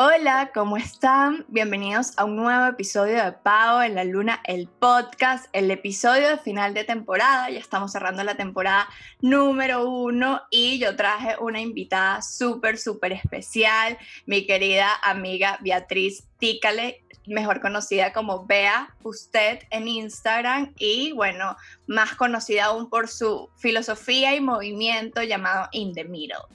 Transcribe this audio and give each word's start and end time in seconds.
Hola, 0.00 0.52
¿cómo 0.54 0.76
están? 0.76 1.44
Bienvenidos 1.48 2.12
a 2.16 2.24
un 2.24 2.36
nuevo 2.36 2.66
episodio 2.66 3.16
de 3.16 3.32
Pau 3.32 3.82
en 3.82 3.96
la 3.96 4.04
Luna, 4.04 4.40
el 4.44 4.68
podcast, 4.68 5.46
el 5.52 5.68
episodio 5.72 6.28
de 6.28 6.38
final 6.38 6.72
de 6.72 6.84
temporada. 6.84 7.50
Ya 7.50 7.58
estamos 7.58 7.90
cerrando 7.90 8.22
la 8.22 8.36
temporada 8.36 8.88
número 9.20 9.90
uno 9.90 10.42
y 10.52 10.78
yo 10.78 10.94
traje 10.94 11.34
una 11.40 11.60
invitada 11.60 12.22
súper, 12.22 12.78
súper 12.78 13.10
especial, 13.10 13.98
mi 14.24 14.46
querida 14.46 14.88
amiga 15.02 15.58
Beatriz 15.62 16.28
Tícale, 16.38 17.02
mejor 17.26 17.60
conocida 17.60 18.12
como 18.12 18.46
Bea 18.46 18.94
Usted 19.02 19.64
en 19.70 19.88
Instagram 19.88 20.74
y 20.78 21.10
bueno, 21.10 21.56
más 21.88 22.14
conocida 22.14 22.66
aún 22.66 22.88
por 22.88 23.08
su 23.08 23.50
filosofía 23.56 24.36
y 24.36 24.40
movimiento 24.40 25.24
llamado 25.24 25.68
In 25.72 25.92
the 25.92 26.04
Middle 26.04 26.46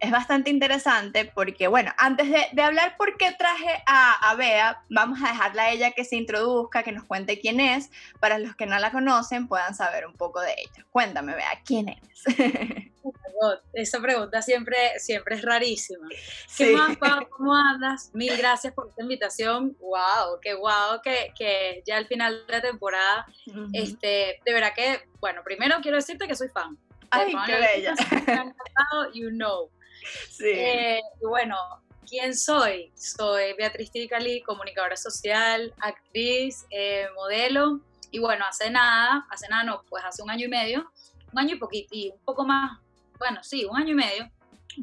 es 0.00 0.10
bastante 0.10 0.50
interesante 0.50 1.30
porque, 1.34 1.68
bueno, 1.68 1.92
antes 1.98 2.28
de, 2.30 2.62
hablar 2.62 2.96
por 2.96 3.16
qué 3.18 3.32
traje 3.32 3.82
a, 3.86 4.30
a, 4.30 4.34
Bea, 4.34 4.82
vamos 4.88 5.20
a 5.22 5.28
dejarla 5.28 5.64
a 5.64 5.70
ella 5.70 5.90
que 5.92 6.04
se 6.04 6.16
introduzca, 6.16 6.82
que 6.82 6.92
nos 6.92 7.04
cuente 7.04 7.38
quién 7.38 7.60
es, 7.60 7.90
para 8.18 8.38
los 8.38 8.56
que 8.56 8.66
no 8.66 8.78
la 8.78 8.90
conocen 8.90 9.46
puedan 9.46 9.74
saber 9.74 10.06
un 10.06 10.14
poco 10.14 10.40
de 10.40 10.52
ella. 10.52 10.86
Cuéntame, 10.90 11.34
Bea, 11.34 11.60
¿quién 11.64 11.90
eres? 11.90 12.24
Esa 13.72 14.00
pregunta 14.00 14.42
siempre, 14.42 14.76
siempre 14.98 15.36
es 15.36 15.42
rarísima. 15.42 16.06
¿Qué 16.56 16.72
más, 16.72 16.96
Pau? 16.98 17.26
¿Cómo 17.30 17.54
andas? 17.54 18.10
Mil 18.12 18.36
gracias 18.36 18.74
por 18.74 18.88
esta 18.88 19.02
invitación. 19.02 19.76
¡Wow! 19.80 20.40
¡Qué 20.42 20.54
guau! 20.54 21.00
Que, 21.02 21.32
que 21.38 21.82
ya 21.86 21.96
al 21.96 22.06
final 22.06 22.46
de 22.46 22.52
la 22.52 22.60
temporada, 22.60 23.26
este, 23.72 24.40
de 24.44 24.52
verdad 24.52 24.72
que, 24.74 25.08
bueno, 25.20 25.42
primero 25.42 25.76
quiero 25.80 25.96
decirte 25.96 26.28
que 26.28 26.34
soy 26.34 26.48
fan. 26.48 26.76
¡Ay, 27.10 27.34
qué 27.46 27.56
bella! 27.56 27.94
You 29.14 29.30
know. 29.30 29.70
Sí. 30.30 30.48
Eh, 30.48 31.00
bueno, 31.20 31.56
¿quién 32.08 32.34
soy? 32.36 32.92
Soy 32.94 33.52
Beatriz 33.56 33.90
Ticali, 33.90 34.42
comunicadora 34.42 34.96
social, 34.96 35.72
actriz, 35.80 36.66
eh, 36.70 37.06
modelo. 37.14 37.80
Y 38.10 38.18
bueno, 38.18 38.44
hace 38.48 38.70
nada, 38.70 39.26
hace 39.30 39.48
nada 39.48 39.64
no, 39.64 39.84
pues 39.88 40.04
hace 40.04 40.22
un 40.22 40.30
año 40.30 40.46
y 40.46 40.48
medio, 40.48 40.90
un 41.32 41.38
año 41.38 41.54
y 41.54 41.58
poquito, 41.58 41.88
y 41.92 42.10
un 42.10 42.18
poco 42.24 42.44
más, 42.44 42.80
bueno, 43.18 43.42
sí, 43.44 43.64
un 43.64 43.76
año 43.76 43.92
y 43.92 43.94
medio, 43.94 44.30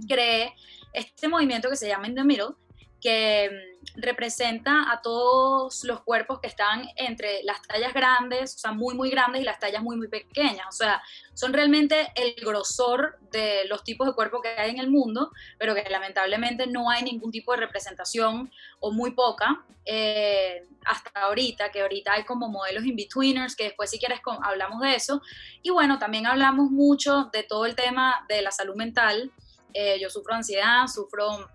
creé 0.07 0.53
este 0.93 1.27
movimiento 1.27 1.69
que 1.69 1.75
se 1.75 1.87
llama 1.87 2.07
In 2.07 2.15
the 2.15 2.23
Middle, 2.23 2.55
que 3.01 3.49
mm, 3.49 4.01
representa 4.01 4.91
a 4.91 5.01
todos 5.01 5.83
los 5.83 6.01
cuerpos 6.01 6.39
que 6.39 6.47
están 6.47 6.87
entre 6.95 7.41
las 7.43 7.61
tallas 7.61 7.93
grandes, 7.93 8.55
o 8.55 8.59
sea, 8.59 8.71
muy, 8.71 8.95
muy 8.95 9.09
grandes 9.09 9.41
y 9.41 9.45
las 9.45 9.59
tallas 9.59 9.81
muy, 9.81 9.95
muy 9.95 10.07
pequeñas. 10.07 10.67
O 10.69 10.71
sea, 10.71 11.01
son 11.33 11.53
realmente 11.53 12.11
el 12.15 12.35
grosor 12.35 13.17
de 13.31 13.65
los 13.65 13.83
tipos 13.83 14.07
de 14.07 14.13
cuerpo 14.13 14.41
que 14.41 14.49
hay 14.49 14.71
en 14.71 14.79
el 14.79 14.89
mundo, 14.89 15.31
pero 15.57 15.73
que 15.73 15.83
lamentablemente 15.89 16.67
no 16.67 16.89
hay 16.89 17.03
ningún 17.03 17.31
tipo 17.31 17.53
de 17.53 17.59
representación 17.59 18.51
o 18.79 18.91
muy 18.91 19.11
poca 19.11 19.63
eh, 19.85 20.67
hasta 20.85 21.21
ahorita, 21.21 21.71
que 21.71 21.81
ahorita 21.81 22.13
hay 22.13 22.23
como 22.23 22.49
modelos 22.49 22.85
in-betweeners, 22.85 23.55
que 23.55 23.65
después 23.65 23.89
si 23.89 23.99
quieres 23.99 24.19
hablamos 24.43 24.81
de 24.81 24.95
eso. 24.95 25.21
Y 25.61 25.69
bueno, 25.69 25.97
también 25.97 26.27
hablamos 26.27 26.69
mucho 26.71 27.29
de 27.31 27.43
todo 27.43 27.65
el 27.65 27.75
tema 27.75 28.25
de 28.27 28.41
la 28.41 28.51
salud 28.51 28.75
mental. 28.75 29.31
Eh, 29.73 29.97
yo 29.99 30.09
sufro 30.09 30.33
ansiedad, 30.33 30.87
sufro 30.87 31.49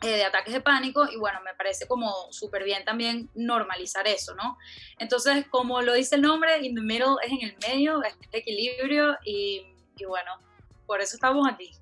de 0.00 0.24
ataques 0.24 0.52
de 0.52 0.60
pánico 0.60 1.08
y 1.10 1.16
bueno, 1.16 1.40
me 1.42 1.54
parece 1.54 1.86
como 1.88 2.30
súper 2.30 2.64
bien 2.64 2.84
también 2.84 3.30
normalizar 3.34 4.06
eso, 4.06 4.34
¿no? 4.34 4.58
Entonces, 4.98 5.46
como 5.48 5.80
lo 5.82 5.94
dice 5.94 6.16
el 6.16 6.22
nombre, 6.22 6.58
in 6.64 6.74
the 6.74 6.82
middle 6.82 7.16
es 7.24 7.32
en 7.32 7.42
el 7.42 7.56
medio, 7.66 8.02
es 8.02 8.14
equilibrio 8.32 9.16
y, 9.24 9.62
y 9.96 10.04
bueno, 10.04 10.32
por 10.86 11.00
eso 11.00 11.16
estamos 11.16 11.48
aquí. 11.48 11.72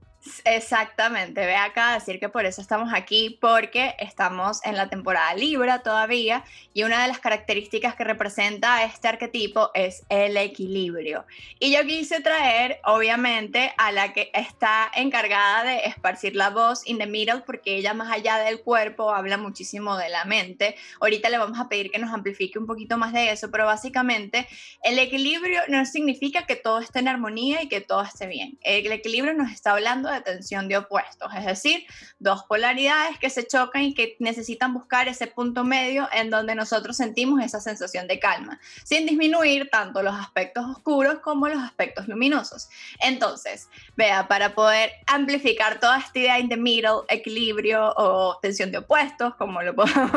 Exactamente, 0.44 1.44
ve 1.44 1.54
acá 1.54 1.90
a 1.90 1.94
decir 1.94 2.18
que 2.18 2.30
por 2.30 2.46
eso 2.46 2.62
estamos 2.62 2.94
aquí, 2.94 3.36
porque 3.42 3.94
estamos 3.98 4.64
en 4.64 4.74
la 4.74 4.88
temporada 4.88 5.34
Libra 5.34 5.82
todavía 5.82 6.44
y 6.72 6.82
una 6.82 7.02
de 7.02 7.08
las 7.08 7.18
características 7.18 7.94
que 7.94 8.04
representa 8.04 8.84
este 8.84 9.08
arquetipo 9.08 9.70
es 9.74 10.04
el 10.08 10.38
equilibrio. 10.38 11.26
Y 11.60 11.74
yo 11.74 11.84
quise 11.84 12.22
traer, 12.22 12.80
obviamente, 12.84 13.74
a 13.76 13.92
la 13.92 14.14
que 14.14 14.30
está 14.32 14.90
encargada 14.94 15.64
de 15.64 15.84
esparcir 15.84 16.36
la 16.36 16.48
voz 16.48 16.86
in 16.86 16.96
the 16.98 17.06
middle, 17.06 17.42
porque 17.44 17.76
ella 17.76 17.92
más 17.92 18.10
allá 18.10 18.38
del 18.38 18.62
cuerpo 18.62 19.12
habla 19.12 19.36
muchísimo 19.36 19.98
de 19.98 20.08
la 20.08 20.24
mente. 20.24 20.74
Ahorita 21.02 21.28
le 21.28 21.36
vamos 21.36 21.60
a 21.60 21.68
pedir 21.68 21.90
que 21.90 21.98
nos 21.98 22.14
amplifique 22.14 22.58
un 22.58 22.66
poquito 22.66 22.96
más 22.96 23.12
de 23.12 23.30
eso, 23.30 23.50
pero 23.50 23.66
básicamente 23.66 24.48
el 24.82 24.98
equilibrio 24.98 25.60
no 25.68 25.84
significa 25.84 26.46
que 26.46 26.56
todo 26.56 26.78
esté 26.78 27.00
en 27.00 27.08
armonía 27.08 27.62
y 27.62 27.68
que 27.68 27.82
todo 27.82 28.02
esté 28.02 28.26
bien. 28.26 28.58
El 28.62 28.90
equilibrio 28.90 29.34
nos 29.34 29.52
está 29.52 29.72
hablando 29.72 30.13
de 30.14 30.20
tensión 30.22 30.68
de 30.68 30.78
opuestos, 30.78 31.32
es 31.36 31.44
decir, 31.44 31.84
dos 32.18 32.44
polaridades 32.44 33.18
que 33.18 33.30
se 33.30 33.46
chocan 33.46 33.82
y 33.82 33.94
que 33.94 34.16
necesitan 34.18 34.72
buscar 34.72 35.08
ese 35.08 35.26
punto 35.26 35.64
medio 35.64 36.08
en 36.12 36.30
donde 36.30 36.54
nosotros 36.54 36.96
sentimos 36.96 37.42
esa 37.42 37.60
sensación 37.60 38.06
de 38.06 38.18
calma, 38.18 38.60
sin 38.84 39.06
disminuir 39.06 39.68
tanto 39.70 40.02
los 40.02 40.14
aspectos 40.14 40.64
oscuros 40.68 41.20
como 41.20 41.48
los 41.48 41.62
aspectos 41.62 42.08
luminosos. 42.08 42.68
Entonces, 43.00 43.68
vea, 43.96 44.28
para 44.28 44.54
poder 44.54 44.92
amplificar 45.06 45.80
toda 45.80 45.98
esta 45.98 46.18
idea 46.18 46.38
in 46.38 46.48
the 46.48 46.56
middle, 46.56 47.02
equilibrio 47.08 47.92
o 47.96 48.38
tensión 48.40 48.70
de 48.70 48.78
opuestos, 48.78 49.34
como 49.36 49.62
lo 49.62 49.74
podemos 49.76 50.10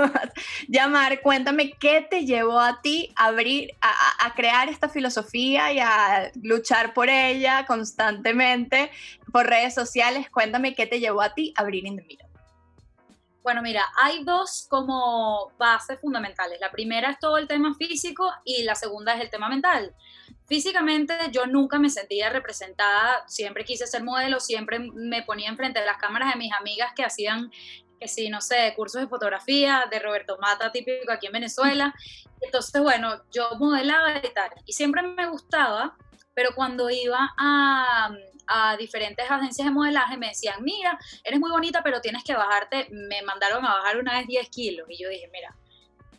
llamar, 0.67 1.21
cuéntame 1.21 1.71
qué 1.71 2.05
te 2.09 2.25
llevó 2.25 2.59
a 2.59 2.81
ti 2.81 3.13
a 3.15 3.25
abrir, 3.25 3.71
a, 3.81 4.25
a 4.25 4.33
crear 4.33 4.69
esta 4.69 4.89
filosofía 4.89 5.71
y 5.71 5.79
a 5.79 6.31
luchar 6.41 6.93
por 6.93 7.09
ella 7.09 7.65
constantemente 7.65 8.91
por 9.31 9.47
redes 9.47 9.73
sociales 9.73 10.29
cuéntame 10.29 10.75
qué 10.75 10.87
te 10.87 10.99
llevó 10.99 11.21
a 11.21 11.33
ti 11.33 11.53
a 11.55 11.61
abrir 11.61 11.85
In 11.85 11.97
the 11.97 12.03
Middle. 12.03 12.27
Bueno, 13.47 13.61
mira, 13.61 13.85
hay 13.95 14.25
dos 14.25 14.67
como 14.69 15.53
bases 15.57 15.97
fundamentales. 16.01 16.59
La 16.59 16.69
primera 16.69 17.11
es 17.11 17.17
todo 17.17 17.37
el 17.37 17.47
tema 17.47 17.73
físico 17.75 18.29
y 18.43 18.63
la 18.63 18.75
segunda 18.75 19.13
es 19.13 19.21
el 19.21 19.29
tema 19.29 19.47
mental. 19.47 19.95
Físicamente 20.47 21.13
yo 21.31 21.45
nunca 21.45 21.79
me 21.79 21.89
sentía 21.89 22.29
representada, 22.29 23.23
siempre 23.25 23.63
quise 23.63 23.87
ser 23.87 24.03
modelo, 24.03 24.41
siempre 24.41 24.79
me 24.79 25.23
ponía 25.23 25.47
enfrente 25.47 25.79
de 25.79 25.85
las 25.85 25.97
cámaras 25.97 26.33
de 26.33 26.37
mis 26.37 26.51
amigas 26.51 26.91
que 26.93 27.05
hacían, 27.05 27.49
que 28.01 28.09
sí, 28.09 28.27
no 28.27 28.41
sé, 28.41 28.73
cursos 28.75 28.99
de 28.99 29.07
fotografía, 29.07 29.85
de 29.89 29.99
Roberto 29.99 30.37
Mata, 30.41 30.69
típico 30.73 31.09
aquí 31.13 31.27
en 31.27 31.31
Venezuela. 31.31 31.95
Entonces, 32.41 32.81
bueno, 32.81 33.23
yo 33.31 33.51
modelaba 33.59 34.17
y 34.17 34.33
tal. 34.33 34.49
Y 34.65 34.73
siempre 34.73 35.03
me 35.03 35.25
gustaba, 35.27 35.95
pero 36.37 36.53
cuando 36.53 36.87
iba 36.91 37.33
a, 37.35 38.15
diferentes 38.77 39.29
agencias 39.29 39.65
de 39.65 39.71
modelaje 39.71 40.17
me 40.17 40.27
decían, 40.27 40.63
mira, 40.63 40.97
eres 41.23 41.39
muy 41.39 41.49
bonita, 41.49 41.81
pero 41.83 41.99
tienes 41.99 42.23
que 42.23 42.35
bajarte, 42.35 42.87
me 42.91 43.23
mandaron 43.23 43.65
a 43.65 43.73
bajar 43.73 43.97
una 43.97 44.19
vez 44.19 44.27
10 44.27 44.47
kilos. 44.49 44.87
Y 44.87 45.01
yo 45.01 45.09
dije, 45.09 45.27
mira, 45.33 45.55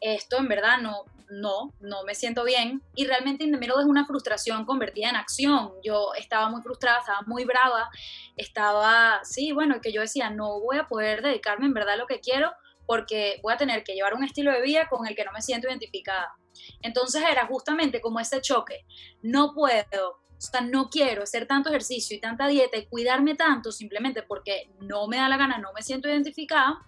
esto 0.00 0.38
en 0.38 0.48
verdad 0.48 0.78
no, 0.78 1.04
no, 1.30 1.72
no 1.78 2.02
me 2.02 2.16
siento 2.16 2.42
bien. 2.42 2.82
Y 2.96 3.06
realmente 3.06 3.44
Indemiro 3.44 3.78
es 3.78 3.86
una 3.86 4.06
frustración 4.06 4.64
convertida 4.64 5.08
en 5.08 5.14
acción. 5.14 5.70
Yo 5.84 6.12
estaba 6.14 6.50
muy 6.50 6.62
frustrada, 6.62 6.98
estaba 6.98 7.22
muy 7.24 7.44
brava, 7.44 7.88
estaba, 8.36 9.20
sí, 9.22 9.52
bueno, 9.52 9.80
que 9.80 9.92
yo 9.92 10.00
decía, 10.00 10.30
no 10.30 10.58
voy 10.58 10.78
a 10.78 10.88
poder 10.88 11.22
dedicarme 11.22 11.66
en 11.66 11.74
verdad 11.74 11.94
a 11.94 11.96
lo 11.96 12.08
que 12.08 12.18
quiero 12.18 12.50
porque 12.88 13.38
voy 13.42 13.52
a 13.52 13.58
tener 13.58 13.84
que 13.84 13.92
llevar 13.92 14.14
un 14.14 14.24
estilo 14.24 14.50
de 14.50 14.62
vida 14.62 14.88
con 14.88 15.06
el 15.06 15.14
que 15.14 15.24
no 15.24 15.30
me 15.30 15.42
siento 15.42 15.68
identificada. 15.68 16.34
Entonces 16.82 17.22
era 17.30 17.46
justamente 17.46 18.00
como 18.00 18.20
ese 18.20 18.40
choque. 18.40 18.84
No 19.22 19.54
puedo 19.54 20.20
o 20.38 20.40
sea, 20.40 20.60
no 20.60 20.88
quiero 20.88 21.24
hacer 21.24 21.46
tanto 21.46 21.68
ejercicio 21.68 22.16
y 22.16 22.20
tanta 22.20 22.46
dieta 22.46 22.76
y 22.76 22.86
cuidarme 22.86 23.34
tanto 23.34 23.72
simplemente 23.72 24.22
porque 24.22 24.70
no 24.80 25.08
me 25.08 25.16
da 25.16 25.28
la 25.28 25.36
gana, 25.36 25.58
no 25.58 25.72
me 25.72 25.82
siento 25.82 26.08
identificada, 26.08 26.86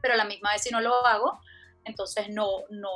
pero 0.00 0.14
a 0.14 0.16
la 0.16 0.24
misma 0.24 0.52
vez 0.52 0.62
si 0.62 0.70
no 0.70 0.80
lo 0.80 1.04
hago, 1.04 1.40
entonces 1.84 2.28
no, 2.28 2.46
no 2.70 2.88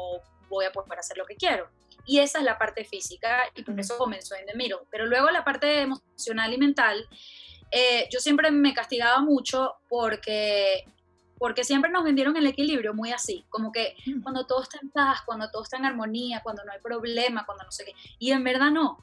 voy 0.48 0.64
a 0.64 0.70
poder 0.70 0.98
hacer 1.00 1.18
lo 1.18 1.26
que 1.26 1.34
quiero. 1.34 1.68
Y 2.04 2.20
esa 2.20 2.38
es 2.38 2.44
la 2.44 2.56
parte 2.56 2.84
física 2.84 3.50
y 3.56 3.64
por 3.64 3.78
eso 3.80 3.98
comenzó 3.98 4.36
en 4.36 4.46
The 4.46 4.54
Middle. 4.54 4.86
Pero 4.90 5.06
luego 5.06 5.28
la 5.30 5.44
parte 5.44 5.80
emocional 5.80 6.52
y 6.52 6.58
mental, 6.58 7.08
eh, 7.72 8.08
yo 8.12 8.20
siempre 8.20 8.52
me 8.52 8.74
castigaba 8.74 9.20
mucho 9.20 9.74
porque 9.88 10.84
porque 11.38 11.64
siempre 11.64 11.90
nos 11.90 12.04
vendieron 12.04 12.36
el 12.36 12.46
equilibrio 12.46 12.94
muy 12.94 13.12
así, 13.12 13.44
como 13.50 13.72
que 13.72 13.94
cuando 14.22 14.46
todo 14.46 14.62
está 14.62 14.78
en 14.82 14.90
paz, 14.90 15.20
cuando 15.26 15.50
todo 15.50 15.62
está 15.62 15.76
en 15.76 15.84
armonía, 15.84 16.40
cuando 16.42 16.64
no 16.64 16.72
hay 16.72 16.80
problema, 16.80 17.44
cuando 17.44 17.64
no 17.64 17.72
sé 17.72 17.84
qué. 17.84 17.92
Y 18.18 18.32
en 18.32 18.42
verdad 18.44 18.70
no 18.70 18.98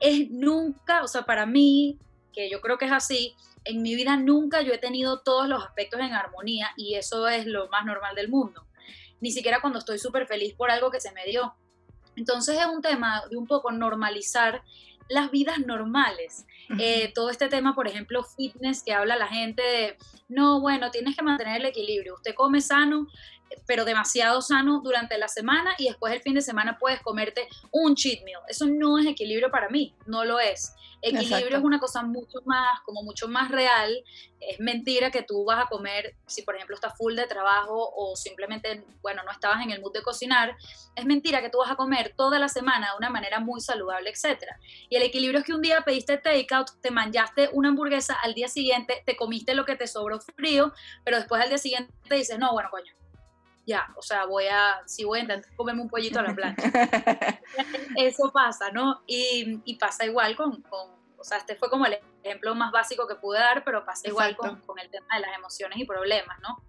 es 0.00 0.30
nunca, 0.30 1.02
o 1.02 1.08
sea, 1.08 1.22
para 1.22 1.46
mí, 1.46 1.98
que 2.32 2.50
yo 2.50 2.60
creo 2.60 2.78
que 2.78 2.84
es 2.84 2.92
así, 2.92 3.34
en 3.64 3.82
mi 3.82 3.94
vida 3.94 4.16
nunca 4.16 4.62
yo 4.62 4.72
he 4.72 4.78
tenido 4.78 5.20
todos 5.20 5.48
los 5.48 5.64
aspectos 5.64 6.00
en 6.00 6.12
armonía 6.12 6.70
y 6.76 6.94
eso 6.94 7.28
es 7.28 7.46
lo 7.46 7.68
más 7.68 7.84
normal 7.84 8.14
del 8.14 8.28
mundo. 8.28 8.66
Ni 9.20 9.32
siquiera 9.32 9.60
cuando 9.60 9.80
estoy 9.80 9.98
súper 9.98 10.26
feliz 10.26 10.54
por 10.54 10.70
algo 10.70 10.90
que 10.90 11.00
se 11.00 11.12
me 11.12 11.24
dio. 11.24 11.54
Entonces 12.16 12.58
es 12.58 12.66
un 12.66 12.82
tema 12.82 13.22
de 13.30 13.36
un 13.36 13.46
poco 13.46 13.72
normalizar 13.72 14.62
las 15.08 15.30
vidas 15.30 15.58
normales. 15.58 16.46
Eh, 16.78 17.12
todo 17.14 17.30
este 17.30 17.48
tema, 17.48 17.74
por 17.74 17.88
ejemplo, 17.88 18.22
fitness, 18.22 18.82
que 18.82 18.92
habla 18.92 19.16
la 19.16 19.26
gente 19.26 19.62
de, 19.62 19.96
no, 20.28 20.60
bueno, 20.60 20.90
tienes 20.90 21.16
que 21.16 21.22
mantener 21.22 21.60
el 21.60 21.66
equilibrio. 21.66 22.14
Usted 22.14 22.34
come 22.34 22.60
sano, 22.60 23.06
pero 23.66 23.84
demasiado 23.84 24.40
sano 24.42 24.80
durante 24.82 25.18
la 25.18 25.28
semana 25.28 25.74
y 25.78 25.88
después 25.88 26.12
el 26.12 26.22
fin 26.22 26.34
de 26.34 26.42
semana 26.42 26.78
puedes 26.78 27.00
comerte 27.00 27.48
un 27.70 27.94
cheat 27.94 28.24
meal. 28.24 28.40
Eso 28.48 28.66
no 28.66 28.98
es 28.98 29.06
equilibrio 29.06 29.50
para 29.50 29.68
mí, 29.68 29.94
no 30.06 30.24
lo 30.24 30.40
es. 30.40 30.74
Equilibrio 31.00 31.58
es 31.58 31.62
una 31.62 31.78
cosa 31.78 32.02
mucho 32.02 32.40
más, 32.44 32.80
como 32.84 33.02
mucho 33.02 33.28
más 33.28 33.50
real. 33.50 34.02
Es 34.40 34.58
mentira 34.58 35.10
que 35.10 35.22
tú 35.22 35.44
vas 35.44 35.64
a 35.64 35.68
comer, 35.68 36.16
si 36.26 36.42
por 36.42 36.56
ejemplo 36.56 36.74
estás 36.74 36.96
full 36.96 37.14
de 37.14 37.26
trabajo 37.26 37.92
o 37.94 38.16
simplemente, 38.16 38.84
bueno, 39.00 39.22
no 39.24 39.30
estabas 39.30 39.62
en 39.62 39.70
el 39.70 39.80
mood 39.80 39.92
de 39.92 40.02
cocinar, 40.02 40.56
es 40.96 41.04
mentira 41.04 41.40
que 41.40 41.50
tú 41.50 41.58
vas 41.58 41.70
a 41.70 41.76
comer 41.76 42.14
toda 42.16 42.38
la 42.38 42.48
semana 42.48 42.90
de 42.90 42.96
una 42.98 43.10
manera 43.10 43.38
muy 43.40 43.60
saludable, 43.60 44.10
etc. 44.10 44.44
Y 44.88 44.96
el 44.96 45.02
equilibrio 45.02 45.40
es 45.40 45.46
que 45.46 45.54
un 45.54 45.62
día 45.62 45.82
pediste 45.82 46.18
takeout, 46.18 46.80
te 46.80 46.90
manjaste 46.90 47.50
una 47.52 47.68
hamburguesa, 47.68 48.16
al 48.22 48.34
día 48.34 48.48
siguiente 48.48 49.02
te 49.06 49.16
comiste 49.16 49.54
lo 49.54 49.64
que 49.64 49.76
te 49.76 49.86
sobró 49.86 50.18
frío, 50.20 50.72
pero 51.04 51.18
después 51.18 51.40
al 51.42 51.48
día 51.48 51.58
siguiente 51.58 51.92
dices, 52.10 52.38
no, 52.38 52.52
bueno, 52.52 52.70
coño, 52.70 52.92
ya, 53.68 53.86
o 53.96 54.02
sea, 54.02 54.24
voy 54.24 54.46
a, 54.46 54.80
si 54.86 55.04
voy 55.04 55.18
a 55.18 55.22
intentar 55.22 55.54
comerme 55.54 55.82
un 55.82 55.90
pollito 55.90 56.18
a 56.18 56.22
la 56.22 56.34
plancha. 56.34 56.62
Eso 57.96 58.32
pasa, 58.32 58.70
¿no? 58.72 59.02
Y, 59.06 59.60
y 59.66 59.76
pasa 59.76 60.06
igual 60.06 60.34
con, 60.36 60.62
con, 60.62 60.88
o 61.18 61.22
sea, 61.22 61.36
este 61.36 61.54
fue 61.54 61.68
como 61.68 61.84
el 61.84 61.98
ejemplo 62.24 62.54
más 62.54 62.72
básico 62.72 63.06
que 63.06 63.16
pude 63.16 63.38
dar, 63.38 63.64
pero 63.64 63.84
pasa 63.84 64.08
igual 64.08 64.36
con, 64.36 64.62
con, 64.62 64.78
el 64.78 64.88
tema 64.90 65.06
de 65.16 65.20
las 65.20 65.36
emociones 65.36 65.78
y 65.78 65.84
problemas, 65.84 66.38
¿no? 66.40 66.64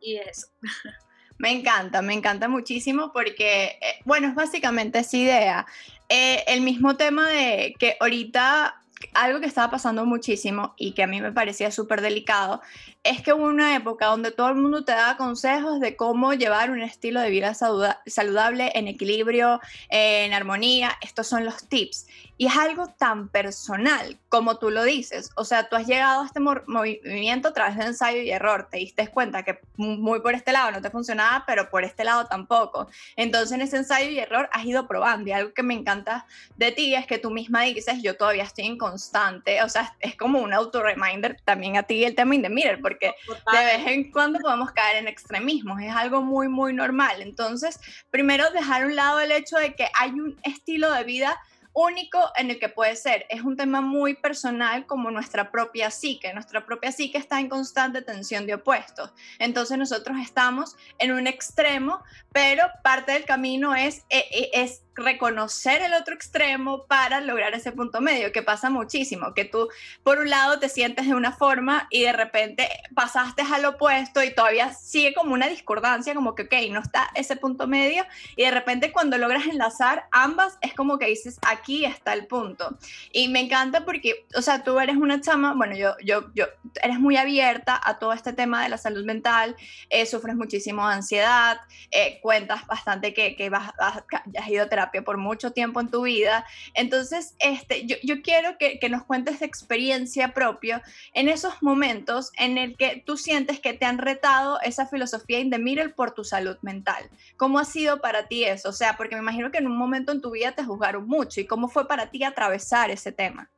Y 0.00 0.16
eso. 0.16 0.48
Me 1.38 1.50
encanta, 1.50 2.02
me 2.02 2.14
encanta 2.14 2.46
muchísimo 2.46 3.10
porque, 3.12 3.78
eh, 3.80 4.00
bueno, 4.04 4.28
es 4.28 4.34
básicamente 4.34 5.00
esa 5.00 5.16
idea. 5.16 5.66
Eh, 6.08 6.44
el 6.46 6.60
mismo 6.60 6.96
tema 6.96 7.28
de 7.30 7.74
que 7.80 7.96
ahorita 7.98 8.80
algo 9.14 9.40
que 9.40 9.46
estaba 9.46 9.70
pasando 9.70 10.04
muchísimo 10.04 10.74
y 10.76 10.92
que 10.92 11.02
a 11.02 11.06
mí 11.06 11.20
me 11.20 11.32
parecía 11.32 11.72
súper 11.72 12.00
delicado 12.00 12.60
es 13.04 13.20
que 13.22 13.32
hubo 13.32 13.44
una 13.44 13.74
época 13.74 14.06
donde 14.06 14.30
todo 14.30 14.48
el 14.48 14.54
mundo 14.54 14.84
te 14.84 14.92
daba 14.92 15.16
consejos 15.16 15.80
de 15.80 15.96
cómo 15.96 16.34
llevar 16.34 16.70
un 16.70 16.82
estilo 16.82 17.20
de 17.20 17.30
vida 17.30 17.54
saludable, 17.54 18.70
en 18.74 18.86
equilibrio, 18.86 19.60
en 19.88 20.32
armonía. 20.32 20.92
Estos 21.00 21.26
son 21.26 21.44
los 21.44 21.68
tips. 21.68 22.06
Y 22.38 22.46
es 22.46 22.56
algo 22.56 22.88
tan 22.88 23.28
personal 23.28 24.18
como 24.28 24.58
tú 24.58 24.70
lo 24.70 24.82
dices. 24.82 25.30
O 25.36 25.44
sea, 25.44 25.68
tú 25.68 25.76
has 25.76 25.86
llegado 25.86 26.22
a 26.22 26.26
este 26.26 26.40
movimiento 26.40 27.48
a 27.48 27.52
través 27.52 27.76
de 27.76 27.84
ensayo 27.84 28.20
y 28.20 28.30
error. 28.30 28.68
Te 28.70 28.78
diste 28.78 29.06
cuenta 29.08 29.44
que 29.44 29.60
muy 29.76 30.20
por 30.20 30.34
este 30.34 30.50
lado 30.50 30.72
no 30.72 30.80
te 30.80 30.90
funcionaba, 30.90 31.44
pero 31.46 31.70
por 31.70 31.84
este 31.84 32.04
lado 32.04 32.26
tampoco. 32.26 32.88
Entonces 33.16 33.52
en 33.52 33.60
ese 33.60 33.76
ensayo 33.76 34.10
y 34.10 34.18
error 34.18 34.48
has 34.52 34.64
ido 34.64 34.88
probando. 34.88 35.28
Y 35.28 35.32
algo 35.32 35.52
que 35.52 35.62
me 35.62 35.74
encanta 35.74 36.26
de 36.56 36.72
ti 36.72 36.94
es 36.94 37.06
que 37.06 37.18
tú 37.18 37.30
misma 37.30 37.62
dices, 37.62 38.02
yo 38.02 38.16
todavía 38.16 38.44
estoy 38.44 38.66
en 38.66 38.78
constante. 38.78 39.62
O 39.62 39.68
sea, 39.68 39.94
es 40.00 40.16
como 40.16 40.40
un 40.40 40.52
auto-reminder 40.52 41.40
también 41.44 41.76
a 41.76 41.84
ti 41.84 42.04
el 42.04 42.16
tema 42.16 42.34
Indemiller, 42.34 42.80
porque 42.92 43.14
de 43.52 43.64
vez 43.64 43.86
en 43.86 44.10
cuando 44.10 44.38
podemos 44.38 44.70
caer 44.72 44.96
en 44.96 45.08
extremismos. 45.08 45.80
Es 45.80 45.94
algo 45.94 46.22
muy, 46.22 46.48
muy 46.48 46.72
normal. 46.72 47.22
Entonces, 47.22 47.80
primero 48.10 48.50
dejar 48.50 48.82
a 48.82 48.86
un 48.86 48.96
lado 48.96 49.20
el 49.20 49.32
hecho 49.32 49.56
de 49.56 49.74
que 49.74 49.88
hay 49.98 50.10
un 50.10 50.38
estilo 50.44 50.92
de 50.92 51.04
vida 51.04 51.38
único 51.74 52.18
en 52.36 52.50
el 52.50 52.58
que 52.58 52.68
puede 52.68 52.96
ser. 52.96 53.26
Es 53.28 53.42
un 53.42 53.56
tema 53.56 53.80
muy 53.80 54.14
personal 54.14 54.86
como 54.86 55.10
nuestra 55.10 55.50
propia 55.50 55.90
psique. 55.90 56.32
Nuestra 56.34 56.66
propia 56.66 56.92
psique 56.92 57.18
está 57.18 57.40
en 57.40 57.48
constante 57.48 58.02
tensión 58.02 58.46
de 58.46 58.54
opuestos. 58.54 59.12
Entonces 59.38 59.78
nosotros 59.78 60.18
estamos 60.20 60.76
en 60.98 61.12
un 61.12 61.26
extremo, 61.26 62.02
pero 62.32 62.64
parte 62.82 63.12
del 63.12 63.24
camino 63.24 63.74
es, 63.74 64.04
e, 64.10 64.18
e, 64.30 64.50
es, 64.52 64.82
reconocer 64.94 65.82
el 65.82 65.94
otro 65.94 66.14
extremo 66.14 66.86
para 66.86 67.20
lograr 67.20 67.54
ese 67.54 67.72
punto 67.72 68.00
medio, 68.00 68.32
que 68.32 68.42
pasa 68.42 68.70
muchísimo, 68.70 69.34
que 69.34 69.44
tú 69.44 69.68
por 70.02 70.18
un 70.18 70.30
lado 70.30 70.58
te 70.58 70.68
sientes 70.68 71.06
de 71.06 71.14
una 71.14 71.32
forma 71.32 71.86
y 71.90 72.02
de 72.02 72.12
repente 72.12 72.68
pasaste 72.94 73.42
al 73.42 73.64
opuesto 73.64 74.22
y 74.22 74.34
todavía 74.34 74.72
sigue 74.74 75.14
como 75.14 75.34
una 75.34 75.48
discordancia, 75.48 76.14
como 76.14 76.34
que, 76.34 76.42
ok, 76.42 76.54
no 76.70 76.80
está 76.80 77.10
ese 77.14 77.36
punto 77.36 77.66
medio 77.66 78.04
y 78.36 78.44
de 78.44 78.50
repente 78.50 78.92
cuando 78.92 79.18
logras 79.18 79.46
enlazar 79.46 80.06
ambas 80.10 80.58
es 80.60 80.74
como 80.74 80.98
que 80.98 81.06
dices, 81.06 81.38
aquí 81.42 81.84
está 81.84 82.12
el 82.12 82.26
punto. 82.26 82.78
Y 83.12 83.28
me 83.28 83.40
encanta 83.40 83.84
porque, 83.84 84.26
o 84.36 84.42
sea, 84.42 84.62
tú 84.62 84.78
eres 84.78 84.96
una 84.96 85.20
chama, 85.20 85.54
bueno, 85.54 85.76
yo, 85.76 85.94
yo, 86.04 86.32
yo, 86.34 86.46
eres 86.82 86.98
muy 86.98 87.16
abierta 87.16 87.80
a 87.82 87.98
todo 87.98 88.12
este 88.12 88.32
tema 88.32 88.62
de 88.62 88.68
la 88.68 88.78
salud 88.78 89.04
mental, 89.04 89.56
eh, 89.90 90.06
sufres 90.06 90.36
muchísimo 90.36 90.86
ansiedad, 90.86 91.58
eh, 91.90 92.18
cuentas 92.22 92.66
bastante 92.66 93.14
que, 93.14 93.36
que 93.36 93.50
vas, 93.50 93.72
has 93.78 94.48
ido 94.48 94.64
a 94.64 94.68
por 95.04 95.18
mucho 95.18 95.52
tiempo 95.52 95.80
en 95.80 95.90
tu 95.90 96.02
vida. 96.02 96.44
Entonces, 96.74 97.34
este, 97.38 97.86
yo, 97.86 97.96
yo 98.02 98.22
quiero 98.22 98.56
que, 98.58 98.78
que, 98.78 98.88
nos 98.88 99.04
cuentes 99.04 99.40
de 99.40 99.46
experiencia 99.46 100.34
propia 100.34 100.82
en 101.14 101.28
esos 101.28 101.62
momentos 101.62 102.30
en 102.36 102.58
el 102.58 102.76
que 102.76 103.02
tú 103.06 103.16
sientes 103.16 103.60
que 103.60 103.72
te 103.72 103.84
han 103.84 103.98
retado 103.98 104.60
esa 104.60 104.86
filosofía 104.86 105.38
in 105.38 105.50
the 105.50 105.58
middle 105.58 105.90
por 105.90 106.12
tu 106.12 106.24
salud 106.24 106.56
mental. 106.62 107.08
¿Cómo 107.36 107.58
ha 107.58 107.64
sido 107.64 108.00
para 108.00 108.28
ti 108.28 108.44
eso? 108.44 108.70
O 108.70 108.72
sea, 108.72 108.96
porque 108.96 109.14
me 109.14 109.22
imagino 109.22 109.50
que 109.50 109.58
en 109.58 109.66
un 109.66 109.76
momento 109.76 110.12
en 110.12 110.20
tu 110.20 110.30
vida 110.30 110.52
te 110.52 110.64
juzgaron 110.64 111.06
mucho. 111.06 111.40
¿Y 111.40 111.46
cómo 111.46 111.68
fue 111.68 111.86
para 111.86 112.10
ti 112.10 112.24
atravesar 112.24 112.90
ese 112.90 113.12
tema? 113.12 113.50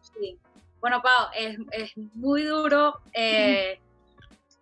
Sí. 0.00 0.38
Bueno, 0.80 1.02
Pau, 1.02 1.28
es, 1.34 1.58
es 1.72 1.96
muy 2.14 2.42
duro. 2.42 3.00
Eh, 3.12 3.80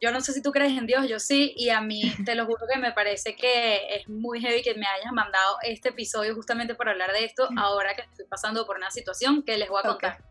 yo 0.04 0.12
no 0.12 0.20
sé 0.20 0.34
si 0.34 0.42
tú 0.42 0.52
crees 0.52 0.76
en 0.76 0.86
Dios, 0.86 1.08
yo 1.08 1.18
sí, 1.18 1.54
y 1.56 1.70
a 1.70 1.80
mí 1.80 2.02
te 2.26 2.34
lo 2.34 2.44
juro 2.44 2.66
que 2.70 2.78
me 2.78 2.92
parece 2.92 3.34
que 3.34 3.96
es 3.96 4.06
muy 4.06 4.38
heavy 4.38 4.60
que 4.60 4.74
me 4.74 4.86
hayas 4.86 5.10
mandado 5.14 5.56
este 5.62 5.88
episodio 5.88 6.34
justamente 6.34 6.74
para 6.74 6.90
hablar 6.90 7.10
de 7.12 7.24
esto, 7.24 7.48
ahora 7.56 7.94
que 7.94 8.02
estoy 8.02 8.26
pasando 8.26 8.66
por 8.66 8.76
una 8.76 8.90
situación 8.90 9.42
que 9.42 9.56
les 9.56 9.70
voy 9.70 9.80
a 9.82 9.88
contar. 9.88 10.22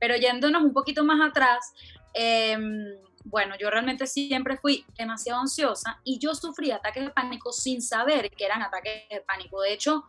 Pero 0.00 0.16
yéndonos 0.16 0.64
un 0.64 0.72
poquito 0.72 1.04
más 1.04 1.20
atrás, 1.20 1.72
em, 2.12 2.86
bueno, 3.24 3.54
yo 3.56 3.70
realmente 3.70 4.08
siempre 4.08 4.56
fui 4.56 4.84
demasiado 4.98 5.40
ansiosa 5.40 6.00
y 6.02 6.18
yo 6.18 6.34
sufrí 6.34 6.72
ataques 6.72 7.04
de 7.04 7.10
pánico 7.10 7.52
sin 7.52 7.82
saber 7.82 8.30
que 8.32 8.44
eran 8.44 8.62
ataques 8.62 9.08
de 9.10 9.20
pánico. 9.20 9.60
De 9.60 9.72
hecho, 9.72 10.02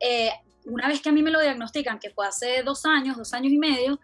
eh, 0.00 0.32
una 0.64 0.88
vez 0.88 1.00
que 1.00 1.10
a 1.10 1.12
mí 1.12 1.22
me 1.22 1.30
lo 1.30 1.40
diagnostican, 1.40 2.00
que 2.00 2.10
fue 2.10 2.26
hace 2.26 2.64
dos 2.64 2.84
años, 2.84 3.16
dos 3.16 3.32
años 3.32 3.52
y 3.52 3.58
medio, 3.58 4.00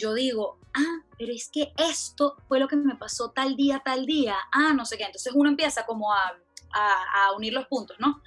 yo 0.00 0.14
digo, 0.14 0.58
ah, 0.74 1.04
pero 1.18 1.32
es 1.32 1.50
que 1.52 1.72
esto 1.76 2.36
fue 2.48 2.58
lo 2.58 2.66
que 2.66 2.76
me 2.76 2.96
pasó 2.96 3.30
tal 3.30 3.56
día, 3.56 3.82
tal 3.84 4.06
día, 4.06 4.36
ah, 4.52 4.72
no 4.74 4.84
sé 4.84 4.96
qué. 4.96 5.04
Entonces 5.04 5.32
uno 5.34 5.50
empieza 5.50 5.84
como 5.84 6.12
a, 6.12 6.32
a, 6.72 7.32
unir 7.36 7.52
los 7.52 7.66
puntos, 7.66 7.96
¿no? 7.98 8.22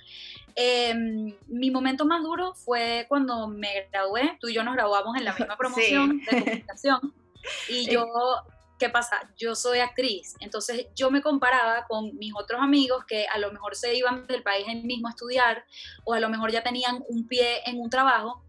Em, 0.56 1.36
mi 1.48 1.72
momento 1.72 2.06
más 2.06 2.22
duro 2.22 2.54
fue 2.54 3.06
cuando 3.10 3.48
me 3.48 3.88
gradué, 3.92 4.38
tú 4.40 4.50
y 4.50 4.54
yo 4.54 4.64
nos 4.64 4.76
graduamos 4.76 5.18
en 5.18 5.26
la 5.26 5.34
misma 5.34 5.58
promoción 5.58 6.20
de 6.20 6.26
comunicación 6.28 7.14
y 7.70 7.90
yo, 7.90 8.06
¿qué 8.78 8.90
pasa? 8.90 9.32
Yo 9.36 9.56
soy 9.56 9.80
actriz, 9.80 10.36
entonces 10.42 10.88
yo 10.96 11.10
me 11.10 11.24
comparaba 11.24 11.88
con 11.88 12.16
mis 12.18 12.34
otros 12.36 12.62
amigos 12.62 13.04
que 13.06 13.26
a 13.26 13.40
lo 13.40 13.52
mejor 13.52 13.76
se 13.76 13.96
iban 13.96 14.28
del 14.28 14.44
país 14.44 14.68
mismo 14.84 15.08
a 15.08 15.12
estudiar 15.12 15.66
o 16.04 16.14
a 16.14 16.20
lo 16.20 16.30
mejor 16.30 16.52
ya 16.52 16.62
tenían 16.62 17.04
un 17.08 17.28
pie 17.28 17.62
en 17.66 17.80
un 17.80 17.90
trabajo 17.90 18.44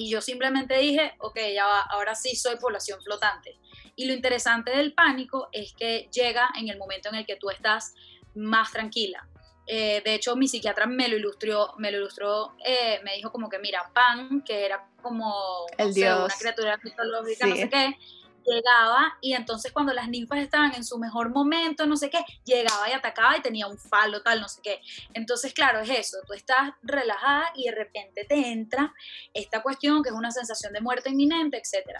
y 0.00 0.08
yo 0.08 0.22
simplemente 0.22 0.78
dije, 0.78 1.12
ok, 1.18 1.38
ya 1.54 1.66
va, 1.66 1.80
ahora 1.82 2.14
sí 2.14 2.34
soy 2.34 2.56
población 2.56 3.02
flotante. 3.02 3.58
Y 3.96 4.06
lo 4.06 4.14
interesante 4.14 4.70
del 4.70 4.94
pánico 4.94 5.48
es 5.52 5.74
que 5.74 6.08
llega 6.10 6.48
en 6.58 6.70
el 6.70 6.78
momento 6.78 7.10
en 7.10 7.16
el 7.16 7.26
que 7.26 7.36
tú 7.36 7.50
estás 7.50 7.94
más 8.34 8.72
tranquila. 8.72 9.28
Eh, 9.66 10.00
de 10.02 10.14
hecho, 10.14 10.36
mi 10.36 10.48
psiquiatra 10.48 10.86
me 10.86 11.06
lo 11.08 11.18
ilustró, 11.18 11.74
me 11.76 11.90
lo 11.92 11.98
ilustró, 11.98 12.56
eh, 12.64 13.00
me 13.04 13.14
dijo 13.16 13.30
como 13.30 13.50
que, 13.50 13.58
mira, 13.58 13.90
Pan, 13.92 14.42
que 14.42 14.64
era 14.64 14.88
como 15.02 15.66
el 15.76 15.92
dios. 15.92 16.24
una 16.24 16.34
criatura 16.34 16.80
mitológica, 16.82 17.46
no 17.46 17.56
sé 17.56 17.68
qué, 17.68 17.98
llegaba 18.44 19.16
y 19.20 19.34
entonces 19.34 19.72
cuando 19.72 19.92
las 19.92 20.08
ninfas 20.08 20.38
estaban 20.38 20.74
en 20.74 20.84
su 20.84 20.98
mejor 20.98 21.30
momento, 21.30 21.86
no 21.86 21.96
sé 21.96 22.10
qué, 22.10 22.24
llegaba 22.44 22.88
y 22.88 22.92
atacaba 22.92 23.36
y 23.36 23.42
tenía 23.42 23.66
un 23.66 23.78
falo, 23.78 24.22
tal, 24.22 24.40
no 24.40 24.48
sé 24.48 24.60
qué. 24.62 24.80
Entonces, 25.14 25.52
claro, 25.52 25.80
es 25.80 25.90
eso, 25.90 26.18
tú 26.26 26.32
estás 26.32 26.72
relajada 26.82 27.50
y 27.54 27.66
de 27.66 27.74
repente 27.74 28.24
te 28.24 28.50
entra 28.52 28.92
esta 29.34 29.62
cuestión 29.62 30.02
que 30.02 30.10
es 30.10 30.14
una 30.14 30.30
sensación 30.30 30.72
de 30.72 30.80
muerte 30.80 31.10
inminente, 31.10 31.58
etc. 31.58 31.98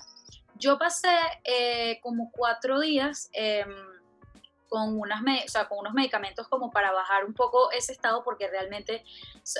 Yo 0.57 0.79
pasé 0.79 1.17
eh, 1.45 2.01
como 2.03 2.31
cuatro 2.31 2.81
días 2.81 3.31
em, 3.33 3.69
con, 4.69 4.99
unas 4.99 5.23
o 5.23 5.49
sea, 5.49 5.69
con 5.69 5.79
unos 5.79 5.95
medicamentos 5.95 6.49
como 6.49 6.71
para 6.71 6.93
bajar 6.93 7.25
un 7.25 7.35
poco 7.35 7.71
ese 7.73 7.93
estado 7.93 8.23
porque 8.23 8.49
realmente, 8.49 9.05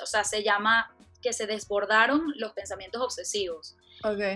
o 0.03 0.07
sea, 0.07 0.25
se 0.25 0.43
llama 0.43 0.95
que 1.21 1.33
se 1.33 1.47
desbordaron 1.47 2.33
los 2.37 2.53
pensamientos 2.53 3.03
obsesivos. 3.03 3.77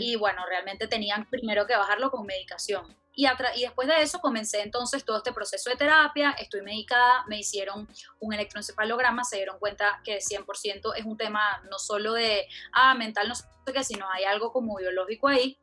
Y 0.01 0.17
bueno, 0.17 0.45
realmente 0.47 0.87
tenían 0.87 1.29
primero 1.31 1.67
que 1.67 1.77
bajarlo 1.77 2.11
con 2.11 2.27
medicación. 2.27 2.97
Y, 3.17 3.27
y, 3.27 3.61
después 3.63 3.87
de 3.87 4.03
eso 4.03 4.19
comencé 4.21 4.61
entonces 4.63 5.05
todo 5.05 5.19
este 5.19 5.33
proceso 5.33 5.71
de 5.71 5.77
terapia, 5.77 6.33
estoy 6.33 6.63
medicada, 6.63 7.25
me 7.29 7.39
hicieron 7.39 7.89
un 8.19 8.35
electroencefalograma, 8.35 9.23
se 9.23 9.37
dieron 9.37 9.59
cuenta 9.61 10.01
que 10.05 10.19
100% 10.19 10.95
es 10.97 11.05
un 11.05 11.17
tema 11.17 11.63
no 11.71 11.79
solo 11.79 12.13
de, 12.15 12.49
ah, 12.73 12.95
mental, 12.95 13.29
no 13.29 13.37
sé 13.37 13.45
qué, 13.73 13.85
sino 13.85 14.11
hay 14.11 14.25
algo 14.25 14.53
como 14.53 14.77
biológico 14.77 15.29
ahí. 15.29 15.57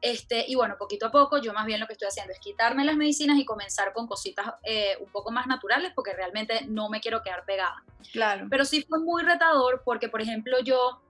Este, 0.00 0.46
y 0.48 0.54
bueno, 0.54 0.76
poquito 0.78 1.06
a 1.06 1.10
poco, 1.10 1.38
yo 1.38 1.52
más 1.52 1.66
bien 1.66 1.78
lo 1.78 1.86
que 1.86 1.92
estoy 1.92 2.08
haciendo 2.08 2.32
es 2.32 2.40
quitarme 2.40 2.84
las 2.84 2.96
medicinas 2.96 3.38
y 3.38 3.44
comenzar 3.44 3.92
con 3.92 4.06
cositas 4.06 4.54
eh, 4.62 4.96
un 5.00 5.10
poco 5.10 5.30
más 5.30 5.46
naturales 5.46 5.92
porque 5.94 6.14
realmente 6.14 6.66
no 6.66 6.88
me 6.88 7.00
quiero 7.00 7.22
quedar 7.22 7.44
pegada. 7.44 7.84
Claro. 8.12 8.46
Pero 8.50 8.64
sí 8.64 8.82
fue 8.82 8.98
muy 8.98 9.22
retador 9.22 9.82
porque, 9.84 10.08
por 10.08 10.22
ejemplo, 10.22 10.58
yo 10.60 11.02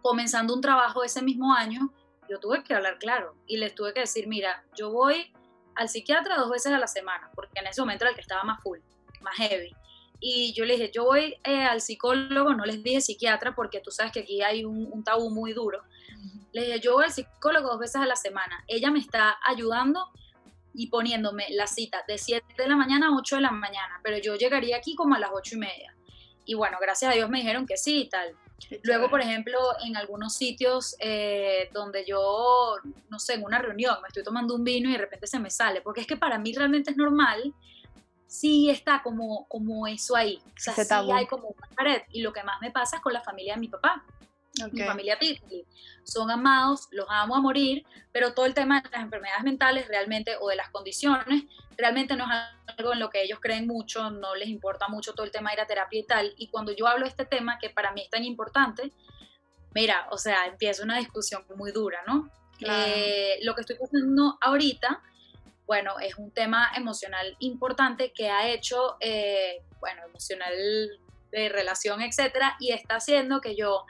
comenzando 0.00 0.54
un 0.54 0.60
trabajo 0.60 1.02
ese 1.02 1.22
mismo 1.22 1.52
año, 1.52 1.92
yo 2.28 2.38
tuve 2.38 2.62
que 2.62 2.74
hablar 2.74 2.98
claro 2.98 3.34
y 3.46 3.56
les 3.56 3.74
tuve 3.74 3.92
que 3.92 4.00
decir, 4.00 4.28
mira, 4.28 4.64
yo 4.76 4.92
voy 4.92 5.32
al 5.74 5.88
psiquiatra 5.88 6.36
dos 6.36 6.50
veces 6.50 6.72
a 6.72 6.78
la 6.78 6.86
semana, 6.86 7.30
porque 7.34 7.58
en 7.58 7.66
ese 7.66 7.80
momento 7.80 8.04
era 8.04 8.10
el 8.10 8.14
que 8.14 8.22
estaba 8.22 8.44
más 8.44 8.62
full, 8.62 8.78
más 9.20 9.34
heavy. 9.36 9.74
Y 10.20 10.52
yo 10.52 10.64
le 10.64 10.74
dije, 10.74 10.90
yo 10.92 11.04
voy 11.04 11.36
eh, 11.44 11.64
al 11.64 11.80
psicólogo, 11.80 12.54
no 12.54 12.64
les 12.64 12.82
dije 12.82 13.00
psiquiatra 13.00 13.54
porque 13.54 13.80
tú 13.80 13.90
sabes 13.90 14.12
que 14.12 14.20
aquí 14.20 14.42
hay 14.42 14.64
un, 14.64 14.88
un 14.90 15.02
tabú 15.02 15.30
muy 15.30 15.52
duro. 15.52 15.82
Le 16.52 16.66
dije, 16.66 16.80
yo 16.80 16.94
voy 16.94 17.04
al 17.04 17.12
psicólogo 17.12 17.68
dos 17.68 17.78
veces 17.78 17.96
a 17.96 18.06
la 18.06 18.16
semana. 18.16 18.64
Ella 18.68 18.90
me 18.90 18.98
está 18.98 19.38
ayudando 19.42 20.10
y 20.74 20.88
poniéndome 20.88 21.46
la 21.50 21.66
cita 21.66 22.04
de 22.06 22.18
7 22.18 22.46
de 22.56 22.68
la 22.68 22.76
mañana 22.76 23.08
a 23.08 23.16
8 23.16 23.36
de 23.36 23.42
la 23.42 23.50
mañana, 23.50 24.00
pero 24.02 24.18
yo 24.18 24.36
llegaría 24.36 24.76
aquí 24.76 24.94
como 24.94 25.14
a 25.14 25.18
las 25.18 25.30
8 25.32 25.56
y 25.56 25.58
media. 25.58 25.96
Y 26.44 26.54
bueno, 26.54 26.78
gracias 26.80 27.12
a 27.12 27.14
Dios 27.14 27.30
me 27.30 27.38
dijeron 27.38 27.66
que 27.66 27.76
sí 27.76 28.02
y 28.02 28.08
tal. 28.08 28.36
Luego, 28.82 29.08
por 29.08 29.20
ejemplo, 29.20 29.58
en 29.84 29.96
algunos 29.96 30.34
sitios 30.36 30.96
eh, 31.00 31.70
donde 31.72 32.04
yo, 32.06 32.76
no 33.08 33.18
sé, 33.18 33.34
en 33.34 33.44
una 33.44 33.58
reunión 33.58 33.96
me 34.02 34.08
estoy 34.08 34.22
tomando 34.22 34.54
un 34.54 34.64
vino 34.64 34.88
y 34.88 34.92
de 34.92 34.98
repente 34.98 35.26
se 35.26 35.38
me 35.38 35.50
sale, 35.50 35.80
porque 35.80 36.02
es 36.02 36.06
que 36.06 36.16
para 36.16 36.38
mí 36.38 36.52
realmente 36.52 36.90
es 36.90 36.96
normal, 36.96 37.54
sí 38.30 38.70
está 38.70 39.02
como, 39.02 39.46
como 39.48 39.86
eso 39.86 40.16
ahí. 40.16 40.40
O 40.56 40.60
sea, 40.60 40.74
sí 40.74 41.12
hay 41.12 41.26
como 41.26 41.48
una 41.48 41.76
pared. 41.76 42.02
Y 42.10 42.22
lo 42.22 42.32
que 42.32 42.42
más 42.42 42.60
me 42.60 42.70
pasa 42.70 42.96
es 42.96 43.02
con 43.02 43.12
la 43.12 43.20
familia 43.20 43.54
de 43.54 43.60
mi 43.60 43.68
papá 43.68 44.04
mi 44.72 44.82
familia 44.82 45.18
Pitbull. 45.18 45.64
Son 46.04 46.30
amados, 46.30 46.88
los 46.90 47.06
amo 47.08 47.36
a 47.36 47.40
morir, 47.40 47.84
pero 48.12 48.34
todo 48.34 48.46
el 48.46 48.54
tema 48.54 48.80
de 48.80 48.90
las 48.90 49.02
enfermedades 49.02 49.44
mentales 49.44 49.88
realmente 49.88 50.32
o 50.40 50.48
de 50.48 50.56
las 50.56 50.70
condiciones 50.70 51.44
realmente 51.76 52.16
no 52.16 52.24
es 52.24 52.30
algo 52.76 52.92
en 52.92 52.98
lo 52.98 53.10
que 53.10 53.22
ellos 53.22 53.38
creen 53.40 53.66
mucho, 53.66 54.10
no 54.10 54.34
les 54.34 54.48
importa 54.48 54.88
mucho 54.88 55.14
todo 55.14 55.24
el 55.24 55.32
tema 55.32 55.50
de 55.50 55.54
ir 55.54 55.60
a 55.60 55.66
terapia 55.66 56.00
y 56.00 56.04
tal. 56.04 56.34
Y 56.36 56.48
cuando 56.48 56.72
yo 56.72 56.86
hablo 56.86 57.04
de 57.04 57.10
este 57.10 57.24
tema, 57.24 57.58
que 57.58 57.70
para 57.70 57.92
mí 57.92 58.02
es 58.02 58.10
tan 58.10 58.24
importante, 58.24 58.92
mira, 59.74 60.06
o 60.10 60.18
sea, 60.18 60.46
empieza 60.46 60.82
una 60.82 60.98
discusión 60.98 61.44
muy 61.56 61.72
dura, 61.72 62.00
¿no? 62.06 62.30
Eh, 62.60 63.38
lo 63.42 63.54
que 63.54 63.62
estoy 63.62 63.76
pasando 63.76 64.36
ahorita, 64.42 65.02
bueno, 65.70 66.00
es 66.00 66.16
un 66.16 66.32
tema 66.32 66.68
emocional 66.74 67.36
importante 67.38 68.12
que 68.12 68.28
ha 68.28 68.48
hecho, 68.48 68.96
eh, 68.98 69.62
bueno, 69.78 70.02
emocional 70.04 70.52
de 71.30 71.48
relación, 71.48 72.02
etcétera, 72.02 72.56
y 72.58 72.72
está 72.72 72.96
haciendo 72.96 73.40
que 73.40 73.54
yo 73.54 73.84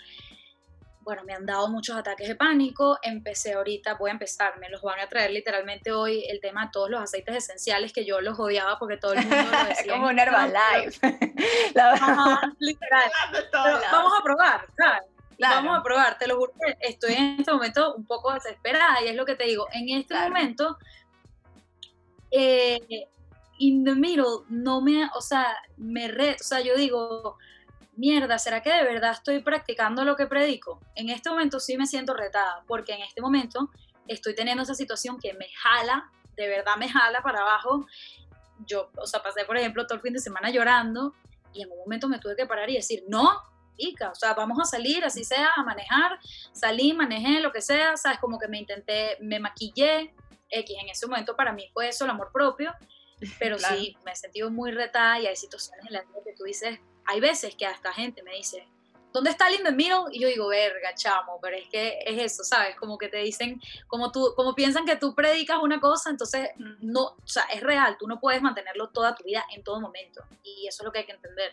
bueno, 1.00 1.24
me 1.24 1.32
han 1.32 1.46
dado 1.46 1.68
muchos 1.68 1.96
ataques 1.96 2.28
de 2.28 2.34
pánico, 2.36 2.98
empecé 3.00 3.54
ahorita, 3.54 3.94
voy 3.94 4.10
a 4.10 4.12
empezar, 4.12 4.58
me 4.58 4.68
los 4.68 4.82
van 4.82 5.00
a 5.00 5.08
traer 5.08 5.30
literalmente 5.30 5.90
hoy 5.90 6.22
el 6.28 6.38
tema 6.42 6.66
de 6.66 6.70
todos 6.70 6.90
los 6.90 7.00
aceites 7.00 7.34
esenciales 7.34 7.94
que 7.94 8.04
yo 8.04 8.20
los 8.20 8.38
odiaba 8.38 8.78
porque 8.78 8.98
todo 8.98 9.14
el 9.14 9.22
mundo 9.26 9.50
lo 9.50 9.64
decía. 9.68 9.94
Como 9.94 10.08
un 10.08 10.18
Herbalife. 10.18 11.00
literal. 12.58 13.10
vamos 13.90 14.12
a 14.20 14.22
probar, 14.22 14.66
¿sabes? 14.76 15.02
Vamos 15.38 15.78
a 15.78 15.82
probar, 15.82 16.18
te 16.18 16.26
lo 16.26 16.36
juro 16.36 16.52
estoy 16.80 17.14
en 17.14 17.40
este 17.40 17.50
momento 17.50 17.94
un 17.94 18.04
poco 18.04 18.34
desesperada 18.34 19.02
y 19.02 19.08
es 19.08 19.16
lo 19.16 19.24
que 19.24 19.34
te 19.34 19.44
digo, 19.44 19.66
en 19.72 19.88
este 19.88 20.14
momento, 20.14 20.76
eh, 22.30 23.08
in 23.58 23.84
the 23.84 23.94
middle, 23.94 24.44
no 24.48 24.80
me, 24.80 25.08
o 25.14 25.20
sea, 25.20 25.46
me 25.76 26.08
re, 26.08 26.36
o 26.40 26.42
sea, 26.42 26.60
yo 26.60 26.76
digo, 26.76 27.36
mierda, 27.96 28.38
¿será 28.38 28.62
que 28.62 28.72
de 28.72 28.84
verdad 28.84 29.12
estoy 29.12 29.40
practicando 29.40 30.04
lo 30.04 30.16
que 30.16 30.26
predico? 30.26 30.80
En 30.94 31.10
este 31.10 31.30
momento 31.30 31.60
sí 31.60 31.76
me 31.76 31.86
siento 31.86 32.14
retada, 32.14 32.64
porque 32.66 32.94
en 32.94 33.02
este 33.02 33.20
momento 33.20 33.70
estoy 34.08 34.34
teniendo 34.34 34.62
esa 34.62 34.74
situación 34.74 35.18
que 35.18 35.34
me 35.34 35.46
jala, 35.62 36.10
de 36.36 36.48
verdad 36.48 36.76
me 36.78 36.88
jala 36.88 37.22
para 37.22 37.40
abajo. 37.40 37.86
Yo, 38.66 38.90
o 38.96 39.06
sea, 39.06 39.22
pasé, 39.22 39.44
por 39.44 39.56
ejemplo, 39.56 39.86
todo 39.86 39.96
el 39.96 40.02
fin 40.02 40.12
de 40.12 40.20
semana 40.20 40.50
llorando 40.50 41.14
y 41.52 41.62
en 41.62 41.70
un 41.70 41.78
momento 41.78 42.08
me 42.08 42.18
tuve 42.18 42.36
que 42.36 42.46
parar 42.46 42.70
y 42.70 42.76
decir, 42.76 43.04
no, 43.08 43.28
o 44.10 44.14
sea, 44.14 44.34
vamos 44.34 44.58
a 44.60 44.64
salir, 44.64 45.04
así 45.04 45.24
sea, 45.24 45.50
a 45.56 45.62
manejar, 45.62 46.18
salí, 46.52 46.92
manejé, 46.92 47.40
lo 47.40 47.52
que 47.52 47.62
sea, 47.62 47.96
sabes, 47.96 48.18
como 48.18 48.38
que 48.38 48.48
me 48.48 48.58
intenté, 48.58 49.16
me 49.20 49.40
maquillé, 49.40 50.14
X, 50.50 50.76
en 50.80 50.88
ese 50.88 51.06
momento 51.06 51.36
para 51.36 51.52
mí 51.52 51.70
fue 51.72 51.88
eso, 51.88 52.04
el 52.04 52.10
amor 52.10 52.30
propio, 52.32 52.72
pero 53.38 53.58
sí, 53.58 53.96
me 54.04 54.12
he 54.12 54.16
sentido 54.16 54.50
muy 54.50 54.72
retada 54.72 55.20
y 55.20 55.26
hay 55.26 55.36
situaciones 55.36 55.86
en 55.86 55.92
las 55.92 56.04
que 56.24 56.32
tú 56.36 56.44
dices, 56.44 56.78
hay 57.06 57.20
veces 57.20 57.54
que 57.54 57.66
hasta 57.66 57.92
gente 57.92 58.22
me 58.22 58.34
dice, 58.34 58.66
¿dónde 59.12 59.30
está 59.30 59.48
el 59.48 59.56
in 59.56 59.64
the 59.64 59.72
middle? 59.72 60.04
Y 60.12 60.20
yo 60.20 60.28
digo, 60.28 60.48
verga, 60.48 60.94
chamo, 60.94 61.38
pero 61.40 61.56
es 61.56 61.68
que 61.68 61.98
es 62.04 62.32
eso, 62.32 62.44
¿sabes? 62.44 62.76
Como 62.76 62.98
que 62.98 63.08
te 63.08 63.18
dicen, 63.18 63.60
como 63.86 64.12
tú, 64.12 64.32
como 64.36 64.54
piensan 64.54 64.84
que 64.84 64.96
tú 64.96 65.14
predicas 65.14 65.58
una 65.62 65.80
cosa, 65.80 66.10
entonces 66.10 66.50
no, 66.56 67.16
o 67.22 67.26
sea, 67.26 67.44
es 67.44 67.62
real, 67.62 67.96
tú 67.98 68.06
no 68.06 68.20
puedes 68.20 68.42
mantenerlo 68.42 68.90
toda 68.90 69.14
tu 69.14 69.24
vida 69.24 69.44
en 69.54 69.62
todo 69.62 69.80
momento. 69.80 70.22
Y 70.42 70.66
eso 70.66 70.82
es 70.82 70.84
lo 70.84 70.92
que 70.92 71.00
hay 71.00 71.06
que 71.06 71.12
entender. 71.12 71.52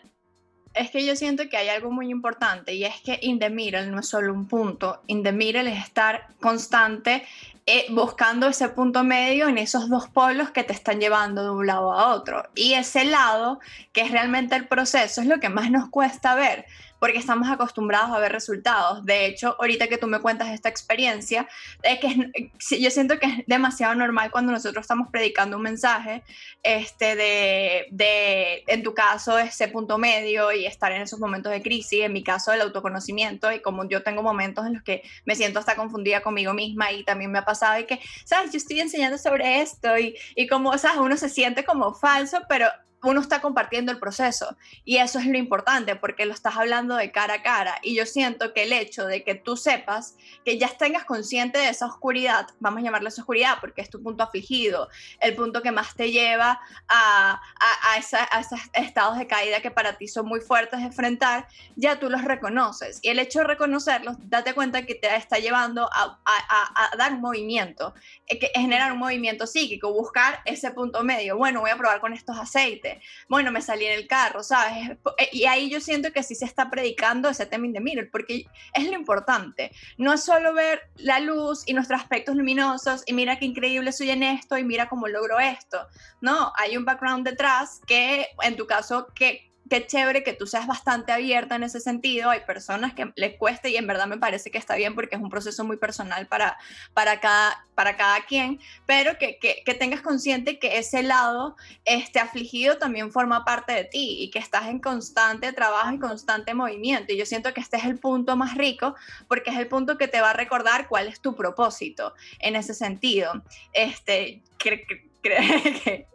Es 0.78 0.90
que 0.90 1.04
yo 1.04 1.16
siento 1.16 1.48
que 1.48 1.56
hay 1.56 1.68
algo 1.68 1.90
muy 1.90 2.08
importante 2.10 2.72
y 2.74 2.84
es 2.84 3.00
que 3.00 3.18
in 3.22 3.38
the 3.38 3.50
middle 3.50 3.86
no 3.88 4.00
es 4.00 4.08
solo 4.08 4.32
un 4.32 4.46
punto, 4.46 5.02
in 5.08 5.22
the 5.22 5.32
middle 5.32 5.70
es 5.70 5.82
estar 5.82 6.28
constante 6.40 7.24
eh, 7.66 7.84
buscando 7.90 8.48
ese 8.48 8.70
punto 8.70 9.04
medio 9.04 9.46
en 9.46 9.58
esos 9.58 9.90
dos 9.90 10.08
polos 10.08 10.50
que 10.52 10.64
te 10.64 10.72
están 10.72 11.00
llevando 11.00 11.42
de 11.42 11.50
un 11.50 11.66
lado 11.66 11.92
a 11.92 12.14
otro. 12.14 12.44
Y 12.54 12.72
ese 12.72 13.04
lado, 13.04 13.60
que 13.92 14.00
es 14.00 14.10
realmente 14.10 14.56
el 14.56 14.66
proceso, 14.66 15.20
es 15.20 15.26
lo 15.26 15.38
que 15.38 15.50
más 15.50 15.70
nos 15.70 15.90
cuesta 15.90 16.34
ver, 16.34 16.64
porque 16.98 17.18
estamos 17.18 17.48
acostumbrados 17.48 18.10
a 18.10 18.18
ver 18.18 18.32
resultados. 18.32 19.04
De 19.04 19.26
hecho, 19.26 19.56
ahorita 19.58 19.88
que 19.88 19.98
tú 19.98 20.06
me 20.06 20.20
cuentas 20.20 20.48
esta 20.48 20.68
experiencia, 20.68 21.48
es 21.82 21.98
que 22.00 22.42
yo 22.80 22.90
siento 22.90 23.18
que 23.18 23.26
es 23.26 23.46
demasiado 23.46 23.94
normal 23.94 24.30
cuando 24.30 24.52
nosotros 24.52 24.82
estamos 24.82 25.08
predicando 25.10 25.56
un 25.56 25.62
mensaje 25.62 26.22
este, 26.62 27.16
de, 27.16 27.86
de, 27.90 28.64
en 28.66 28.82
tu 28.82 28.94
caso, 28.94 29.38
ese 29.38 29.68
punto 29.68 29.98
medio 29.98 30.52
y 30.52 30.66
estar 30.66 30.92
en 30.92 31.02
esos 31.02 31.18
momentos 31.18 31.52
de 31.52 31.62
crisis, 31.62 32.02
en 32.02 32.12
mi 32.12 32.22
caso, 32.22 32.52
el 32.52 32.60
autoconocimiento, 32.60 33.50
y 33.52 33.60
como 33.60 33.88
yo 33.88 34.02
tengo 34.02 34.22
momentos 34.22 34.66
en 34.66 34.74
los 34.74 34.82
que 34.82 35.02
me 35.24 35.34
siento 35.34 35.58
hasta 35.58 35.76
confundida 35.76 36.22
conmigo 36.22 36.52
misma 36.52 36.92
y 36.92 37.04
también 37.04 37.30
me 37.30 37.38
ha 37.38 37.44
pasado 37.44 37.78
y 37.80 37.84
que, 37.84 38.00
¿sabes? 38.24 38.52
Yo 38.52 38.58
estoy 38.58 38.80
enseñando 38.80 39.18
sobre 39.18 39.60
esto 39.60 39.96
y, 39.98 40.16
y 40.34 40.46
como, 40.46 40.76
¿sabes? 40.78 40.98
Uno 40.98 41.16
se 41.16 41.28
siente 41.28 41.64
como 41.64 41.94
falso, 41.94 42.38
pero 42.48 42.68
uno 43.02 43.20
está 43.20 43.40
compartiendo 43.40 43.92
el 43.92 43.98
proceso. 43.98 44.56
Y 44.84 44.96
eso 44.96 45.18
es 45.18 45.26
lo 45.26 45.38
importante 45.38 45.96
porque 45.96 46.26
lo 46.26 46.34
estás 46.34 46.56
hablando 46.56 46.96
de 46.96 47.12
cara 47.12 47.34
a 47.34 47.42
cara. 47.42 47.78
Y 47.82 47.94
yo 47.94 48.06
siento 48.06 48.52
que 48.52 48.64
el 48.64 48.72
hecho 48.72 49.06
de 49.06 49.22
que 49.22 49.34
tú 49.34 49.56
sepas 49.56 50.16
que 50.44 50.58
ya 50.58 50.68
tengas 50.68 51.04
consciente 51.04 51.58
de 51.58 51.68
esa 51.68 51.86
oscuridad, 51.86 52.48
vamos 52.58 52.80
a 52.80 52.82
llamarla 52.82 53.08
esa 53.08 53.22
oscuridad 53.22 53.58
porque 53.60 53.82
es 53.82 53.90
tu 53.90 54.02
punto 54.02 54.24
afligido, 54.24 54.88
el 55.20 55.34
punto 55.34 55.62
que 55.62 55.70
más 55.70 55.94
te 55.94 56.10
lleva 56.10 56.60
a, 56.88 57.40
a, 57.60 57.98
esos 57.98 58.60
estados 58.72 59.18
de 59.18 59.26
caída 59.26 59.60
que 59.60 59.70
para 59.70 59.96
ti 59.96 60.08
son 60.08 60.26
muy 60.26 60.40
fuertes 60.40 60.80
de 60.80 60.86
enfrentar, 60.86 61.46
ya 61.76 61.98
tú 61.98 62.10
los 62.10 62.24
reconoces. 62.24 62.98
Y 63.02 63.10
el 63.10 63.18
hecho 63.18 63.40
de 63.40 63.46
reconocerlos, 63.46 64.16
date 64.28 64.54
cuenta 64.54 64.84
que 64.86 64.94
te 64.94 65.14
está 65.14 65.38
llevando 65.38 65.88
a, 65.92 66.18
a 66.24 66.96
dar 66.96 67.12
un 67.12 67.20
movimiento, 67.20 67.94
eh, 68.26 68.38
que 68.38 68.50
generar 68.54 68.92
un 68.92 68.98
movimiento 68.98 69.46
psíquico, 69.46 69.92
buscar 69.92 70.40
ese 70.44 70.70
punto 70.72 71.02
medio, 71.04 71.36
bueno, 71.36 71.60
voy 71.60 71.70
a 71.70 71.76
probar 71.76 72.00
con 72.00 72.12
estos 72.12 72.36
aceites 72.36 72.87
bueno, 73.28 73.50
me 73.50 73.62
salí 73.62 73.86
en 73.86 73.98
el 73.98 74.06
carro, 74.06 74.42
¿sabes? 74.42 74.90
Eh, 75.18 75.28
y 75.32 75.44
ahí 75.44 75.70
yo 75.70 75.80
siento 75.80 76.12
que 76.12 76.22
sí 76.22 76.34
se 76.34 76.44
está 76.44 76.70
predicando 76.70 77.28
ese 77.28 77.46
tema 77.46 77.66
de 77.68 77.80
mirror, 77.80 78.08
porque 78.10 78.44
es 78.74 78.86
lo 78.86 78.94
importante. 78.94 79.70
No 79.96 80.12
es 80.12 80.24
solo 80.24 80.52
ver 80.54 80.80
la 80.96 81.20
luz 81.20 81.64
y 81.66 81.74
nuestros 81.74 82.00
aspectos 82.00 82.36
luminosos 82.36 83.02
y 83.06 83.12
mira 83.12 83.38
qué 83.38 83.46
increíble 83.46 83.92
soy 83.92 84.10
en 84.10 84.22
esto 84.22 84.56
y 84.58 84.64
mira 84.64 84.88
cómo 84.88 85.08
logro 85.08 85.38
esto. 85.38 85.86
No, 86.20 86.52
hay 86.56 86.76
un 86.76 86.84
background 86.84 87.26
detrás 87.26 87.80
que 87.86 88.26
en 88.42 88.56
tu 88.56 88.66
caso 88.66 89.08
que 89.14 89.47
qué 89.68 89.86
chévere 89.86 90.22
que 90.22 90.32
tú 90.32 90.46
seas 90.46 90.66
bastante 90.66 91.12
abierta 91.12 91.56
en 91.56 91.62
ese 91.62 91.80
sentido. 91.80 92.30
Hay 92.30 92.40
personas 92.40 92.94
que 92.94 93.12
les 93.16 93.36
cueste 93.36 93.70
y 93.70 93.76
en 93.76 93.86
verdad 93.86 94.06
me 94.06 94.18
parece 94.18 94.50
que 94.50 94.58
está 94.58 94.74
bien 94.76 94.94
porque 94.94 95.16
es 95.16 95.22
un 95.22 95.30
proceso 95.30 95.64
muy 95.64 95.76
personal 95.76 96.26
para, 96.26 96.58
para, 96.94 97.20
cada, 97.20 97.66
para 97.74 97.96
cada 97.96 98.24
quien, 98.26 98.60
pero 98.86 99.18
que, 99.18 99.38
que, 99.38 99.74
tengas 99.74 100.00
consciente 100.00 100.58
que 100.58 100.78
ese 100.78 101.02
lado 101.02 101.56
este, 101.84 102.18
afligido 102.18 102.78
también 102.78 103.12
forma 103.12 103.44
parte 103.44 103.72
de 103.72 103.84
ti 103.84 104.16
y 104.22 104.30
que 104.30 104.38
estás 104.38 104.66
en 104.66 104.80
constante 104.80 105.52
trabajo 105.52 105.92
y 105.92 105.98
constante 105.98 106.54
movimiento. 106.54 107.12
Y 107.12 107.16
yo 107.16 107.26
siento 107.26 107.54
que 107.54 107.60
este 107.60 107.76
es 107.76 107.84
el 107.84 107.98
punto 107.98 108.36
más 108.36 108.56
rico 108.56 108.96
porque 109.28 109.50
es 109.50 109.56
el 109.56 109.68
punto 109.68 109.96
que 109.98 110.08
te 110.08 110.20
va 110.20 110.30
a 110.30 110.34
recordar 110.34 110.88
cuál 110.88 111.06
es 111.06 111.20
tu 111.20 111.36
propósito 111.36 112.14
en 112.40 112.56
ese 112.56 112.74
sentido. 112.74 113.42
Este, 113.72 114.42
que, 114.58 114.84
te 115.22 116.06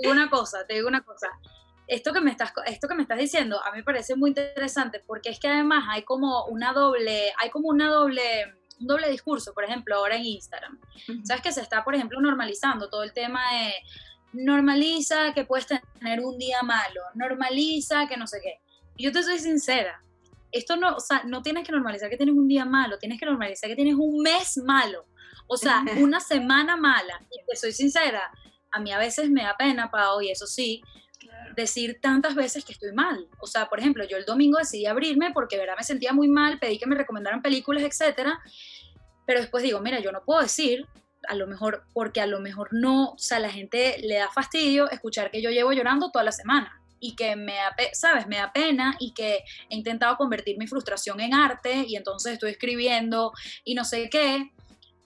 digo 0.00 0.12
una 0.12 0.30
cosa, 0.30 0.66
te 0.66 0.74
digo 0.74 0.88
una 0.88 1.02
cosa 1.02 1.28
esto 1.88 2.12
que 2.12 2.20
me 2.20 2.30
estás 2.30 2.52
esto 2.66 2.86
que 2.86 2.94
me 2.94 3.02
estás 3.02 3.18
diciendo 3.18 3.60
a 3.64 3.70
mí 3.72 3.78
me 3.78 3.82
parece 3.82 4.14
muy 4.14 4.28
interesante 4.30 5.02
porque 5.04 5.30
es 5.30 5.40
que 5.40 5.48
además 5.48 5.84
hay 5.88 6.02
como 6.02 6.44
una 6.46 6.72
doble 6.74 7.32
hay 7.38 7.50
como 7.50 7.68
una 7.68 7.90
doble 7.90 8.22
un 8.78 8.86
doble 8.86 9.10
discurso 9.10 9.54
por 9.54 9.64
ejemplo 9.64 9.96
ahora 9.96 10.16
en 10.16 10.24
Instagram. 10.24 10.78
Sabes 11.24 11.42
que 11.42 11.50
se 11.50 11.62
está 11.62 11.82
por 11.84 11.94
ejemplo 11.94 12.20
normalizando 12.20 12.90
todo 12.90 13.02
el 13.02 13.12
tema 13.14 13.40
de 13.52 13.74
normaliza 14.34 15.32
que 15.32 15.46
puedes 15.46 15.66
tener 15.66 16.20
un 16.20 16.38
día 16.38 16.62
malo 16.62 17.00
normaliza 17.14 18.06
que 18.06 18.18
no 18.18 18.26
sé 18.26 18.40
qué 18.42 18.60
yo 18.98 19.10
te 19.10 19.22
soy 19.22 19.38
sincera 19.38 20.02
esto 20.52 20.76
no 20.76 20.96
o 20.96 21.00
sea 21.00 21.22
no 21.24 21.40
tienes 21.40 21.66
que 21.66 21.72
normalizar 21.72 22.10
que 22.10 22.18
tienes 22.18 22.34
un 22.34 22.46
día 22.46 22.66
malo 22.66 22.98
tienes 22.98 23.18
que 23.18 23.24
normalizar 23.24 23.70
que 23.70 23.76
tienes 23.76 23.94
un 23.94 24.22
mes 24.22 24.58
malo. 24.58 25.06
O 25.46 25.56
sea 25.56 25.82
una 25.98 26.20
semana 26.20 26.76
mala 26.76 27.26
y 27.30 27.42
te 27.46 27.56
soy 27.56 27.72
sincera 27.72 28.30
a 28.70 28.80
mí 28.80 28.92
a 28.92 28.98
veces 28.98 29.30
me 29.30 29.42
da 29.42 29.56
pena 29.56 29.90
Pau 29.90 30.20
y 30.20 30.30
eso 30.30 30.46
sí 30.46 30.82
decir 31.62 31.98
tantas 32.00 32.34
veces 32.34 32.64
que 32.64 32.72
estoy 32.72 32.92
mal. 32.92 33.28
O 33.40 33.46
sea, 33.46 33.68
por 33.68 33.78
ejemplo, 33.78 34.04
yo 34.04 34.16
el 34.16 34.24
domingo 34.24 34.58
decidí 34.58 34.86
abrirme 34.86 35.32
porque 35.32 35.56
verdad 35.56 35.74
me 35.76 35.84
sentía 35.84 36.12
muy 36.12 36.28
mal, 36.28 36.58
pedí 36.58 36.78
que 36.78 36.86
me 36.86 36.96
recomendaran 36.96 37.42
películas, 37.42 37.82
etcétera, 37.82 38.40
pero 39.26 39.40
después 39.40 39.62
digo, 39.62 39.80
mira, 39.80 40.00
yo 40.00 40.10
no 40.10 40.24
puedo 40.24 40.40
decir, 40.40 40.86
a 41.28 41.34
lo 41.34 41.46
mejor, 41.46 41.84
porque 41.92 42.20
a 42.20 42.26
lo 42.26 42.40
mejor 42.40 42.68
no, 42.72 43.10
o 43.10 43.18
sea, 43.18 43.38
la 43.38 43.50
gente 43.50 43.96
le 44.02 44.14
da 44.16 44.30
fastidio 44.30 44.90
escuchar 44.90 45.30
que 45.30 45.42
yo 45.42 45.50
llevo 45.50 45.72
llorando 45.72 46.10
toda 46.10 46.24
la 46.24 46.32
semana. 46.32 46.74
y 47.00 47.14
que 47.14 47.36
me 47.36 47.54
da, 47.54 47.76
sabes, 47.92 48.26
me 48.26 48.38
da 48.38 48.52
pena 48.52 48.96
y 48.98 49.12
que 49.14 49.44
he 49.70 49.76
intentado 49.76 50.16
convertir 50.16 50.58
mi 50.58 50.66
frustración 50.66 51.20
en 51.20 51.32
arte 51.32 51.84
y 51.86 51.94
entonces 51.94 52.32
estoy 52.32 52.50
escribiendo 52.50 53.32
y 53.62 53.74
no 53.74 53.84
sé 53.84 54.08
qué, 54.10 54.50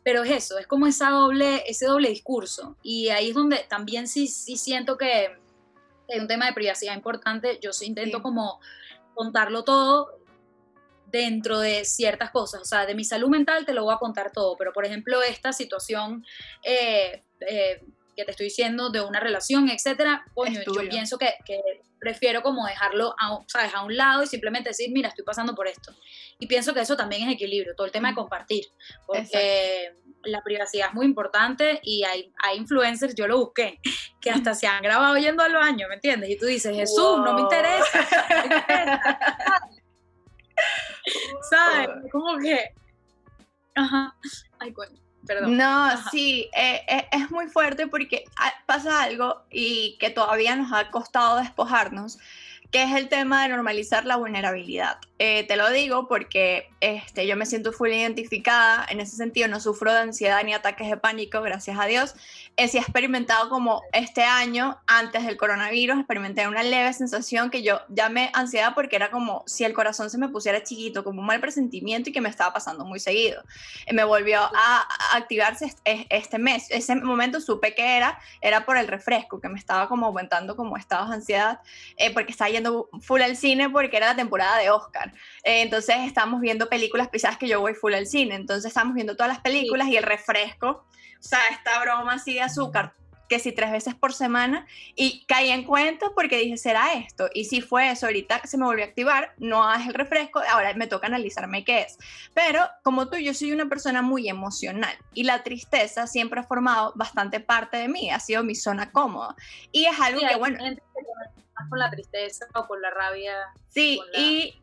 pero 0.03 0.25
es 0.25 0.31
eso, 0.31 0.59
es 0.59 0.67
como 0.67 0.87
esa 0.87 1.11
doble, 1.11 1.63
ese 1.67 1.87
doble 1.87 2.09
discurso 2.09 2.77
y 2.83 3.11
ahí 3.11 3.29
es 3.29 3.35
donde 3.35 3.59
también 3.69 4.09
sí, 4.09 4.27
sí 4.27 4.57
siento 4.57 4.97
que 4.97 5.42
hay 6.09 6.21
un 6.21 6.29
tema 6.29 6.47
de 6.47 6.53
privacidad 6.53 6.95
importante, 6.95 7.59
yo 7.61 7.73
sí 7.73 7.87
intento 7.87 8.23
como 8.23 8.61
contarlo 9.15 9.65
todo 9.65 10.23
dentro 11.07 11.59
de 11.59 11.85
ciertas 11.85 12.31
cosas, 12.31 12.63
o 12.63 12.65
sea, 12.65 12.87
de 12.87 12.95
mi 12.95 13.05
salud 13.05 13.29
mental 13.29 13.67
te 13.67 13.75
lo 13.75 13.85
voy 13.85 13.95
a 13.95 13.99
contar 13.99 14.33
todo, 14.33 14.57
pero 14.57 14.73
por 14.73 14.87
ejemplo 14.87 15.23
esta 15.23 15.53
situación 15.53 16.25
eh, 16.63 17.23
eh, 17.41 17.83
que 18.17 18.25
te 18.25 18.31
estoy 18.31 18.45
diciendo 18.45 18.91
de 18.91 19.01
una 19.01 19.21
relación, 19.21 19.69
etcétera, 19.69 20.25
coño, 20.35 20.61
yo 20.67 20.89
pienso 20.89 21.19
que, 21.19 21.35
prefiero 21.99 22.43
como 22.43 22.67
dejarlo 22.67 23.15
a, 23.19 23.39
¿sabes? 23.47 23.73
a 23.75 23.85
un 23.85 23.97
lado 23.97 24.25
y 24.25 24.27
simplemente 24.27 24.71
decir, 24.71 24.91
mira, 24.93 25.09
estoy 25.09 25.25
pasando 25.25 25.55
por 25.55 25.69
esto. 25.69 25.95
Y 26.41 26.49
pienso 26.49 26.75
que 26.75 26.81
eso 26.81 26.97
también 26.97 27.29
es 27.29 27.35
equilibrio, 27.35 27.77
todo 27.77 27.87
el 27.87 27.93
tema 27.93 28.09
de 28.09 28.17
compartir, 28.17 28.65
porque 29.07 29.95
la 30.25 30.43
privacidad 30.43 30.89
es 30.89 30.95
muy 30.95 31.07
importante 31.07 31.81
y 31.83 32.05
hay, 32.05 32.33
hay 32.43 32.59
influencers, 32.59 33.15
yo 33.15 33.27
lo 33.27 33.39
busqué, 33.39 33.81
que 34.21 34.31
hasta 34.31 34.55
se 34.55 34.67
han 34.67 34.83
grabado 34.83 35.17
yendo 35.17 35.43
al 35.43 35.55
baño, 35.55 35.87
¿me 35.89 35.95
entiendes? 35.95 36.31
Y 36.31 36.39
tú 36.39 36.47
dices, 36.47 36.75
Jesús, 36.75 37.19
no 37.25 37.35
me 37.35 37.43
interesa. 37.43 38.07
¿Sabes? 41.51 41.89
Como 42.11 42.39
que... 42.39 42.75
Ajá. 43.75 44.15
Ay, 44.59 44.73
coño. 44.73 45.01
Perdón. 45.27 45.57
No, 45.57 45.89
sí, 46.11 46.51
eh, 46.53 46.83
eh, 46.89 47.09
es 47.13 47.31
muy 47.31 47.47
fuerte 47.47 47.87
porque 47.87 48.25
ah, 48.39 48.53
pasa 48.67 49.05
algo 49.05 49.43
y 49.51 49.97
que 49.99 50.11
todavía 50.11 50.57
nos 50.57 50.73
ha 50.73 50.91
costado 50.91 51.39
despojarnos, 51.39 52.19
que 52.73 52.83
es 52.83 52.93
el 52.97 53.11
tema 53.11 53.43
de 53.43 53.51
normalizar 53.51 54.07
la 54.07 54.17
vulnerabilidad. 54.17 54.99
Eh, 55.19 55.45
te 55.47 55.57
lo 55.57 55.71
digo 55.71 56.09
porque 56.09 56.69
este, 56.81 57.29
yo 57.29 57.37
me 57.37 57.47
siento 57.47 57.71
full 57.71 57.91
identificada, 57.91 58.85
en 58.89 58.99
ese 58.99 59.15
sentido 59.15 59.47
no 59.47 59.61
sufro 59.61 59.93
de 59.93 60.01
ansiedad 60.01 60.43
ni 60.43 60.55
ataques 60.55 60.89
de 60.89 60.97
pánico, 60.97 61.43
gracias 61.43 61.79
a 61.79 61.85
Dios. 61.85 62.15
Eh, 62.57 62.67
sí 62.67 62.79
he 62.79 62.81
experimentado 62.81 63.51
como 63.51 63.83
este 63.93 64.25
año, 64.25 64.81
antes 64.87 65.25
del 65.25 65.37
coronavirus, 65.37 65.99
experimenté 65.99 66.49
una 66.49 66.63
leve 66.63 66.93
sensación 66.95 67.51
que 67.51 67.63
yo 67.63 67.83
llamé 67.89 68.31
ansiedad 68.33 68.75
porque 68.75 68.97
era 68.97 69.11
como 69.11 69.45
si 69.47 69.65
el 69.65 69.75
corazón 69.75 70.09
se 70.09 70.17
me 70.17 70.29
pusiera 70.29 70.65
chiquito, 70.65 71.05
como 71.05 71.21
un 71.21 71.27
mal 71.27 71.41
presentimiento 71.41 72.09
y 72.09 72.13
que 72.13 72.23
me 72.23 72.31
estaba 72.31 72.55
pasando 72.55 72.87
muy 72.87 72.99
seguido. 72.99 73.45
Eh, 73.87 73.93
me 73.93 74.05
volvió 74.05 74.41
a, 74.41 74.89
activarse 75.13 75.73
este, 75.85 76.39
mes. 76.39 76.67
Ese 76.71 76.97
momento 76.97 77.41
supe 77.41 77.75
que 77.75 77.97
era, 77.97 78.19
era 78.41 78.65
por 78.65 78.79
el 78.79 78.89
refresco, 78.89 79.41
que 79.41 79.49
me 79.49 79.59
estaba 79.59 79.89
como 79.89 80.07
aumentando 80.07 80.57
como 80.57 80.79
estados 80.79 81.11
de 81.11 81.17
ansiedad, 81.17 81.61
porque 82.15 82.33
estaba 82.33 82.51
yendo 82.51 82.62
full 83.01 83.23
al 83.23 83.37
cine 83.37 83.71
porque 83.71 83.97
era 83.97 84.09
la 84.09 84.17
temporada 84.17 84.59
de 84.59 84.71
Oscar. 84.71 85.13
Eh, 85.45 85.63
entonces 85.63 85.97
estamos 86.01 86.41
viendo 86.41 86.69
películas, 86.69 87.09
quizás 87.13 87.37
que 87.39 87.49
yo 87.49 87.61
voy 87.61 87.75
full 87.75 87.95
al 87.95 88.07
cine, 88.07 88.35
entonces 88.35 88.67
estamos 88.67 88.95
viendo 88.95 89.17
todas 89.17 89.33
las 89.33 89.41
películas 89.41 89.89
y 89.89 89.97
el 89.97 90.05
refresco, 90.05 90.69
o 90.69 91.23
sea, 91.23 91.41
esta 91.51 91.81
broma 91.81 92.15
así 92.15 92.35
de 92.35 92.43
azúcar, 92.43 92.95
que 93.29 93.39
si 93.39 93.53
tres 93.53 93.71
veces 93.71 93.95
por 93.95 94.13
semana, 94.13 94.67
y 94.95 95.25
caí 95.27 95.51
en 95.51 95.65
cuenta 95.65 96.11
porque 96.15 96.37
dije, 96.37 96.59
¿será 96.59 96.93
esto? 96.93 97.31
Y 97.33 97.47
si 97.47 97.63
fue 97.63 97.91
eso, 97.91 98.05
ahorita 98.05 98.43
se 98.45 98.59
me 98.59 98.67
volvió 98.67 98.85
a 98.85 98.89
activar, 98.89 99.33
no 99.39 99.73
es 99.73 99.87
el 99.87 99.95
refresco, 99.95 100.43
ahora 100.51 100.75
me 100.75 100.87
toca 100.87 101.07
analizarme 101.07 101.65
qué 101.65 101.81
es. 101.81 101.97
Pero 102.35 102.61
como 102.83 103.09
tú, 103.09 103.17
yo 103.17 103.33
soy 103.33 103.53
una 103.53 103.67
persona 103.67 104.03
muy 104.03 104.29
emocional 104.29 104.95
y 105.15 105.25
la 105.25 105.43
tristeza 105.43 106.07
siempre 106.07 106.41
ha 106.41 106.43
formado 106.43 106.93
bastante 106.95 107.41
parte 107.41 107.79
de 107.79 107.89
mí, 107.89 108.11
ha 108.11 108.21
sido 108.21 108.45
mi 108.45 108.55
zona 108.55 108.93
cómoda. 108.93 109.35
Y 109.71 109.87
es 109.87 109.99
algo 109.99 110.21
que, 110.21 110.37
bueno 110.37 110.59
con 111.69 111.79
la 111.79 111.91
tristeza 111.91 112.47
o 112.55 112.67
con 112.67 112.81
la 112.81 112.91
rabia. 112.91 113.35
Sí, 113.69 114.01
y, 114.17 114.55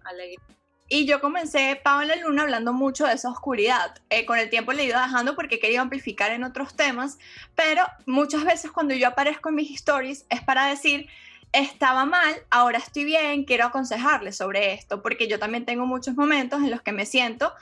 y 0.88 1.06
yo 1.06 1.22
comencé 1.22 1.80
Paola 1.84 2.16
Luna 2.16 2.44
hablando 2.44 2.74
mucho 2.74 3.06
de 3.06 3.14
esa 3.14 3.30
oscuridad. 3.30 3.96
Eh, 4.10 4.26
con 4.26 4.38
el 4.38 4.50
tiempo 4.50 4.74
le 4.74 4.84
he 4.84 4.86
ido 4.88 5.00
dejando 5.00 5.36
porque 5.36 5.60
quería 5.60 5.82
amplificar 5.82 6.32
en 6.32 6.44
otros 6.44 6.76
temas, 6.76 7.18
pero 7.56 7.84
muchas 8.06 8.44
veces 8.44 8.72
cuando 8.72 8.94
yo 8.94 9.08
aparezco 9.08 9.50
en 9.50 9.56
mis 9.56 9.72
stories 9.76 10.26
es 10.30 10.42
para 10.42 10.68
decir, 10.68 11.08
estaba 11.52 12.06
mal, 12.06 12.36
ahora 12.50 12.78
estoy 12.78 13.06
bien, 13.06 13.44
quiero 13.44 13.66
aconsejarles 13.66 14.38
sobre 14.38 14.74
esto, 14.74 15.02
porque 15.02 15.28
yo 15.28 15.40
también 15.40 15.66
tengo 15.66 15.86
muchos 15.86 16.16
momentos 16.16 16.60
en 16.60 16.72
los 16.72 16.82
que 16.82 16.92
me 16.92 17.06
siento 17.06 17.54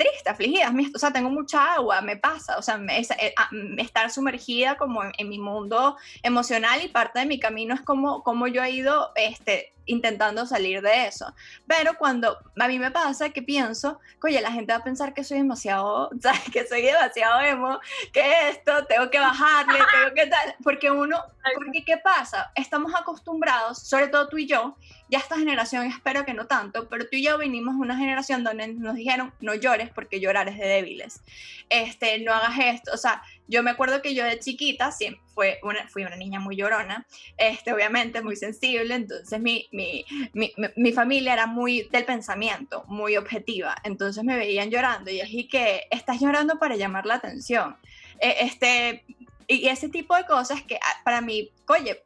triste, 0.00 0.30
afligida, 0.30 0.72
o 0.94 0.98
sea, 0.98 1.12
tengo 1.12 1.28
mucha 1.28 1.74
agua, 1.74 2.00
me 2.00 2.16
pasa, 2.16 2.56
o 2.56 2.62
sea, 2.62 2.78
me, 2.78 2.98
eh, 2.98 3.34
ah, 3.36 3.50
estar 3.76 4.10
sumergida 4.10 4.78
como 4.78 5.02
en, 5.04 5.28
mi 5.28 5.38
mundo 5.38 5.98
emocional 6.22 6.82
y 6.82 6.88
parte 6.88 7.20
de 7.20 7.26
mi 7.26 7.38
camino 7.38 7.74
es 7.74 7.82
como, 7.82 8.22
como 8.22 8.46
yo 8.46 8.64
he 8.64 8.70
ido 8.70 9.12
este, 9.14 9.74
intentando 9.90 10.46
salir 10.46 10.82
de 10.82 11.06
eso. 11.06 11.34
Pero 11.66 11.98
cuando 11.98 12.38
a 12.58 12.68
mí 12.68 12.78
me 12.78 12.90
pasa 12.90 13.30
que 13.30 13.42
pienso, 13.42 14.00
oye, 14.22 14.40
la 14.40 14.52
gente 14.52 14.72
va 14.72 14.78
a 14.78 14.84
pensar 14.84 15.12
que 15.12 15.24
soy 15.24 15.38
demasiado, 15.38 16.10
¿sabes? 16.20 16.42
que 16.52 16.66
soy 16.66 16.82
demasiado 16.82 17.40
emo, 17.40 17.80
que 18.12 18.48
esto, 18.50 18.86
tengo 18.86 19.10
que 19.10 19.18
bajarle, 19.18 19.78
tengo 19.92 20.14
que 20.14 20.26
tal, 20.26 20.54
porque 20.62 20.90
uno, 20.90 21.18
porque 21.56 21.84
¿qué 21.84 21.98
pasa? 21.98 22.52
Estamos 22.54 22.92
acostumbrados, 22.94 23.78
sobre 23.78 24.08
todo 24.08 24.28
tú 24.28 24.38
y 24.38 24.46
yo, 24.46 24.76
ya 25.08 25.18
esta 25.18 25.36
generación 25.36 25.86
espero 25.86 26.24
que 26.24 26.34
no 26.34 26.46
tanto, 26.46 26.88
pero 26.88 27.04
tú 27.04 27.16
y 27.16 27.24
yo 27.24 27.36
vinimos 27.36 27.74
de 27.74 27.80
una 27.80 27.96
generación 27.96 28.44
donde 28.44 28.68
nos 28.68 28.94
dijeron 28.94 29.32
no 29.40 29.54
llores 29.54 29.90
porque 29.90 30.20
llorar 30.20 30.48
es 30.48 30.56
de 30.56 30.66
débiles, 30.66 31.20
este, 31.68 32.20
no 32.20 32.32
hagas 32.32 32.58
esto, 32.58 32.92
o 32.94 32.96
sea, 32.96 33.22
yo 33.50 33.64
me 33.64 33.70
acuerdo 33.70 34.00
que 34.00 34.14
yo 34.14 34.24
de 34.24 34.38
chiquita 34.38 34.92
siempre 34.92 35.20
fue 35.34 35.58
una, 35.62 35.88
fui 35.88 36.04
una 36.04 36.16
niña 36.16 36.38
muy 36.38 36.56
llorona, 36.56 37.04
este, 37.36 37.72
obviamente 37.72 38.22
muy 38.22 38.36
sensible, 38.36 38.94
entonces 38.94 39.40
mi, 39.40 39.66
mi, 39.72 40.04
mi, 40.32 40.52
mi, 40.76 40.92
familia 40.92 41.32
era 41.32 41.46
muy 41.46 41.88
del 41.90 42.04
pensamiento, 42.04 42.84
muy 42.86 43.16
objetiva, 43.16 43.74
entonces 43.82 44.22
me 44.22 44.36
veían 44.36 44.70
llorando 44.70 45.10
y 45.10 45.20
dije 45.20 45.48
que 45.48 45.82
estás 45.90 46.20
llorando 46.20 46.58
para 46.58 46.76
llamar 46.76 47.06
la 47.06 47.14
atención. 47.14 47.76
E, 48.20 48.44
este, 48.44 49.04
y 49.48 49.66
ese 49.66 49.88
tipo 49.88 50.14
de 50.14 50.26
cosas 50.26 50.62
que 50.62 50.76
ah, 50.76 51.00
para 51.04 51.20
mí, 51.20 51.50
oye, 51.66 52.04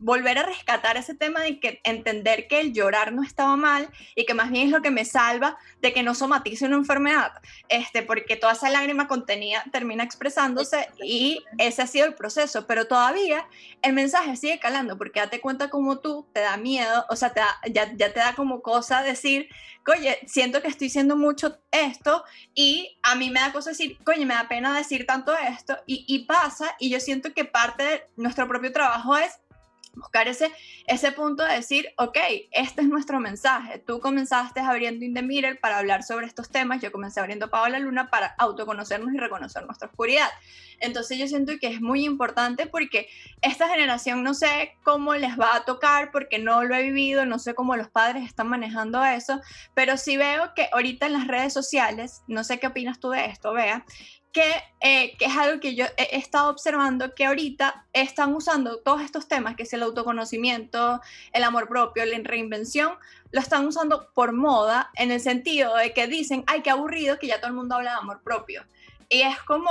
volver 0.00 0.38
a 0.38 0.42
rescatar 0.42 0.96
ese 0.96 1.14
tema 1.14 1.40
de 1.40 1.60
que 1.60 1.80
entender 1.84 2.48
que 2.48 2.60
el 2.60 2.72
llorar 2.72 3.12
no 3.12 3.22
estaba 3.22 3.54
mal 3.56 3.88
y 4.14 4.24
que 4.24 4.34
más 4.34 4.50
bien 4.50 4.66
es 4.66 4.72
lo 4.72 4.80
que 4.82 4.90
me 4.90 5.04
salva 5.04 5.58
de 5.80 5.92
que 5.92 6.02
no 6.02 6.14
somatice 6.14 6.64
una 6.64 6.76
enfermedad, 6.76 7.32
este, 7.68 8.02
porque 8.02 8.36
toda 8.36 8.54
esa 8.54 8.70
lágrima 8.70 9.06
contenida 9.06 9.62
termina 9.70 10.02
expresándose 10.02 10.88
y 11.02 11.44
ese 11.58 11.82
ha 11.82 11.86
sido 11.86 12.06
el 12.06 12.14
proceso, 12.14 12.66
pero 12.66 12.86
todavía 12.86 13.46
el 13.82 13.92
mensaje 13.92 14.36
sigue 14.36 14.58
calando 14.58 14.96
porque 14.96 15.20
date 15.20 15.40
cuenta 15.40 15.68
como 15.68 15.98
tú 15.98 16.26
te 16.32 16.40
da 16.40 16.56
miedo, 16.56 17.04
o 17.10 17.16
sea, 17.16 17.32
te 17.32 17.42
ya, 17.70 17.92
ya 17.94 18.12
te 18.12 18.20
da 18.20 18.34
como 18.34 18.62
cosa 18.62 19.02
decir, 19.02 19.48
oye, 19.86 20.18
siento 20.26 20.62
que 20.62 20.68
estoy 20.68 20.86
diciendo 20.86 21.16
mucho 21.16 21.58
esto 21.70 22.24
y 22.54 22.98
a 23.02 23.14
mí 23.16 23.30
me 23.30 23.40
da 23.40 23.52
cosa 23.52 23.70
decir, 23.70 23.98
oye, 24.06 24.24
me 24.24 24.34
da 24.34 24.48
pena 24.48 24.76
decir 24.76 25.06
tanto 25.06 25.36
esto 25.36 25.76
y, 25.86 26.04
y 26.08 26.24
pasa 26.24 26.74
y 26.78 26.90
yo 26.90 27.00
siento 27.00 27.34
que 27.34 27.44
parte 27.44 27.82
de 27.82 28.02
nuestro 28.16 28.48
propio 28.48 28.72
trabajo 28.72 29.16
es 29.16 29.40
buscar 30.00 30.28
ese, 30.28 30.50
ese 30.86 31.12
punto 31.12 31.44
de 31.44 31.54
decir, 31.54 31.88
ok, 31.96 32.16
este 32.50 32.82
es 32.82 32.88
nuestro 32.88 33.20
mensaje. 33.20 33.78
Tú 33.78 34.00
comenzaste 34.00 34.60
abriendo 34.60 35.04
In 35.04 35.14
The 35.14 35.54
para 35.60 35.78
hablar 35.78 36.02
sobre 36.02 36.26
estos 36.26 36.50
temas, 36.50 36.82
yo 36.82 36.90
comencé 36.90 37.20
abriendo 37.20 37.50
Paola 37.50 37.78
Luna 37.78 38.10
para 38.10 38.34
autoconocernos 38.38 39.14
y 39.14 39.18
reconocer 39.18 39.64
nuestra 39.64 39.88
oscuridad. 39.88 40.28
Entonces 40.80 41.18
yo 41.18 41.28
siento 41.28 41.52
que 41.60 41.68
es 41.68 41.80
muy 41.80 42.04
importante 42.04 42.66
porque 42.66 43.08
esta 43.42 43.68
generación 43.68 44.22
no 44.22 44.34
sé 44.34 44.76
cómo 44.82 45.14
les 45.14 45.38
va 45.38 45.56
a 45.56 45.64
tocar 45.64 46.10
porque 46.10 46.38
no 46.38 46.64
lo 46.64 46.74
he 46.74 46.82
vivido, 46.82 47.26
no 47.26 47.38
sé 47.38 47.54
cómo 47.54 47.76
los 47.76 47.88
padres 47.88 48.24
están 48.24 48.48
manejando 48.48 49.04
eso, 49.04 49.40
pero 49.74 49.96
sí 49.96 50.16
veo 50.16 50.54
que 50.54 50.68
ahorita 50.72 51.06
en 51.06 51.12
las 51.12 51.26
redes 51.26 51.52
sociales, 51.52 52.22
no 52.26 52.44
sé 52.44 52.58
qué 52.58 52.66
opinas 52.66 52.98
tú 52.98 53.10
de 53.10 53.26
esto, 53.26 53.52
vea, 53.52 53.84
eh, 54.34 55.16
que, 55.18 55.24
es 55.24 55.36
algo 55.36 55.60
que 55.60 55.74
yo 55.74 55.86
he, 55.96 56.16
estado 56.16 56.50
observando, 56.50 57.14
que 57.14 57.24
ahorita 57.26 57.86
están 57.92 58.34
usando 58.34 58.78
todos 58.78 59.02
estos 59.02 59.26
temas, 59.26 59.56
que 59.56 59.64
es 59.64 59.72
el 59.72 59.82
autoconocimiento, 59.82 61.00
el 61.32 61.42
amor 61.42 61.68
propio, 61.68 62.04
la 62.04 62.18
reinvención, 62.22 62.92
lo 63.32 63.40
están 63.40 63.66
usando 63.66 64.08
por 64.14 64.32
moda, 64.32 64.90
en 64.94 65.10
el 65.10 65.20
sentido 65.20 65.76
de 65.76 65.92
que 65.92 66.06
dicen, 66.06 66.44
ay, 66.46 66.62
qué 66.62 66.70
aburrido 66.70 67.18
que 67.18 67.26
ya 67.26 67.38
todo 67.38 67.48
el 67.48 67.56
mundo 67.56 67.74
habla 67.74 67.92
de 67.92 67.98
amor 67.98 68.22
propio. 68.22 68.64
Y 69.08 69.22
es 69.22 69.40
como, 69.42 69.70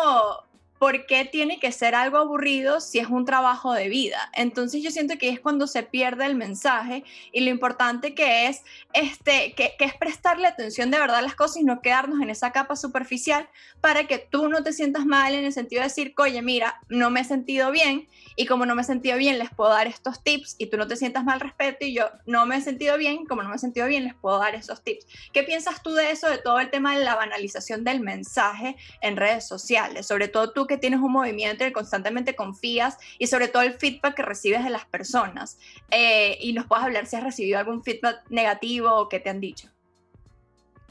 ¿por 0.79 1.05
qué 1.05 1.25
tiene 1.25 1.59
que 1.59 1.71
ser 1.71 1.95
algo 1.95 2.17
aburrido 2.17 2.79
si 2.79 2.99
es 2.99 3.07
un 3.07 3.25
trabajo 3.25 3.73
de 3.73 3.89
vida? 3.89 4.31
Entonces 4.33 4.81
yo 4.81 4.91
siento 4.91 5.17
que 5.17 5.29
es 5.29 5.39
cuando 5.39 5.67
se 5.67 5.83
pierde 5.83 6.25
el 6.25 6.35
mensaje 6.35 7.03
y 7.31 7.41
lo 7.41 7.49
importante 7.49 8.15
que 8.15 8.47
es, 8.47 8.63
este, 8.93 9.53
que, 9.53 9.75
es 9.79 9.93
prestar 9.93 10.19
prestarle 10.19 10.47
atención 10.47 10.91
de 10.91 10.99
verdad 10.99 11.19
a 11.19 11.21
las 11.21 11.35
cosas 11.35 11.57
y 11.57 11.63
no 11.63 11.81
quedarnos 11.81 12.21
en 12.21 12.29
esa 12.29 12.51
capa 12.51 12.75
superficial 12.75 13.47
para 13.79 14.05
que 14.05 14.17
tú 14.17 14.49
no 14.49 14.63
te 14.63 14.73
sientas 14.73 15.05
mal 15.05 15.33
en 15.33 15.45
el 15.45 15.53
sentido 15.53 15.81
de 15.81 15.87
decir, 15.87 16.13
oye, 16.17 16.41
mira, 16.41 16.81
no 16.89 17.09
me 17.09 17.21
he 17.21 17.23
sentido 17.23 17.71
bien 17.71 18.07
y 18.35 18.45
como 18.45 18.65
no 18.65 18.75
me 18.75 18.81
he 18.81 18.85
sentido 18.85 19.17
bien 19.17 19.39
les 19.39 19.49
puedo 19.49 19.69
dar 19.71 19.87
estos 19.87 20.23
tips 20.23 20.55
y 20.57 20.67
tú 20.67 20.77
no 20.77 20.87
te 20.87 20.95
sientas 20.95 21.23
mal 21.23 21.39
respeto 21.39 21.85
y 21.85 21.93
yo 21.93 22.09
no 22.25 22.45
me 22.45 22.57
he 22.57 22.61
sentido 22.61 22.97
bien, 22.97 23.25
como 23.25 23.43
no 23.43 23.49
me 23.49 23.55
he 23.55 23.59
sentido 23.59 23.87
bien 23.87 24.03
les 24.03 24.13
puedo 24.13 24.39
dar 24.39 24.55
esos 24.55 24.83
tips. 24.83 25.07
¿Qué 25.31 25.43
piensas 25.43 25.81
tú 25.83 25.93
de 25.93 26.11
eso, 26.11 26.29
de 26.29 26.37
todo 26.37 26.59
el 26.59 26.69
tema 26.69 26.97
de 26.97 27.05
la 27.05 27.15
banalización 27.15 27.83
del 27.83 28.01
mensaje 28.01 28.75
en 29.01 29.15
redes 29.15 29.47
sociales? 29.47 30.05
Sobre 30.05 30.27
todo 30.27 30.51
tú 30.51 30.67
que 30.69 30.77
tienes 30.77 31.01
un 31.01 31.12
movimiento 31.12 31.65
y 31.65 31.73
constantemente 31.73 32.36
confías 32.36 32.97
y 33.17 33.27
sobre 33.27 33.49
todo 33.49 33.63
el 33.63 33.73
feedback 33.73 34.15
que 34.15 34.21
recibes 34.21 34.63
de 34.63 34.69
las 34.69 34.86
personas. 34.86 35.58
Eh, 35.91 36.38
y 36.39 36.53
nos 36.53 36.65
puedes 36.65 36.86
hablar 36.86 37.05
si 37.05 37.17
has 37.17 37.23
recibido 37.23 37.60
algún 37.60 37.84
feedback 37.84 38.23
negativo 38.29 38.93
o 38.93 39.10
qué 39.10 39.19
te 39.19 39.29
han 39.29 39.41
dicho. 39.41 39.67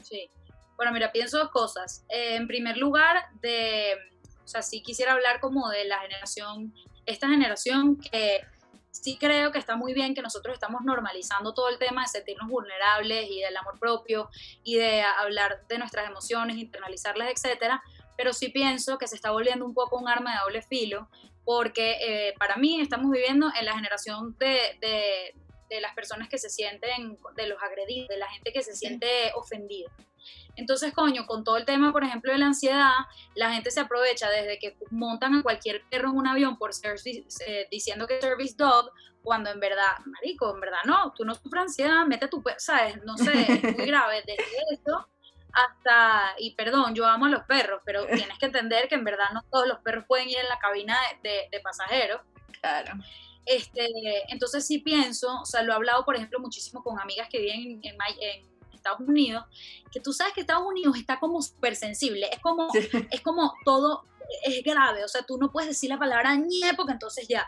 Sí. 0.03 0.29
Bueno, 0.77 0.91
mira, 0.91 1.11
pienso 1.11 1.39
dos 1.39 1.49
cosas. 1.49 2.05
Eh, 2.09 2.35
en 2.35 2.47
primer 2.47 2.77
lugar, 2.77 3.25
de, 3.41 3.95
o 4.43 4.47
sea, 4.47 4.61
sí 4.61 4.83
quisiera 4.83 5.13
hablar 5.13 5.39
como 5.39 5.67
de 5.69 5.85
la 5.85 5.99
generación 5.99 6.71
esta 7.09 7.27
generación 7.27 7.97
que 7.97 8.41
sí 8.91 9.17
creo 9.19 9.51
que 9.51 9.57
está 9.57 9.75
muy 9.75 9.93
bien 9.93 10.13
que 10.13 10.21
nosotros 10.21 10.53
estamos 10.53 10.81
normalizando 10.83 11.53
todo 11.53 11.69
el 11.69 11.79
tema 11.79 12.03
de 12.03 12.07
sentirnos 12.07 12.47
vulnerables 12.47 13.29
y 13.29 13.41
del 13.41 13.55
amor 13.57 13.79
propio 13.79 14.29
y 14.63 14.75
de 14.75 15.01
hablar 15.01 15.65
de 15.67 15.79
nuestras 15.79 16.07
emociones, 16.07 16.57
internalizarlas, 16.57 17.29
etcétera, 17.31 17.81
pero 18.19 18.33
sí 18.33 18.49
pienso 18.49 18.97
que 18.97 19.07
se 19.07 19.15
está 19.15 19.31
volviendo 19.31 19.63
un 19.63 19.73
poco 19.73 19.97
un 19.97 20.09
arma 20.09 20.33
de 20.33 20.39
doble 20.43 20.61
filo 20.61 21.07
porque 21.45 21.95
eh, 22.01 22.33
para 22.37 22.57
mí 22.57 22.81
estamos 22.81 23.09
viviendo 23.11 23.49
en 23.57 23.65
la 23.65 23.73
generación 23.73 24.37
de, 24.37 24.77
de, 24.81 25.33
de, 25.69 25.79
las 25.79 25.95
personas 25.95 26.27
que 26.27 26.37
se 26.37 26.49
sienten, 26.49 27.17
de 27.37 27.47
los 27.47 27.63
agredidos, 27.63 28.09
de 28.09 28.17
la 28.17 28.27
gente 28.27 28.51
que 28.51 28.61
se 28.61 28.75
siente 28.75 29.07
ofendida. 29.35 29.89
Entonces, 30.57 30.91
coño, 30.91 31.25
con 31.27 31.45
todo 31.45 31.55
el 31.55 31.63
tema, 31.63 31.93
por 31.93 32.03
ejemplo, 32.03 32.33
de 32.33 32.39
la 32.39 32.47
ansiedad, 32.47 32.91
la 33.35 33.53
gente 33.53 33.71
se 33.71 33.79
aprovecha 33.79 34.29
desde 34.29 34.59
que 34.59 34.75
montan 34.91 35.35
a 35.35 35.41
cualquier 35.41 35.83
perro 35.89 36.09
en 36.09 36.17
un 36.17 36.27
avión 36.27 36.57
por 36.57 36.71
eh, 36.73 37.67
diciendo 37.71 38.05
que 38.05 38.19
service 38.19 38.55
dog, 38.57 38.91
cuando 39.23 39.49
en 39.49 39.61
verdad, 39.61 39.97
marico, 40.05 40.53
en 40.53 40.59
verdad 40.59 40.79
no, 40.83 41.13
tú 41.13 41.23
no 41.23 41.35
sufres 41.35 41.61
ansiedad, 41.61 42.05
mete 42.05 42.27
tu, 42.27 42.43
¿sabes? 42.57 43.01
No 43.05 43.17
sé, 43.17 43.31
es 43.49 43.77
muy 43.77 43.85
grave. 43.87 44.23
Desde 44.27 44.43
eso 44.73 45.07
hasta, 45.53 46.35
y 46.37 46.55
perdón, 46.55 46.95
yo 46.95 47.05
amo 47.05 47.25
a 47.25 47.29
los 47.29 47.43
perros, 47.43 47.81
pero 47.85 48.05
tienes 48.07 48.37
que 48.37 48.45
entender 48.45 48.87
que 48.87 48.95
en 48.95 49.03
verdad 49.03 49.29
no 49.33 49.43
todos 49.51 49.67
los 49.67 49.79
perros 49.79 50.05
pueden 50.07 50.29
ir 50.29 50.37
en 50.37 50.49
la 50.49 50.59
cabina 50.59 50.97
de, 51.23 51.59
pasajeros. 51.61 52.21
Claro. 52.61 52.93
Este, 53.45 53.87
entonces 54.31 54.65
sí 54.65 54.79
pienso, 54.79 55.41
o 55.41 55.45
sea, 55.45 55.63
lo 55.63 55.71
he 55.71 55.75
hablado, 55.75 56.05
por 56.05 56.15
ejemplo, 56.15 56.39
muchísimo 56.39 56.83
con 56.83 56.99
amigas 56.99 57.27
que 57.29 57.39
viven 57.39 57.79
en, 57.83 57.97
en 58.21 58.49
Estados 58.73 58.99
Unidos, 59.01 59.45
que 59.91 59.99
tú 59.99 60.13
sabes 60.13 60.33
que 60.33 60.41
Estados 60.41 60.65
Unidos 60.65 60.97
está 60.97 61.19
como 61.19 61.41
súper 61.41 61.75
sensible, 61.75 62.29
es 62.31 62.39
como, 62.39 62.67
es 63.11 63.21
como 63.21 63.53
todo 63.65 64.05
es 64.43 64.63
grave, 64.63 65.03
o 65.03 65.07
sea, 65.07 65.23
tú 65.23 65.37
no 65.37 65.51
puedes 65.51 65.69
decir 65.69 65.89
la 65.89 65.97
palabra 65.97 66.35
ñe 66.35 66.73
porque 66.75 66.93
entonces 66.93 67.27
ya. 67.27 67.47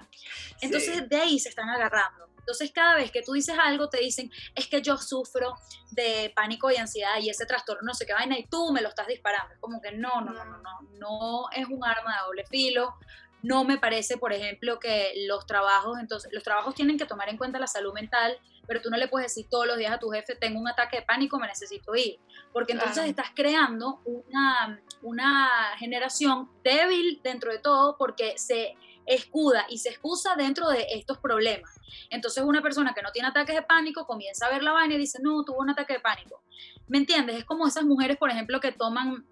Entonces 0.61 1.07
de 1.07 1.15
ahí 1.15 1.39
se 1.39 1.49
están 1.49 1.69
agarrando. 1.69 2.30
Entonces 2.41 2.71
cada 2.71 2.95
vez 2.95 3.11
que 3.11 3.21
tú 3.21 3.33
dices 3.33 3.55
algo 3.57 3.89
te 3.89 3.99
dicen, 3.99 4.29
es 4.55 4.67
que 4.67 4.81
yo 4.81 4.97
sufro 4.97 5.55
de 5.91 6.31
pánico 6.35 6.69
y 6.69 6.75
ansiedad 6.75 7.19
y 7.21 7.29
ese 7.29 7.45
trastorno 7.45 7.83
no 7.83 7.93
sé 7.93 8.05
qué 8.05 8.13
vaina 8.13 8.37
y 8.37 8.45
tú 8.47 8.71
me 8.71 8.81
lo 8.81 8.89
estás 8.89 9.07
disparando. 9.07 9.55
Como 9.59 9.81
que 9.81 9.91
no, 9.91 10.21
no, 10.21 10.33
no, 10.33 10.45
no, 10.45 10.57
no, 10.57 10.81
no 10.99 11.49
es 11.51 11.67
un 11.67 11.83
arma 11.83 12.15
de 12.15 12.21
doble 12.25 12.45
filo, 12.45 12.95
no 13.43 13.63
me 13.63 13.77
parece, 13.77 14.17
por 14.17 14.33
ejemplo, 14.33 14.79
que 14.79 15.13
los 15.27 15.45
trabajos, 15.47 15.97
entonces, 15.99 16.31
los 16.31 16.43
trabajos 16.43 16.75
tienen 16.75 16.97
que 16.97 17.05
tomar 17.05 17.29
en 17.29 17.37
cuenta 17.37 17.59
la 17.59 17.67
salud 17.67 17.93
mental, 17.93 18.37
pero 18.67 18.81
tú 18.81 18.89
no 18.89 18.97
le 18.97 19.07
puedes 19.07 19.33
decir 19.33 19.47
todos 19.49 19.65
los 19.65 19.77
días 19.77 19.91
a 19.91 19.99
tu 19.99 20.09
jefe, 20.09 20.35
tengo 20.35 20.59
un 20.59 20.67
ataque 20.67 20.97
de 20.97 21.01
pánico, 21.03 21.39
me 21.39 21.47
necesito 21.47 21.95
ir, 21.95 22.19
porque 22.53 22.73
entonces 22.73 23.05
estás 23.05 23.31
creando 23.35 23.99
una, 24.05 24.79
una 25.01 25.49
generación 25.77 26.49
débil 26.63 27.19
dentro 27.23 27.51
de 27.51 27.59
todo 27.59 27.97
porque 27.97 28.37
se 28.37 28.75
escuda 29.05 29.65
y 29.69 29.77
se 29.79 29.89
excusa 29.89 30.35
dentro 30.35 30.69
de 30.69 30.85
estos 30.91 31.17
problemas. 31.17 31.71
Entonces 32.09 32.43
una 32.43 32.61
persona 32.61 32.93
que 32.93 33.01
no 33.01 33.11
tiene 33.11 33.29
ataques 33.29 33.55
de 33.55 33.61
pánico 33.63 34.05
comienza 34.05 34.45
a 34.45 34.49
ver 34.49 34.63
la 34.63 34.71
vaina 34.71 34.95
y 34.95 34.97
dice, 34.97 35.19
no, 35.21 35.43
tuvo 35.43 35.59
un 35.59 35.69
ataque 35.69 35.93
de 35.93 35.99
pánico. 35.99 36.43
¿Me 36.87 36.97
entiendes? 36.97 37.37
Es 37.37 37.45
como 37.45 37.67
esas 37.67 37.83
mujeres, 37.83 38.17
por 38.17 38.29
ejemplo, 38.29 38.59
que 38.59 38.71
toman 38.71 39.25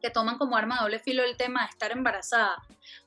que 0.00 0.10
toman 0.10 0.38
como 0.38 0.56
arma 0.56 0.76
de 0.76 0.82
doble 0.82 0.98
filo 0.98 1.22
el 1.22 1.36
tema 1.36 1.62
de 1.62 1.70
estar 1.70 1.92
embarazada. 1.92 2.56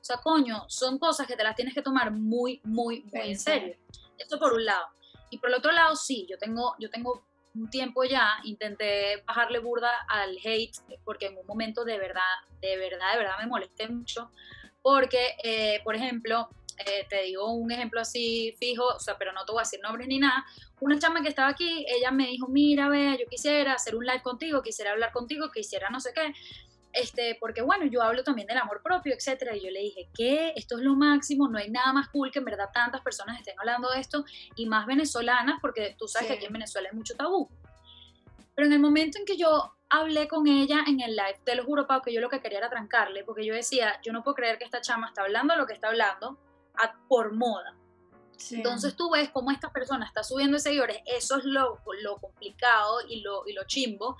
O 0.00 0.04
sea, 0.04 0.18
coño, 0.18 0.64
son 0.68 0.98
cosas 0.98 1.26
que 1.26 1.36
te 1.36 1.42
las 1.42 1.56
tienes 1.56 1.74
que 1.74 1.82
tomar 1.82 2.12
muy, 2.12 2.60
muy, 2.62 3.02
muy 3.12 3.30
en 3.30 3.38
serio. 3.38 3.76
Esto 4.16 4.38
por 4.38 4.52
un 4.52 4.64
lado. 4.64 4.86
Y 5.30 5.38
por 5.38 5.48
el 5.48 5.56
otro 5.56 5.72
lado, 5.72 5.96
sí, 5.96 6.26
yo 6.30 6.38
tengo, 6.38 6.76
yo 6.78 6.88
tengo 6.90 7.26
un 7.54 7.70
tiempo 7.70 8.04
ya, 8.04 8.38
intenté 8.44 9.22
bajarle 9.26 9.58
burda 9.58 9.90
al 10.08 10.36
hate, 10.44 10.76
porque 11.04 11.26
en 11.26 11.38
un 11.38 11.46
momento 11.46 11.84
de 11.84 11.98
verdad, 11.98 12.22
de 12.60 12.76
verdad, 12.76 13.12
de 13.12 13.18
verdad 13.18 13.38
me 13.40 13.46
molesté 13.46 13.88
mucho, 13.88 14.30
porque, 14.84 15.34
eh, 15.42 15.80
por 15.82 15.96
ejemplo, 15.96 16.50
eh, 16.84 17.06
te 17.08 17.22
digo 17.22 17.50
un 17.54 17.72
ejemplo 17.72 18.02
así 18.02 18.54
fijo, 18.58 18.84
o 18.84 19.00
sea, 19.00 19.16
pero 19.16 19.32
no 19.32 19.46
te 19.46 19.52
voy 19.52 19.60
a 19.60 19.62
decir 19.62 19.80
nombres 19.82 20.08
ni 20.08 20.18
nada. 20.18 20.44
Una 20.80 20.98
chama 20.98 21.22
que 21.22 21.28
estaba 21.28 21.48
aquí, 21.48 21.86
ella 21.88 22.10
me 22.10 22.26
dijo, 22.26 22.48
mira, 22.48 22.90
ve, 22.90 23.16
yo 23.18 23.26
quisiera 23.30 23.72
hacer 23.72 23.96
un 23.96 24.04
live 24.04 24.20
contigo, 24.22 24.60
quisiera 24.60 24.90
hablar 24.90 25.10
contigo, 25.12 25.50
quisiera 25.50 25.88
no 25.88 26.00
sé 26.00 26.12
qué 26.14 26.34
este, 26.94 27.36
porque 27.40 27.60
bueno, 27.60 27.86
yo 27.86 28.02
hablo 28.02 28.22
también 28.22 28.46
del 28.46 28.58
amor 28.58 28.80
propio, 28.82 29.14
etcétera, 29.14 29.56
y 29.56 29.64
yo 29.64 29.70
le 29.70 29.80
dije, 29.80 30.08
que 30.14 30.52
Esto 30.54 30.78
es 30.78 30.84
lo 30.84 30.94
máximo, 30.94 31.48
no 31.48 31.58
hay 31.58 31.68
nada 31.68 31.92
más 31.92 32.08
cool 32.08 32.30
que 32.30 32.38
en 32.38 32.44
verdad 32.44 32.70
tantas 32.72 33.00
personas 33.00 33.38
estén 33.38 33.58
hablando 33.58 33.90
de 33.90 33.98
esto, 33.98 34.24
y 34.54 34.66
más 34.66 34.86
venezolanas, 34.86 35.58
porque 35.60 35.96
tú 35.98 36.06
sabes 36.06 36.28
que 36.28 36.34
aquí 36.34 36.46
en 36.46 36.52
Venezuela 36.52 36.88
hay 36.90 36.96
mucho 36.96 37.16
tabú. 37.16 37.48
Pero 38.54 38.66
en 38.66 38.72
el 38.72 38.78
momento 38.78 39.18
en 39.18 39.24
que 39.24 39.36
yo 39.36 39.74
hablé 40.00 40.28
con 40.28 40.46
ella 40.46 40.84
en 40.86 41.00
el 41.00 41.16
live, 41.16 41.40
te 41.44 41.54
lo 41.54 41.64
juro, 41.64 41.86
Pau, 41.86 42.02
que 42.02 42.12
yo 42.12 42.20
lo 42.20 42.28
que 42.28 42.40
quería 42.40 42.58
era 42.58 42.70
trancarle, 42.70 43.24
porque 43.24 43.44
yo 43.44 43.54
decía, 43.54 44.00
yo 44.02 44.12
no 44.12 44.22
puedo 44.22 44.34
creer 44.34 44.58
que 44.58 44.64
esta 44.64 44.80
chama 44.80 45.08
está 45.08 45.22
hablando 45.22 45.56
lo 45.56 45.66
que 45.66 45.74
está 45.74 45.88
hablando 45.88 46.38
por 47.08 47.32
moda. 47.32 47.76
Entonces 48.50 48.96
tú 48.96 49.10
ves 49.10 49.30
cómo 49.30 49.50
esta 49.52 49.70
persona 49.72 50.06
está 50.06 50.24
subiendo 50.24 50.58
seguidores, 50.58 50.98
eso 51.06 51.38
es 51.38 51.44
lo, 51.44 51.80
lo 52.02 52.16
complicado 52.18 52.98
y 53.08 53.20
lo, 53.20 53.46
y 53.46 53.52
lo 53.52 53.64
chimbo, 53.64 54.16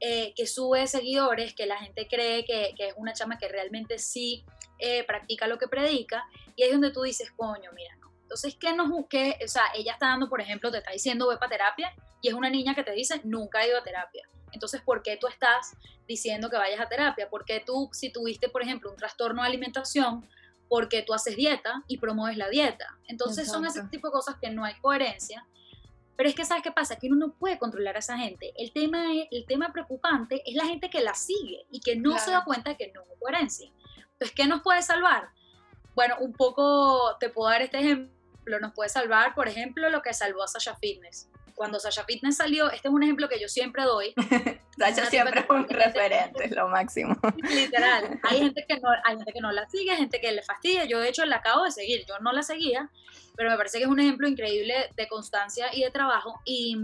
eh, 0.00 0.32
que 0.36 0.46
sube 0.46 0.86
seguidores, 0.86 1.54
que 1.54 1.66
la 1.66 1.78
gente 1.78 2.06
cree 2.06 2.44
que, 2.44 2.74
es 2.78 2.94
una 2.96 3.12
chama 3.12 3.36
que 3.36 3.48
realmente 3.48 3.98
sí 3.98 4.44
eh, 4.78 5.04
practica 5.04 5.48
lo 5.48 5.58
que 5.58 5.66
predica, 5.66 6.24
y 6.54 6.62
ahí 6.62 6.68
es 6.68 6.74
donde 6.74 6.92
tú 6.92 7.02
dices, 7.02 7.32
coño, 7.36 7.70
mira, 7.74 7.96
no. 7.96 8.12
Entonces, 8.22 8.56
¿qué 8.60 8.74
nos, 8.74 8.88
qué, 9.10 9.38
o 9.44 9.48
sea, 9.48 9.64
ella 9.74 9.92
está 9.92 10.06
dando, 10.06 10.28
por 10.28 10.40
ejemplo, 10.40 10.70
te 10.70 10.78
está 10.78 10.92
diciendo, 10.92 11.26
ve 11.28 11.36
para 11.36 11.50
terapia, 11.50 11.92
y 12.22 12.28
es 12.28 12.34
una 12.34 12.48
niña 12.48 12.74
que 12.74 12.84
te 12.84 12.92
dice, 12.92 13.20
nunca 13.24 13.64
he 13.64 13.68
ido 13.68 13.78
a 13.78 13.82
terapia. 13.82 14.28
Entonces, 14.52 14.80
¿por 14.82 15.02
qué 15.02 15.16
tú 15.16 15.26
estás 15.26 15.76
diciendo 16.06 16.50
que 16.50 16.56
vayas 16.56 16.80
a 16.80 16.88
terapia? 16.88 17.28
Porque 17.30 17.62
tú, 17.64 17.88
si 17.92 18.10
tuviste, 18.10 18.48
por 18.48 18.62
ejemplo, 18.62 18.90
un 18.90 18.96
trastorno 18.96 19.42
de 19.42 19.48
alimentación, 19.48 20.28
porque 20.68 21.02
tú 21.02 21.14
haces 21.14 21.36
dieta 21.36 21.82
y 21.86 21.98
promueves 21.98 22.36
la 22.36 22.48
dieta. 22.48 22.98
Entonces, 23.06 23.48
son 23.48 23.64
ese 23.64 23.82
tipo 23.84 24.08
de 24.08 24.12
cosas 24.12 24.36
que 24.40 24.50
no 24.50 24.64
hay 24.64 24.74
coherencia 24.80 25.46
pero 26.18 26.30
es 26.30 26.34
que, 26.34 26.44
¿sabes 26.44 26.64
qué 26.64 26.72
pasa? 26.72 26.96
Que 26.96 27.06
uno 27.06 27.28
no 27.28 27.32
puede 27.34 27.60
controlar 27.60 27.94
a 27.94 28.00
esa 28.00 28.18
gente. 28.18 28.52
El 28.56 28.72
tema, 28.72 29.04
el 29.30 29.46
tema 29.46 29.72
preocupante 29.72 30.42
es 30.44 30.56
la 30.56 30.64
gente 30.64 30.90
que 30.90 31.00
la 31.00 31.14
sigue 31.14 31.64
y 31.70 31.78
que 31.78 31.94
no 31.94 32.18
se 32.18 32.32
da 32.32 32.42
cuenta 32.42 32.70
de 32.70 32.76
que 32.76 32.90
no 32.92 33.02
hay 33.02 33.18
coherencia. 33.20 33.70
Entonces, 34.14 34.34
¿qué 34.34 34.48
nos 34.48 34.62
puede 34.62 34.82
salvar? 34.82 35.28
Bueno, 35.94 36.16
un 36.18 36.32
poco 36.32 37.16
te 37.20 37.28
puedo 37.28 37.48
dar 37.48 37.62
este 37.62 37.78
ejemplo. 37.78 38.58
Nos 38.60 38.72
puede 38.72 38.88
salvar, 38.88 39.36
por 39.36 39.46
ejemplo, 39.46 39.90
lo 39.90 40.02
que 40.02 40.12
salvó 40.12 40.42
a 40.42 40.48
Sasha 40.48 40.74
Fitness 40.74 41.30
cuando 41.58 41.80
Sasha 41.80 42.04
Fitness 42.04 42.36
salió, 42.36 42.70
este 42.70 42.88
es 42.88 42.94
un 42.94 43.02
ejemplo 43.02 43.28
que 43.28 43.40
yo 43.40 43.48
siempre 43.48 43.82
doy. 43.82 44.14
Sasha 44.78 45.06
siempre 45.06 45.40
es 45.40 45.50
un 45.50 45.68
referente, 45.68 46.44
es 46.44 46.52
lo 46.52 46.68
máximo. 46.68 47.16
Literal. 47.50 48.20
Hay 48.22 48.38
gente, 48.38 48.64
que 48.66 48.78
no, 48.78 48.88
hay 49.04 49.16
gente 49.16 49.32
que 49.32 49.40
no 49.40 49.50
la 49.50 49.68
sigue, 49.68 49.94
gente 49.96 50.20
que 50.20 50.32
le 50.32 50.42
fastidia. 50.42 50.84
Yo, 50.84 51.00
de 51.00 51.08
hecho, 51.08 51.26
la 51.26 51.36
acabo 51.36 51.64
de 51.64 51.72
seguir. 51.72 52.06
Yo 52.08 52.18
no 52.20 52.32
la 52.32 52.42
seguía, 52.42 52.88
pero 53.36 53.50
me 53.50 53.56
parece 53.56 53.78
que 53.78 53.84
es 53.84 53.90
un 53.90 53.98
ejemplo 53.98 54.28
increíble 54.28 54.90
de 54.96 55.08
constancia 55.08 55.66
y 55.74 55.82
de 55.82 55.90
trabajo. 55.90 56.40
Y, 56.44 56.76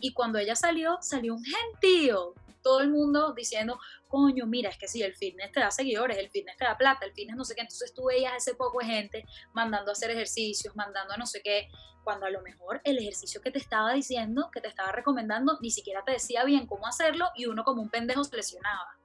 y 0.00 0.12
cuando 0.14 0.38
ella 0.38 0.56
salió, 0.56 0.98
salió 1.02 1.34
un 1.34 1.44
gentío. 1.44 2.32
Todo 2.62 2.80
el 2.80 2.88
mundo 2.88 3.34
diciendo, 3.34 3.78
coño, 4.14 4.46
mira, 4.46 4.70
es 4.70 4.78
que 4.78 4.86
sí, 4.86 5.02
el 5.02 5.16
fitness 5.16 5.50
te 5.50 5.58
da 5.58 5.72
seguidores, 5.72 6.16
el 6.18 6.30
fitness 6.30 6.56
te 6.56 6.64
da 6.64 6.78
plata, 6.78 7.04
el 7.04 7.12
fitness 7.12 7.36
no 7.36 7.44
sé 7.44 7.56
qué. 7.56 7.62
Entonces 7.62 7.92
tú 7.92 8.04
veías 8.04 8.32
ese 8.36 8.54
poco 8.54 8.78
de 8.78 8.86
gente 8.86 9.24
mandando 9.52 9.90
a 9.90 9.92
hacer 9.92 10.08
ejercicios, 10.12 10.76
mandando 10.76 11.14
a 11.14 11.16
no 11.16 11.26
sé 11.26 11.42
qué 11.42 11.68
cuando 12.04 12.26
a 12.26 12.30
lo 12.30 12.40
mejor 12.40 12.80
el 12.84 12.98
ejercicio 12.98 13.40
que 13.40 13.50
te 13.50 13.58
estaba 13.58 13.92
diciendo, 13.92 14.50
que 14.52 14.60
te 14.60 14.68
estaba 14.68 14.92
recomendando, 14.92 15.58
ni 15.60 15.72
siquiera 15.72 16.04
te 16.04 16.12
decía 16.12 16.44
bien 16.44 16.68
cómo 16.68 16.86
hacerlo 16.86 17.26
y 17.34 17.46
uno 17.46 17.64
como 17.64 17.82
un 17.82 17.90
pendejo 17.90 18.22
se 18.22 18.36
lesionaba. 18.36 18.96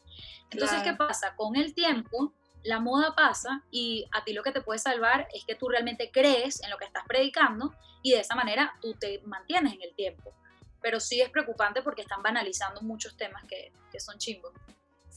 Entonces, 0.51 0.83
¿qué 0.83 0.93
pasa? 0.93 1.35
Con 1.35 1.55
el 1.55 1.73
tiempo, 1.73 2.35
la 2.61 2.79
moda 2.79 3.15
pasa 3.15 3.63
y 3.71 4.05
a 4.11 4.23
ti 4.23 4.33
lo 4.33 4.43
que 4.43 4.51
te 4.51 4.61
puede 4.61 4.77
salvar 4.77 5.27
es 5.33 5.43
que 5.43 5.55
tú 5.55 5.69
realmente 5.69 6.11
crees 6.11 6.61
en 6.61 6.69
lo 6.69 6.77
que 6.77 6.85
estás 6.85 7.03
predicando 7.07 7.73
y 8.03 8.11
de 8.11 8.19
esa 8.19 8.35
manera 8.35 8.75
tú 8.79 8.93
te 8.93 9.21
mantienes 9.25 9.73
en 9.73 9.81
el 9.81 9.95
tiempo. 9.95 10.35
Pero 10.83 10.99
sí 10.99 11.19
es 11.19 11.31
preocupante 11.31 11.81
porque 11.81 12.03
están 12.03 12.21
banalizando 12.21 12.81
muchos 12.81 13.17
temas 13.17 13.43
que, 13.45 13.71
que 13.91 13.99
son 13.99 14.19
chimbos. 14.19 14.53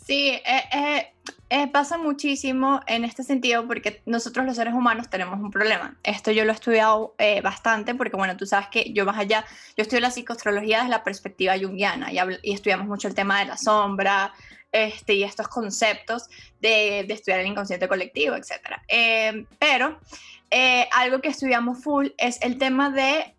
Sí, 0.07 0.31
eh, 0.31 0.43
eh, 0.73 1.13
eh, 1.49 1.69
pasa 1.69 1.97
muchísimo 1.97 2.81
en 2.87 3.05
este 3.05 3.23
sentido 3.23 3.67
porque 3.69 4.03
nosotros 4.05 4.45
los 4.45 4.57
seres 4.57 4.75
humanos 4.75 5.09
tenemos 5.09 5.39
un 5.39 5.51
problema. 5.51 5.97
Esto 6.03 6.33
yo 6.33 6.45
lo 6.45 6.51
he 6.51 6.55
estudiado 6.55 7.15
bastante 7.43 7.95
porque, 7.95 8.17
bueno, 8.17 8.37
tú 8.37 8.47
sabes 8.47 8.69
que 8.69 8.93
yo 8.93 9.05
más 9.05 9.19
allá, 9.19 9.45
yo 9.77 9.83
estudio 9.83 10.01
la 10.01 10.11
psicoastrología 10.11 10.79
desde 10.79 10.91
la 10.91 11.05
perspectiva 11.05 11.57
junguiana 11.57 12.11
y, 12.13 12.53
estudiamos 12.53 12.89
mucho 12.89 13.07
el 13.07 13.15
tema 13.15 13.39
de 13.41 13.47
la 13.47 13.57
sombra 13.57 14.33
este, 14.73 15.15
y 15.15 15.23
estos 15.23 15.47
conceptos 15.49 16.29
de, 16.61 17.05
de 17.07 17.15
estudiar 17.15 17.41
el 17.41 17.47
inconsciente 17.47 17.87
colectivo, 17.87 18.35
etc. 18.35 18.81
pero 19.59 20.01
algo 20.93 21.21
que 21.21 21.29
estudiamos 21.29 21.83
full 21.83 22.09
es 22.19 22.41
el 22.43 22.59
tema 22.59 22.91
de 22.91 23.37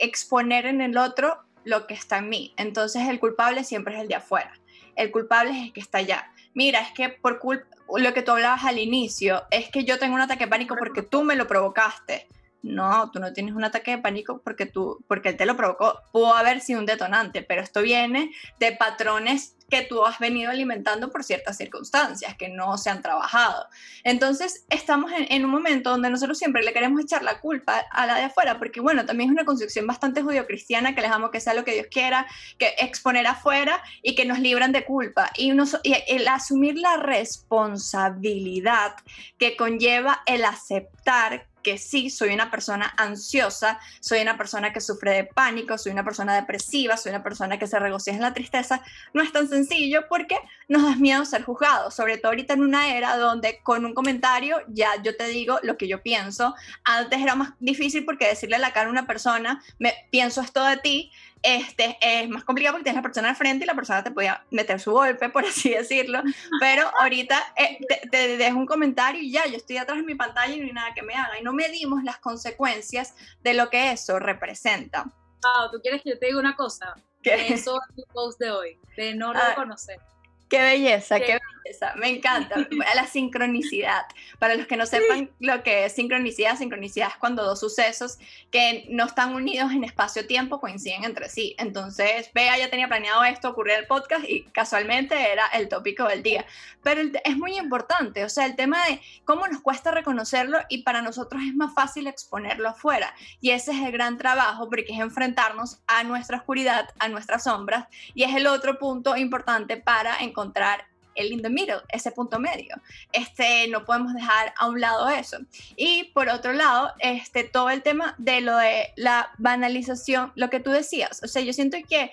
exponer 0.00 0.66
en 0.66 0.80
el 0.80 0.96
otro 0.96 1.38
lo 1.64 1.86
que 1.86 1.94
está 1.94 2.18
en 2.18 2.30
mí. 2.30 2.52
Entonces 2.56 3.06
el 3.08 3.20
culpable 3.20 3.62
siempre 3.64 3.94
es 3.94 4.00
el 4.00 4.08
de 4.08 4.16
afuera 4.16 4.52
el 4.96 5.10
culpable 5.10 5.52
es 5.52 5.62
el 5.64 5.72
que 5.72 5.80
está 5.80 5.98
allá. 5.98 6.30
Mira, 6.54 6.80
es 6.80 6.92
que 6.92 7.08
por 7.08 7.38
culpa, 7.38 7.66
lo 7.96 8.14
que 8.14 8.22
tú 8.22 8.32
hablabas 8.32 8.64
al 8.64 8.78
inicio, 8.78 9.42
es 9.50 9.68
que 9.68 9.84
yo 9.84 9.98
tengo 9.98 10.14
un 10.14 10.20
ataque 10.20 10.44
de 10.44 10.50
pánico 10.50 10.76
porque 10.76 11.02
tú 11.02 11.22
me 11.22 11.36
lo 11.36 11.46
provocaste. 11.46 12.28
No, 12.64 13.10
tú 13.10 13.20
no 13.20 13.34
tienes 13.34 13.54
un 13.54 13.62
ataque 13.62 13.90
de 13.90 13.98
pánico 13.98 14.40
porque, 14.42 14.64
tú, 14.64 15.04
porque 15.06 15.28
él 15.28 15.36
te 15.36 15.44
lo 15.44 15.54
provocó. 15.54 16.00
Pudo 16.12 16.32
haber 16.32 16.62
sido 16.62 16.80
un 16.80 16.86
detonante, 16.86 17.42
pero 17.42 17.60
esto 17.60 17.82
viene 17.82 18.32
de 18.58 18.72
patrones 18.72 19.54
que 19.68 19.82
tú 19.82 20.02
has 20.02 20.18
venido 20.18 20.50
alimentando 20.50 21.10
por 21.10 21.24
ciertas 21.24 21.58
circunstancias 21.58 22.34
que 22.36 22.48
no 22.48 22.78
se 22.78 22.88
han 22.88 23.02
trabajado. 23.02 23.66
Entonces, 24.02 24.64
estamos 24.70 25.12
en, 25.14 25.44
un 25.44 25.50
momento 25.50 25.90
donde 25.90 26.08
nosotros 26.08 26.38
siempre 26.38 26.62
le 26.62 26.72
queremos 26.72 27.02
echar 27.02 27.22
la 27.22 27.38
culpa 27.38 27.84
a 27.90 28.06
la 28.06 28.14
de 28.14 28.22
afuera, 28.22 28.58
porque 28.58 28.80
bueno, 28.80 29.04
también 29.04 29.28
es 29.28 29.34
una 29.34 29.44
concepción 29.44 29.86
bastante 29.86 30.22
judio-cristiana 30.22 30.94
que 30.94 31.02
les 31.02 31.10
damos 31.10 31.30
que 31.30 31.40
sea 31.40 31.52
lo 31.52 31.66
que 31.66 31.74
Dios 31.74 31.88
quiera, 31.90 32.26
que 32.58 32.74
exponer 32.78 33.26
afuera 33.26 33.82
y 34.02 34.14
que 34.14 34.24
nos 34.24 34.38
libran 34.38 34.72
de 34.72 34.86
culpa. 34.86 35.30
Y, 35.36 35.52
y 35.52 35.96
el 36.08 36.28
asumir 36.28 36.78
la 36.78 36.96
responsabilidad 36.96 38.94
que 39.36 39.54
conlleva 39.54 40.22
el 40.24 40.46
aceptar 40.46 41.46
que 41.64 41.78
sí, 41.78 42.10
soy 42.10 42.32
una 42.32 42.52
persona 42.52 42.94
ansiosa, 42.96 43.80
soy 43.98 44.20
una 44.20 44.38
persona 44.38 44.72
que 44.72 44.80
sufre 44.80 45.10
de 45.10 45.24
pánico, 45.24 45.76
soy 45.76 45.90
una 45.90 46.04
persona 46.04 46.36
depresiva, 46.36 46.96
soy 46.96 47.10
una 47.10 47.24
persona 47.24 47.58
que 47.58 47.66
se 47.66 47.80
regocija 47.80 48.14
en 48.14 48.22
la 48.22 48.34
tristeza, 48.34 48.82
no 49.12 49.22
es 49.22 49.32
tan 49.32 49.48
sencillo 49.48 50.04
porque 50.08 50.38
nos 50.68 50.82
da 50.82 50.94
miedo 50.94 51.24
ser 51.24 51.42
juzgados, 51.42 51.94
sobre 51.94 52.18
todo 52.18 52.28
ahorita 52.28 52.54
en 52.54 52.62
una 52.62 52.96
era 52.96 53.16
donde 53.16 53.58
con 53.64 53.84
un 53.84 53.94
comentario 53.94 54.58
ya 54.68 55.02
yo 55.02 55.16
te 55.16 55.26
digo 55.26 55.58
lo 55.62 55.76
que 55.76 55.88
yo 55.88 56.02
pienso. 56.02 56.54
Antes 56.84 57.20
era 57.20 57.34
más 57.34 57.54
difícil 57.58 58.04
porque 58.04 58.28
decirle 58.28 58.56
a 58.56 58.60
la 58.60 58.72
cara 58.72 58.86
a 58.86 58.92
una 58.92 59.06
persona, 59.06 59.62
me 59.78 59.94
pienso 60.10 60.40
esto 60.42 60.64
de 60.64 60.76
ti, 60.76 61.10
este, 61.44 61.98
es 62.00 62.26
más 62.30 62.42
complicado 62.42 62.74
porque 62.74 62.84
tienes 62.84 62.96
la 62.96 63.02
persona 63.02 63.28
al 63.28 63.36
frente 63.36 63.64
y 63.64 63.66
la 63.66 63.74
persona 63.74 64.02
te 64.02 64.10
podía 64.10 64.42
meter 64.50 64.80
su 64.80 64.92
golpe, 64.92 65.28
por 65.28 65.44
así 65.44 65.70
decirlo, 65.70 66.22
pero 66.60 66.90
ahorita 66.98 67.38
eh, 67.56 67.78
te, 68.10 68.38
dejo 68.38 68.58
un 68.58 68.66
comentario 68.66 69.20
y 69.20 69.30
ya, 69.30 69.46
yo 69.46 69.58
estoy 69.58 69.76
atrás 69.76 69.98
de 69.98 70.04
mi 70.04 70.14
pantalla 70.14 70.54
y 70.54 70.60
no 70.60 70.66
hay 70.66 70.72
nada 70.72 70.94
que 70.94 71.02
me 71.02 71.14
haga, 71.14 71.38
y 71.38 71.44
no 71.44 71.52
medimos 71.52 72.02
las 72.02 72.16
consecuencias 72.18 73.14
de 73.42 73.52
lo 73.52 73.68
que 73.68 73.92
eso 73.92 74.18
representa. 74.18 75.02
Wow, 75.04 75.70
¿tú 75.70 75.80
quieres 75.82 76.02
que 76.02 76.10
yo 76.10 76.18
te 76.18 76.26
diga 76.26 76.38
una 76.38 76.56
cosa? 76.56 76.94
¿Qué? 77.22 77.52
Eso 77.52 77.78
es 77.88 77.94
tu 77.94 78.02
post 78.12 78.40
de 78.40 78.50
hoy, 78.50 78.80
de 78.96 79.14
no 79.14 79.30
ah, 79.34 79.50
reconocer. 79.50 80.00
Qué 80.48 80.62
belleza, 80.62 81.20
qué 81.20 81.34
belleza. 81.34 81.53
Me 81.96 82.08
encanta. 82.08 82.56
La 82.94 83.06
sincronicidad. 83.06 84.04
Para 84.38 84.54
los 84.54 84.66
que 84.66 84.76
no 84.76 84.86
sepan 84.86 85.30
lo 85.40 85.62
que 85.62 85.86
es 85.86 85.94
sincronicidad, 85.94 86.56
sincronicidad 86.56 87.08
es 87.08 87.16
cuando 87.16 87.44
dos 87.44 87.60
sucesos 87.60 88.18
que 88.50 88.86
no 88.90 89.06
están 89.06 89.34
unidos 89.34 89.72
en 89.72 89.84
espacio-tiempo 89.84 90.60
coinciden 90.60 91.04
entre 91.04 91.28
sí. 91.28 91.54
Entonces, 91.58 92.30
Bea 92.34 92.58
ya 92.58 92.70
tenía 92.70 92.88
planeado 92.88 93.24
esto, 93.24 93.48
ocurrir 93.48 93.74
el 93.74 93.86
podcast 93.86 94.24
y 94.28 94.44
casualmente 94.52 95.32
era 95.32 95.46
el 95.48 95.68
tópico 95.68 96.06
del 96.06 96.22
día. 96.22 96.44
Pero 96.82 97.00
es 97.24 97.36
muy 97.36 97.56
importante, 97.56 98.24
o 98.24 98.28
sea, 98.28 98.46
el 98.46 98.56
tema 98.56 98.84
de 98.86 99.00
cómo 99.24 99.46
nos 99.46 99.60
cuesta 99.62 99.90
reconocerlo 99.90 100.58
y 100.68 100.82
para 100.82 101.02
nosotros 101.02 101.42
es 101.46 101.54
más 101.54 101.74
fácil 101.74 102.06
exponerlo 102.06 102.68
afuera. 102.68 103.14
Y 103.40 103.50
ese 103.50 103.72
es 103.72 103.82
el 103.82 103.92
gran 103.92 104.18
trabajo 104.18 104.68
porque 104.68 104.92
es 104.92 105.00
enfrentarnos 105.00 105.80
a 105.86 106.04
nuestra 106.04 106.38
oscuridad, 106.38 106.88
a 106.98 107.08
nuestras 107.08 107.44
sombras 107.44 107.86
y 108.14 108.24
es 108.24 108.34
el 108.34 108.46
otro 108.46 108.78
punto 108.78 109.16
importante 109.16 109.76
para 109.76 110.18
encontrar 110.18 110.86
el 111.14 111.32
in 111.32 111.42
the 111.42 111.50
middle, 111.50 111.80
ese 111.88 112.10
punto 112.10 112.38
medio. 112.38 112.80
Este, 113.12 113.68
no 113.68 113.84
podemos 113.84 114.14
dejar 114.14 114.54
a 114.56 114.68
un 114.68 114.80
lado 114.80 115.08
eso. 115.08 115.38
Y 115.76 116.04
por 116.14 116.28
otro 116.28 116.52
lado, 116.52 116.92
este, 116.98 117.44
todo 117.44 117.70
el 117.70 117.82
tema 117.82 118.14
de 118.18 118.40
lo 118.40 118.56
de 118.56 118.92
la 118.96 119.30
banalización, 119.38 120.32
lo 120.34 120.50
que 120.50 120.60
tú 120.60 120.70
decías, 120.70 121.22
o 121.22 121.28
sea, 121.28 121.42
yo 121.42 121.52
siento 121.52 121.76
que 121.88 122.10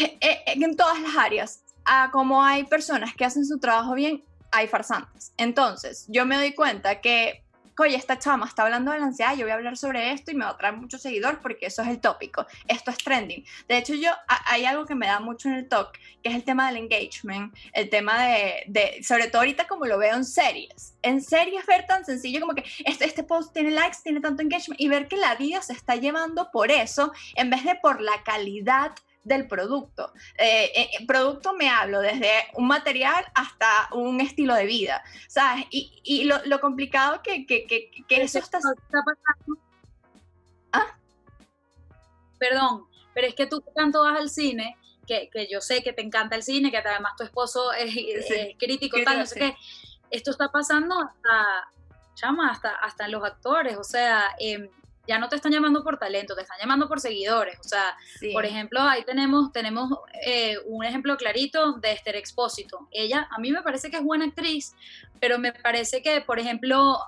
eh, 0.00 0.18
eh, 0.20 0.42
en 0.46 0.76
todas 0.76 1.00
las 1.00 1.16
áreas, 1.16 1.62
como 2.12 2.44
hay 2.44 2.64
personas 2.64 3.14
que 3.14 3.24
hacen 3.24 3.46
su 3.46 3.58
trabajo 3.58 3.94
bien, 3.94 4.22
hay 4.50 4.66
farsantes. 4.66 5.32
Entonces, 5.36 6.06
yo 6.08 6.26
me 6.26 6.36
doy 6.36 6.52
cuenta 6.52 7.00
que 7.00 7.42
oye, 7.82 7.96
esta 7.96 8.18
chama 8.18 8.46
está 8.46 8.62
hablando 8.62 8.92
de 8.92 8.98
la 8.98 9.06
ansiedad, 9.06 9.34
yo 9.36 9.44
voy 9.44 9.52
a 9.52 9.54
hablar 9.54 9.76
sobre 9.76 10.12
esto 10.12 10.30
y 10.30 10.34
me 10.34 10.44
va 10.44 10.52
a 10.52 10.56
traer 10.56 10.76
mucho 10.76 10.98
seguidor 10.98 11.40
porque 11.40 11.66
eso 11.66 11.82
es 11.82 11.88
el 11.88 12.00
tópico, 12.00 12.46
esto 12.66 12.90
es 12.90 12.98
trending. 12.98 13.44
De 13.68 13.78
hecho, 13.78 13.94
yo 13.94 14.10
hay 14.46 14.64
algo 14.64 14.86
que 14.86 14.94
me 14.94 15.06
da 15.06 15.20
mucho 15.20 15.48
en 15.48 15.54
el 15.54 15.68
talk, 15.68 15.98
que 16.22 16.28
es 16.28 16.34
el 16.34 16.44
tema 16.44 16.68
del 16.68 16.76
engagement, 16.78 17.54
el 17.72 17.88
tema 17.88 18.24
de, 18.24 18.64
de 18.66 19.02
sobre 19.02 19.28
todo 19.28 19.42
ahorita 19.42 19.66
como 19.66 19.86
lo 19.86 19.98
veo 19.98 20.14
en 20.14 20.24
series. 20.24 20.94
En 21.02 21.22
series 21.22 21.66
ver 21.66 21.86
tan 21.86 22.04
sencillo 22.04 22.40
como 22.40 22.54
que 22.54 22.64
este, 22.84 23.04
este 23.04 23.22
post 23.22 23.52
tiene 23.52 23.70
likes, 23.70 23.98
tiene 24.02 24.20
tanto 24.20 24.42
engagement 24.42 24.80
y 24.80 24.88
ver 24.88 25.08
que 25.08 25.16
la 25.16 25.34
vida 25.36 25.62
se 25.62 25.72
está 25.72 25.96
llevando 25.96 26.50
por 26.50 26.70
eso 26.70 27.12
en 27.34 27.50
vez 27.50 27.64
de 27.64 27.76
por 27.76 28.00
la 28.00 28.22
calidad 28.24 28.92
del 29.28 29.46
producto. 29.46 30.12
Eh, 30.36 30.72
eh, 30.74 31.06
producto 31.06 31.52
me 31.52 31.68
hablo 31.68 32.00
desde 32.00 32.30
un 32.54 32.66
material 32.66 33.24
hasta 33.34 33.88
un 33.92 34.20
estilo 34.20 34.54
de 34.54 34.66
vida, 34.66 35.04
¿sabes? 35.28 35.66
Y, 35.70 36.00
y 36.02 36.24
lo, 36.24 36.44
lo, 36.46 36.60
complicado 36.60 37.22
que, 37.22 37.46
que, 37.46 37.66
que, 37.66 37.90
que 38.08 38.22
eso 38.22 38.38
está... 38.38 38.58
pasando. 38.58 39.60
¿Ah? 40.72 40.98
Perdón, 42.38 42.86
pero 43.14 43.26
es 43.28 43.34
que 43.34 43.46
tú 43.46 43.62
tanto 43.74 44.02
vas 44.02 44.18
al 44.18 44.30
cine, 44.30 44.76
que, 45.06 45.28
que, 45.30 45.48
yo 45.50 45.60
sé 45.60 45.82
que 45.82 45.92
te 45.92 46.02
encanta 46.02 46.36
el 46.36 46.42
cine, 46.42 46.70
que 46.70 46.78
además 46.78 47.14
tu 47.16 47.24
esposo 47.24 47.72
es, 47.72 47.94
crítico, 48.58 48.98
tal, 49.04 49.18
no 49.18 49.26
sé 49.26 49.38
qué. 49.38 49.56
Esto 50.10 50.30
está 50.30 50.50
pasando 50.50 50.98
hasta, 51.00 51.70
chama, 52.14 52.50
hasta, 52.50 52.74
hasta 52.76 53.08
los 53.08 53.22
actores, 53.24 53.76
o 53.76 53.84
sea, 53.84 54.34
eh, 54.38 54.70
ya 55.08 55.18
no 55.18 55.28
te 55.28 55.36
están 55.36 55.52
llamando 55.52 55.82
por 55.82 55.98
talento, 55.98 56.34
te 56.36 56.42
están 56.42 56.58
llamando 56.60 56.86
por 56.86 57.00
seguidores. 57.00 57.58
O 57.60 57.64
sea, 57.64 57.96
por 58.32 58.44
ejemplo, 58.44 58.80
ahí 58.82 59.02
tenemos, 59.04 59.50
tenemos 59.52 59.90
eh, 60.24 60.58
un 60.66 60.84
ejemplo 60.84 61.16
clarito 61.16 61.72
de 61.72 61.92
Esther 61.92 62.16
Expósito. 62.16 62.88
Ella, 62.90 63.26
a 63.30 63.40
mí 63.40 63.50
me 63.50 63.62
parece 63.62 63.90
que 63.90 63.96
es 63.96 64.04
buena 64.04 64.26
actriz, 64.26 64.74
pero 65.18 65.38
me 65.38 65.52
parece 65.52 66.02
que, 66.02 66.20
por 66.20 66.38
ejemplo, 66.38 66.98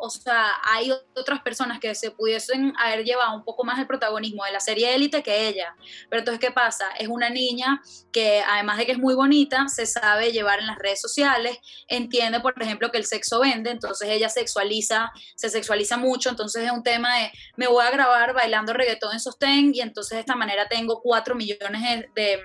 o 0.00 0.10
sea, 0.10 0.52
hay 0.64 0.92
otras 1.14 1.40
personas 1.40 1.78
que 1.80 1.94
se 1.94 2.10
pudiesen 2.10 2.72
haber 2.78 3.04
llevado 3.04 3.36
un 3.36 3.44
poco 3.44 3.64
más 3.64 3.78
el 3.78 3.86
protagonismo 3.86 4.44
de 4.44 4.52
la 4.52 4.60
serie 4.60 4.94
Élite 4.94 5.22
que 5.22 5.48
ella. 5.48 5.74
Pero 6.08 6.20
entonces, 6.20 6.40
¿qué 6.40 6.52
pasa? 6.52 6.90
Es 6.98 7.08
una 7.08 7.30
niña 7.30 7.82
que, 8.12 8.42
además 8.46 8.78
de 8.78 8.86
que 8.86 8.92
es 8.92 8.98
muy 8.98 9.14
bonita, 9.14 9.68
se 9.68 9.86
sabe 9.86 10.32
llevar 10.32 10.60
en 10.60 10.66
las 10.66 10.78
redes 10.78 11.00
sociales, 11.00 11.58
entiende, 11.88 12.40
por 12.40 12.60
ejemplo, 12.60 12.90
que 12.90 12.98
el 12.98 13.06
sexo 13.06 13.40
vende, 13.40 13.70
entonces 13.70 14.08
ella 14.08 14.28
sexualiza, 14.28 15.10
se 15.36 15.48
sexualiza 15.48 15.96
mucho, 15.96 16.30
entonces 16.30 16.64
es 16.64 16.70
un 16.70 16.82
tema 16.82 17.16
de, 17.18 17.32
me 17.56 17.66
voy 17.66 17.84
a 17.84 17.90
grabar 17.90 18.34
bailando 18.34 18.72
reggaetón 18.72 19.12
en 19.12 19.20
sostén 19.20 19.74
y 19.74 19.80
entonces 19.80 20.16
de 20.16 20.20
esta 20.20 20.36
manera 20.36 20.68
tengo 20.68 21.00
cuatro 21.00 21.34
millones 21.34 22.06
de 22.14 22.40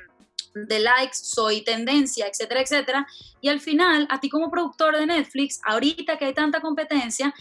de 0.53 0.79
likes, 0.79 1.15
soy 1.15 1.63
tendencia, 1.63 2.27
etcétera, 2.27 2.61
etcétera. 2.61 3.07
Y 3.41 3.49
al 3.49 3.59
final, 3.59 4.07
a 4.09 4.19
ti 4.19 4.29
como 4.29 4.51
productor 4.51 4.97
de 4.97 5.05
Netflix, 5.05 5.59
ahorita 5.65 6.17
que 6.17 6.25
hay 6.25 6.33
tanta 6.33 6.61
competencia, 6.61 7.33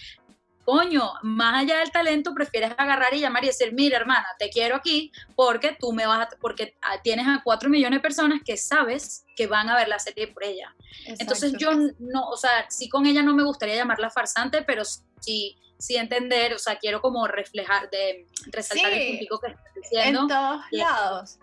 coño, 0.65 1.13
más 1.23 1.63
allá 1.63 1.79
del 1.79 1.91
talento, 1.91 2.33
prefieres 2.35 2.73
agarrar 2.77 3.13
y 3.15 3.21
llamar 3.21 3.45
y 3.45 3.49
decir, 3.49 3.73
mira, 3.73 3.99
hermana, 3.99 4.27
te 4.39 4.49
quiero 4.49 4.77
aquí 4.77 5.11
porque 5.35 5.77
tú 5.79 5.93
me 5.93 6.07
vas 6.07 6.21
a, 6.21 6.29
porque 6.41 6.77
tienes 7.03 7.27
a 7.27 7.43
cuatro 7.43 7.69
millones 7.69 7.99
de 7.99 8.03
personas 8.03 8.41
que 8.45 8.57
sabes 8.57 9.25
que 9.37 9.47
van 9.47 9.69
a 9.69 9.77
ver 9.77 9.89
la 9.89 9.99
serie 9.99 10.29
por 10.29 10.45
ella. 10.45 10.75
Entonces 11.05 11.55
yo 11.59 11.73
no, 11.99 12.29
o 12.29 12.37
sea, 12.37 12.71
sí 12.71 12.89
con 12.89 13.07
ella 13.07 13.23
no 13.23 13.35
me 13.35 13.43
gustaría 13.43 13.75
llamarla 13.75 14.11
farsante, 14.11 14.63
pero 14.63 14.85
sí, 14.85 15.57
sí 15.79 15.97
entender, 15.97 16.55
o 16.55 16.59
sea, 16.59 16.77
quiero 16.77 17.01
como 17.01 17.27
reflejar, 17.27 17.91
de 17.91 18.27
resaltar 18.47 18.93
el 18.93 19.11
puntico 19.11 19.41
que 19.41 19.49
estás 19.49 19.75
diciendo. 19.75 20.23
En 20.23 20.29
todos 20.29 20.63
lados 20.71 21.39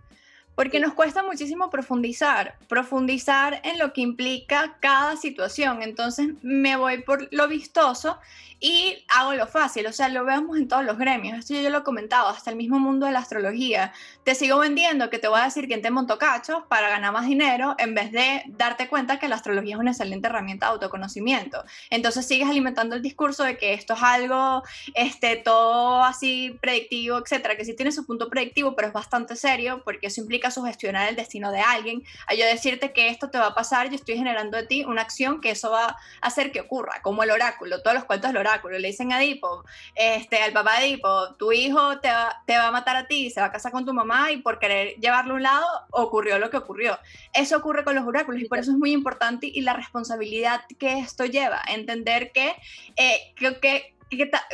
porque 0.59 0.81
nos 0.81 0.93
cuesta 0.93 1.23
muchísimo 1.23 1.69
profundizar, 1.69 2.55
profundizar 2.67 3.61
en 3.63 3.79
lo 3.79 3.93
que 3.93 4.01
implica 4.01 4.75
cada 4.81 5.15
situación. 5.15 5.81
Entonces 5.81 6.31
me 6.41 6.75
voy 6.75 7.01
por 7.01 7.29
lo 7.31 7.47
vistoso 7.47 8.17
y 8.59 9.05
hago 9.07 9.33
lo 9.33 9.47
fácil, 9.47 9.87
o 9.87 9.93
sea, 9.93 10.09
lo 10.09 10.25
vemos 10.25 10.57
en 10.57 10.67
todos 10.67 10.83
los 10.83 10.97
gremios. 10.97 11.39
Esto 11.39 11.53
yo, 11.53 11.69
lo 11.69 11.79
he 11.79 11.83
comentado, 11.83 12.27
hasta 12.27 12.49
el 12.49 12.57
mismo 12.57 12.79
mundo 12.79 13.05
de 13.05 13.11
la 13.11 13.19
astrología. 13.19 13.93
Te 14.23 14.35
sigo 14.35 14.59
vendiendo 14.59 15.09
que 15.09 15.17
te 15.17 15.27
voy 15.27 15.39
a 15.39 15.45
decir 15.45 15.67
quién 15.67 15.81
te 15.81 15.91
montó 15.91 16.17
cachos 16.17 16.63
para 16.67 16.89
ganar 16.89 17.13
más 17.13 17.25
dinero 17.25 17.75
en 17.77 17.95
vez 17.95 18.11
de 18.11 18.43
darte 18.47 18.89
cuenta 18.89 19.17
que 19.17 19.29
la 19.29 19.35
astrología 19.35 19.75
es 19.75 19.79
una 19.79 19.91
excelente 19.91 20.27
herramienta 20.27 20.65
de 20.67 20.73
autoconocimiento. 20.73 21.63
Entonces 21.89 22.25
sigues 22.25 22.49
alimentando 22.49 22.95
el 22.95 23.01
discurso 23.01 23.43
de 23.43 23.57
que 23.57 23.73
esto 23.73 23.93
es 23.93 24.03
algo, 24.03 24.63
este, 24.93 25.37
todo 25.37 26.03
así 26.03 26.57
predictivo, 26.61 27.17
etcétera, 27.17 27.55
que 27.55 27.63
sí 27.63 27.75
tiene 27.75 27.91
su 27.91 28.05
punto 28.05 28.29
predictivo, 28.29 28.75
pero 28.75 28.89
es 28.89 28.93
bastante 28.93 29.35
serio 29.35 29.81
porque 29.85 30.07
eso 30.07 30.21
implica 30.21 30.51
sugestionar 30.51 31.07
el 31.07 31.15
destino 31.15 31.51
de 31.51 31.61
alguien, 31.61 32.03
a 32.27 32.33
yo 32.33 32.45
decirte 32.45 32.91
que 32.91 33.09
esto 33.09 33.29
te 33.29 33.37
va 33.37 33.47
a 33.47 33.55
pasar, 33.55 33.89
yo 33.89 33.95
estoy 33.95 34.17
generando 34.17 34.57
de 34.57 34.63
ti 34.63 34.83
una 34.83 35.01
acción 35.01 35.39
que 35.39 35.51
eso 35.51 35.71
va 35.71 35.85
a 35.85 35.97
hacer 36.21 36.51
que 36.51 36.61
ocurra, 36.61 37.01
como 37.01 37.23
el 37.23 37.31
oráculo, 37.31 37.81
todos 37.81 37.95
los 37.95 38.05
cuentos 38.05 38.29
del 38.29 38.37
oráculo, 38.37 38.48
le 38.79 38.87
dicen 38.87 39.11
a 39.11 39.21
Edipo, 39.21 39.63
este, 39.95 40.41
al 40.41 40.53
papá 40.53 40.79
de 40.79 40.99
tu 41.37 41.51
hijo 41.51 41.99
te 41.99 42.09
va, 42.09 42.41
te 42.45 42.57
va 42.57 42.67
a 42.67 42.71
matar 42.71 42.95
a 42.95 43.07
ti, 43.07 43.29
se 43.29 43.39
va 43.39 43.47
a 43.47 43.51
casar 43.51 43.71
con 43.71 43.85
tu 43.85 43.93
mamá 43.93 44.31
y 44.31 44.37
por 44.37 44.59
querer 44.59 44.95
llevarlo 44.95 45.33
a 45.33 45.35
un 45.37 45.43
lado 45.43 45.67
ocurrió 45.91 46.39
lo 46.39 46.49
que 46.49 46.57
ocurrió. 46.57 46.97
Eso 47.33 47.57
ocurre 47.57 47.83
con 47.83 47.95
los 47.95 48.05
oráculos 48.05 48.41
y 48.41 48.45
por 48.45 48.59
eso 48.59 48.71
es 48.71 48.77
muy 48.77 48.91
importante 48.91 49.47
y 49.47 49.61
la 49.61 49.73
responsabilidad 49.73 50.61
que 50.77 50.99
esto 50.99 51.25
lleva, 51.25 51.61
entender 51.67 52.31
que, 52.31 52.55
eh, 52.95 53.33
que 53.61 53.93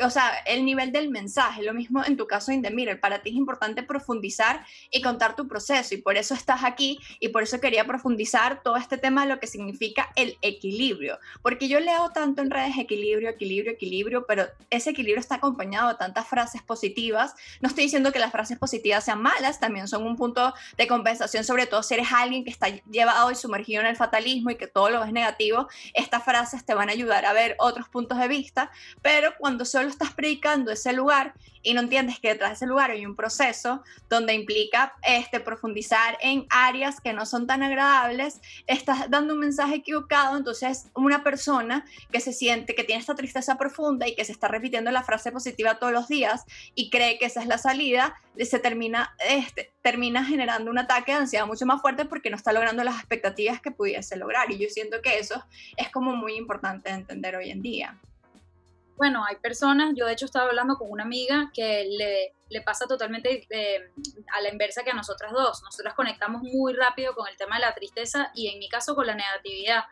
o 0.03 0.09
sea, 0.09 0.37
el 0.45 0.65
nivel 0.65 0.91
del 0.91 1.09
mensaje, 1.09 1.63
lo 1.63 1.73
mismo 1.73 2.03
en 2.05 2.17
tu 2.17 2.27
caso, 2.27 2.51
Indemir, 2.51 2.99
para 2.99 3.21
ti 3.21 3.29
es 3.29 3.35
importante 3.35 3.83
profundizar 3.83 4.65
y 4.91 5.01
contar 5.01 5.35
tu 5.35 5.47
proceso 5.47 5.95
y 5.95 5.97
por 5.97 6.17
eso 6.17 6.33
estás 6.33 6.63
aquí 6.63 6.99
y 7.19 7.29
por 7.29 7.43
eso 7.43 7.59
quería 7.59 7.85
profundizar 7.85 8.61
todo 8.63 8.75
este 8.77 8.97
tema 8.97 9.23
de 9.23 9.33
lo 9.33 9.39
que 9.39 9.47
significa 9.47 10.11
el 10.15 10.37
equilibrio, 10.41 11.19
porque 11.41 11.67
yo 11.67 11.79
leo 11.79 12.09
tanto 12.11 12.41
en 12.41 12.51
redes 12.51 12.77
equilibrio, 12.77 13.29
equilibrio, 13.29 13.73
equilibrio, 13.73 14.25
pero 14.25 14.45
ese 14.69 14.91
equilibrio 14.91 15.19
está 15.19 15.35
acompañado 15.35 15.89
de 15.89 15.95
tantas 15.95 16.27
frases 16.27 16.61
positivas. 16.61 17.33
No 17.61 17.69
estoy 17.69 17.85
diciendo 17.85 18.11
que 18.11 18.19
las 18.19 18.31
frases 18.31 18.57
positivas 18.57 19.03
sean 19.05 19.21
malas, 19.21 19.59
también 19.59 19.87
son 19.87 20.03
un 20.03 20.15
punto 20.15 20.53
de 20.77 20.87
compensación, 20.87 21.43
sobre 21.43 21.67
todo 21.67 21.83
si 21.83 21.93
eres 21.93 22.07
alguien 22.11 22.43
que 22.43 22.51
está 22.51 22.67
llevado 22.89 23.31
y 23.31 23.35
sumergido 23.35 23.81
en 23.81 23.87
el 23.87 23.95
fatalismo 23.95 24.51
y 24.51 24.55
que 24.55 24.67
todo 24.67 24.89
lo 24.89 25.03
es 25.03 25.11
negativo, 25.11 25.67
estas 25.93 26.23
frases 26.23 26.65
te 26.65 26.73
van 26.73 26.89
a 26.89 26.91
ayudar 26.91 27.25
a 27.25 27.33
ver 27.33 27.55
otros 27.59 27.89
puntos 27.89 28.17
de 28.17 28.27
vista, 28.27 28.71
pero 29.01 29.33
cuando 29.45 29.63
solo 29.63 29.89
estás 29.89 30.11
predicando 30.11 30.71
ese 30.71 30.91
lugar 30.91 31.35
y 31.61 31.75
no 31.75 31.81
entiendes 31.81 32.19
que 32.19 32.29
detrás 32.29 32.49
de 32.49 32.55
ese 32.55 32.65
lugar 32.65 32.89
hay 32.89 33.05
un 33.05 33.15
proceso 33.15 33.83
donde 34.09 34.33
implica 34.33 34.95
este, 35.03 35.39
profundizar 35.39 36.17
en 36.19 36.47
áreas 36.49 36.99
que 36.99 37.13
no 37.13 37.27
son 37.27 37.45
tan 37.45 37.61
agradables, 37.61 38.41
estás 38.65 39.07
dando 39.11 39.35
un 39.35 39.41
mensaje 39.41 39.75
equivocado, 39.75 40.35
entonces 40.35 40.87
una 40.95 41.23
persona 41.23 41.85
que 42.11 42.21
se 42.21 42.33
siente 42.33 42.73
que 42.73 42.83
tiene 42.83 43.01
esta 43.01 43.13
tristeza 43.13 43.55
profunda 43.55 44.07
y 44.07 44.15
que 44.15 44.25
se 44.25 44.31
está 44.31 44.47
repitiendo 44.47 44.89
la 44.89 45.03
frase 45.03 45.31
positiva 45.31 45.77
todos 45.77 45.93
los 45.93 46.07
días 46.07 46.43
y 46.73 46.89
cree 46.89 47.19
que 47.19 47.27
esa 47.27 47.41
es 47.41 47.47
la 47.47 47.59
salida, 47.59 48.15
se 48.43 48.57
termina, 48.57 49.15
este, 49.29 49.71
termina 49.83 50.25
generando 50.25 50.71
un 50.71 50.79
ataque 50.79 51.11
de 51.11 51.19
ansiedad 51.19 51.45
mucho 51.45 51.67
más 51.67 51.81
fuerte 51.81 52.05
porque 52.05 52.31
no 52.31 52.35
está 52.35 52.51
logrando 52.51 52.83
las 52.83 52.95
expectativas 52.95 53.61
que 53.61 53.69
pudiese 53.69 54.17
lograr. 54.17 54.51
Y 54.51 54.57
yo 54.57 54.69
siento 54.69 55.03
que 55.03 55.19
eso 55.19 55.45
es 55.77 55.91
como 55.91 56.15
muy 56.15 56.33
importante 56.33 56.89
de 56.89 56.95
entender 56.95 57.35
hoy 57.35 57.51
en 57.51 57.61
día 57.61 58.01
bueno, 58.97 59.25
hay 59.25 59.35
personas, 59.37 59.93
yo 59.95 60.05
de 60.05 60.13
hecho 60.13 60.25
estaba 60.25 60.47
hablando 60.49 60.77
con 60.77 60.89
una 60.89 61.03
amiga 61.03 61.51
que 61.53 61.85
le, 61.97 62.33
le 62.49 62.61
pasa 62.61 62.87
totalmente 62.87 63.45
eh, 63.49 63.91
a 64.33 64.41
la 64.41 64.49
inversa 64.49 64.83
que 64.83 64.91
a 64.91 64.95
nosotras 64.95 65.31
dos. 65.33 65.61
Nosotras 65.63 65.93
conectamos 65.93 66.41
muy 66.43 66.73
rápido 66.73 67.13
con 67.13 67.27
el 67.27 67.35
tema 67.35 67.55
de 67.55 67.61
la 67.61 67.73
tristeza 67.73 68.31
y 68.33 68.47
en 68.47 68.59
mi 68.59 68.69
caso 68.69 68.95
con 68.95 69.07
la 69.07 69.15
negatividad. 69.15 69.83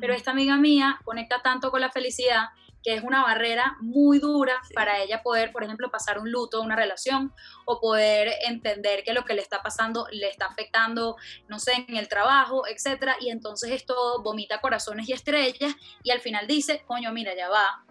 Pero 0.00 0.14
esta 0.14 0.30
amiga 0.30 0.56
mía 0.56 1.00
conecta 1.04 1.42
tanto 1.42 1.70
con 1.70 1.80
la 1.80 1.90
felicidad 1.90 2.50
que 2.82 2.94
es 2.94 3.02
una 3.02 3.22
barrera 3.22 3.76
muy 3.80 4.18
dura 4.18 4.60
para 4.74 5.00
ella 5.00 5.22
poder, 5.22 5.52
por 5.52 5.64
ejemplo, 5.64 5.90
pasar 5.90 6.18
un 6.18 6.30
luto, 6.30 6.62
una 6.62 6.76
relación, 6.76 7.32
o 7.66 7.78
poder 7.80 8.32
entender 8.46 9.04
que 9.04 9.12
lo 9.12 9.24
que 9.24 9.34
le 9.34 9.42
está 9.42 9.62
pasando 9.62 10.06
le 10.10 10.28
está 10.28 10.46
afectando, 10.46 11.16
no 11.48 11.58
sé, 11.58 11.84
en 11.88 11.96
el 11.96 12.08
trabajo, 12.08 12.66
etcétera, 12.66 13.16
y 13.20 13.28
entonces 13.30 13.70
esto 13.72 14.22
vomita 14.22 14.60
corazones 14.60 15.08
y 15.08 15.12
estrellas, 15.12 15.74
y 16.02 16.10
al 16.10 16.20
final 16.20 16.46
dice, 16.46 16.82
coño, 16.86 17.12
mira, 17.12 17.34
ya 17.36 17.50
va, 17.50 17.84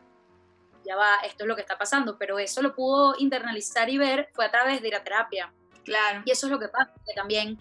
ya 0.86 0.96
va, 0.96 1.16
esto 1.26 1.44
es 1.44 1.48
lo 1.48 1.56
que 1.56 1.62
está 1.62 1.78
pasando, 1.78 2.18
pero 2.18 2.40
eso 2.40 2.62
lo 2.62 2.76
pudo 2.76 3.16
internalizar 3.18 3.90
y 3.90 3.98
ver 3.98 4.30
fue 4.34 4.46
a 4.46 4.52
través 4.52 4.82
de 4.82 4.88
ir 4.90 4.96
a 4.96 5.04
terapia. 5.04 5.54
Claro. 5.84 6.22
Y 6.26 6.32
eso 6.32 6.48
es 6.48 6.52
lo 6.52 6.60
que 6.60 6.68
pasa, 6.68 6.94
que 7.06 7.14
también, 7.14 7.58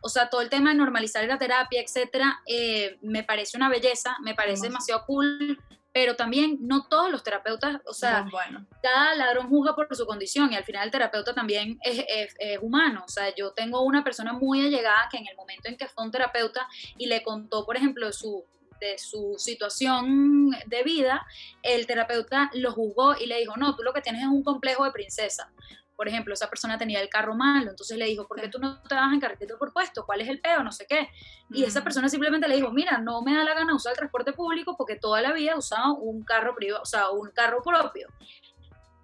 o 0.00 0.08
sea, 0.08 0.30
todo 0.30 0.40
el 0.40 0.48
tema 0.48 0.70
de 0.70 0.76
normalizar 0.76 1.24
la 1.26 1.38
terapia, 1.38 1.80
etcétera, 1.80 2.40
eh, 2.46 2.98
me 3.02 3.22
parece 3.22 3.56
una 3.56 3.68
belleza, 3.68 4.16
me 4.22 4.34
parece 4.34 4.68
demasiado 4.68 5.04
cool, 5.06 5.58
pero 5.92 6.14
también 6.14 6.58
no 6.60 6.86
todos 6.88 7.10
los 7.10 7.22
terapeutas, 7.22 7.80
o 7.86 7.94
sea, 7.94 8.26
bueno. 8.30 8.66
cada 8.82 9.14
ladrón 9.14 9.48
juzga 9.48 9.74
por 9.74 9.94
su 9.96 10.04
condición 10.04 10.52
y 10.52 10.56
al 10.56 10.64
final 10.64 10.84
el 10.84 10.90
terapeuta 10.90 11.32
también 11.32 11.78
es, 11.82 12.04
es, 12.38 12.58
humano. 12.60 13.02
O 13.06 13.08
sea, 13.08 13.34
yo 13.34 13.52
tengo 13.52 13.80
una 13.80 14.04
persona 14.04 14.34
muy 14.34 14.66
allegada 14.66 15.08
que 15.10 15.16
en 15.16 15.26
el 15.26 15.34
momento 15.36 15.68
en 15.68 15.78
que 15.78 15.88
fue 15.88 16.04
un 16.04 16.10
terapeuta 16.10 16.68
y 16.98 17.06
le 17.06 17.22
contó, 17.22 17.64
por 17.64 17.78
ejemplo, 17.78 18.12
su, 18.12 18.44
de 18.80 18.98
su 18.98 19.34
situación 19.38 20.50
de 20.66 20.82
vida, 20.82 21.26
el 21.62 21.86
terapeuta 21.86 22.50
lo 22.54 22.72
juzgó 22.72 23.16
y 23.18 23.26
le 23.26 23.38
dijo, 23.38 23.54
no, 23.56 23.74
tú 23.74 23.82
lo 23.82 23.92
que 23.92 24.00
tienes 24.00 24.22
es 24.22 24.28
un 24.28 24.42
complejo 24.42 24.84
de 24.84 24.92
princesa. 24.92 25.52
Por 25.96 26.08
ejemplo, 26.08 26.34
esa 26.34 26.50
persona 26.50 26.76
tenía 26.76 27.00
el 27.00 27.08
carro 27.08 27.34
malo, 27.34 27.70
entonces 27.70 27.96
le 27.96 28.04
dijo, 28.04 28.28
¿por 28.28 28.38
qué 28.38 28.48
tú 28.48 28.58
no 28.58 28.82
te 28.82 28.94
vas 28.94 29.12
en 29.14 29.20
carretito 29.20 29.58
por 29.58 29.72
puesto? 29.72 30.04
¿Cuál 30.04 30.20
es 30.20 30.28
el 30.28 30.40
peo? 30.40 30.62
No 30.62 30.70
sé 30.70 30.86
qué. 30.86 31.08
Y 31.50 31.64
esa 31.64 31.82
persona 31.82 32.08
simplemente 32.10 32.48
le 32.48 32.56
dijo, 32.56 32.70
mira, 32.70 32.98
no 32.98 33.22
me 33.22 33.34
da 33.34 33.44
la 33.44 33.54
gana 33.54 33.74
usar 33.74 33.92
el 33.92 33.96
transporte 33.96 34.34
público 34.34 34.76
porque 34.76 34.96
toda 34.96 35.22
la 35.22 35.32
vida 35.32 35.52
he 35.52 35.58
usado 35.58 35.94
un 35.94 36.22
carro 36.22 36.54
privado, 36.54 36.82
o 36.82 36.86
sea, 36.86 37.10
un 37.10 37.30
carro 37.30 37.62
propio 37.62 38.08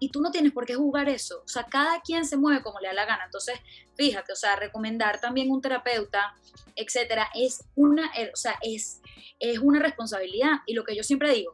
y 0.02 0.08
tú 0.08 0.20
no 0.20 0.32
tienes 0.32 0.50
por 0.50 0.66
qué 0.66 0.74
juzgar 0.74 1.08
eso. 1.08 1.42
O 1.44 1.48
sea, 1.48 1.62
cada 1.62 2.00
quien 2.00 2.24
se 2.24 2.36
mueve 2.36 2.60
como 2.60 2.80
le 2.80 2.88
da 2.88 2.92
la 2.92 3.04
gana. 3.04 3.24
Entonces, 3.24 3.60
fíjate, 3.94 4.32
o 4.32 4.36
sea, 4.36 4.56
recomendar 4.56 5.20
también 5.20 5.48
un 5.48 5.60
terapeuta, 5.60 6.34
etcétera, 6.74 7.28
es 7.36 7.62
una, 7.76 8.10
eh, 8.16 8.32
o 8.34 8.36
sea, 8.36 8.58
es, 8.62 9.00
es 9.38 9.60
una 9.60 9.78
responsabilidad. 9.78 10.54
Y 10.66 10.74
lo 10.74 10.82
que 10.82 10.96
yo 10.96 11.04
siempre 11.04 11.32
digo, 11.32 11.52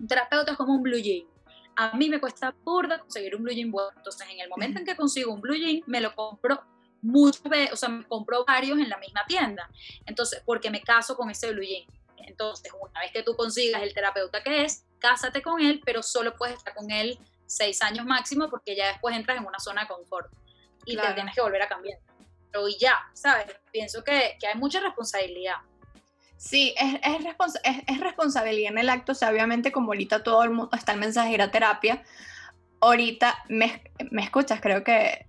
un 0.00 0.08
terapeuta 0.08 0.52
es 0.52 0.56
como 0.56 0.72
un 0.72 0.82
blue 0.82 0.96
jean. 0.96 1.26
A 1.76 1.94
mí 1.94 2.08
me 2.08 2.20
cuesta 2.20 2.54
burda 2.64 3.00
conseguir 3.00 3.36
un 3.36 3.42
blue 3.42 3.52
jean 3.52 3.70
bueno. 3.70 3.90
Entonces, 3.98 4.28
en 4.30 4.40
el 4.40 4.48
momento 4.48 4.78
en 4.78 4.86
que 4.86 4.96
consigo 4.96 5.34
un 5.34 5.42
blue 5.42 5.54
jean, 5.54 5.82
me 5.86 6.00
lo 6.00 6.14
compro 6.14 6.62
muchas 7.02 7.42
veces, 7.42 7.74
o 7.74 7.76
sea, 7.76 7.90
me 7.90 8.06
compro 8.06 8.46
varios 8.46 8.78
en 8.78 8.88
la 8.88 8.96
misma 8.96 9.26
tienda. 9.28 9.68
Entonces, 10.06 10.42
porque 10.46 10.70
me 10.70 10.80
caso 10.80 11.18
con 11.18 11.28
ese 11.28 11.52
blue 11.52 11.64
jean. 11.64 11.84
Entonces, 12.16 12.72
una 12.80 13.00
vez 13.00 13.12
que 13.12 13.22
tú 13.22 13.36
consigas 13.36 13.82
el 13.82 13.92
terapeuta 13.92 14.42
que 14.42 14.64
es, 14.64 14.86
cásate 15.00 15.42
con 15.42 15.60
él, 15.60 15.82
pero 15.84 16.02
solo 16.02 16.34
puedes 16.34 16.56
estar 16.56 16.74
con 16.74 16.90
él 16.90 17.18
seis 17.46 17.82
años 17.82 18.06
máximo 18.06 18.48
porque 18.48 18.76
ya 18.76 18.88
después 18.88 19.14
entras 19.16 19.38
en 19.38 19.46
una 19.46 19.58
zona 19.58 19.82
de 19.82 19.88
confort 19.88 20.32
y 20.84 20.96
te 20.96 21.14
tienes 21.14 21.34
que 21.34 21.40
volver 21.40 21.62
a 21.62 21.68
cambiar. 21.68 21.98
Pero 22.50 22.66
ya, 22.68 22.98
¿sabes? 23.14 23.46
Pienso 23.72 24.04
que, 24.04 24.36
que 24.38 24.46
hay 24.46 24.54
mucha 24.56 24.80
responsabilidad. 24.80 25.56
Sí, 26.36 26.74
es, 26.76 26.94
es, 27.02 27.82
es, 27.86 28.00
responsabilidad 28.00 28.72
en 28.72 28.78
el 28.78 28.90
acto, 28.90 29.12
o 29.12 29.14
sea, 29.14 29.30
obviamente 29.30 29.72
como 29.72 29.92
ahorita 29.92 30.22
todo 30.22 30.42
el 30.42 30.50
mundo 30.50 30.76
está 30.76 30.92
el 30.92 31.00
mensaje 31.00 31.28
de 31.28 31.34
ir 31.34 31.42
a 31.42 31.50
terapia, 31.50 32.02
ahorita 32.80 33.44
me, 33.48 33.82
me 34.10 34.22
escuchas, 34.22 34.60
creo 34.60 34.84
que 34.84 35.26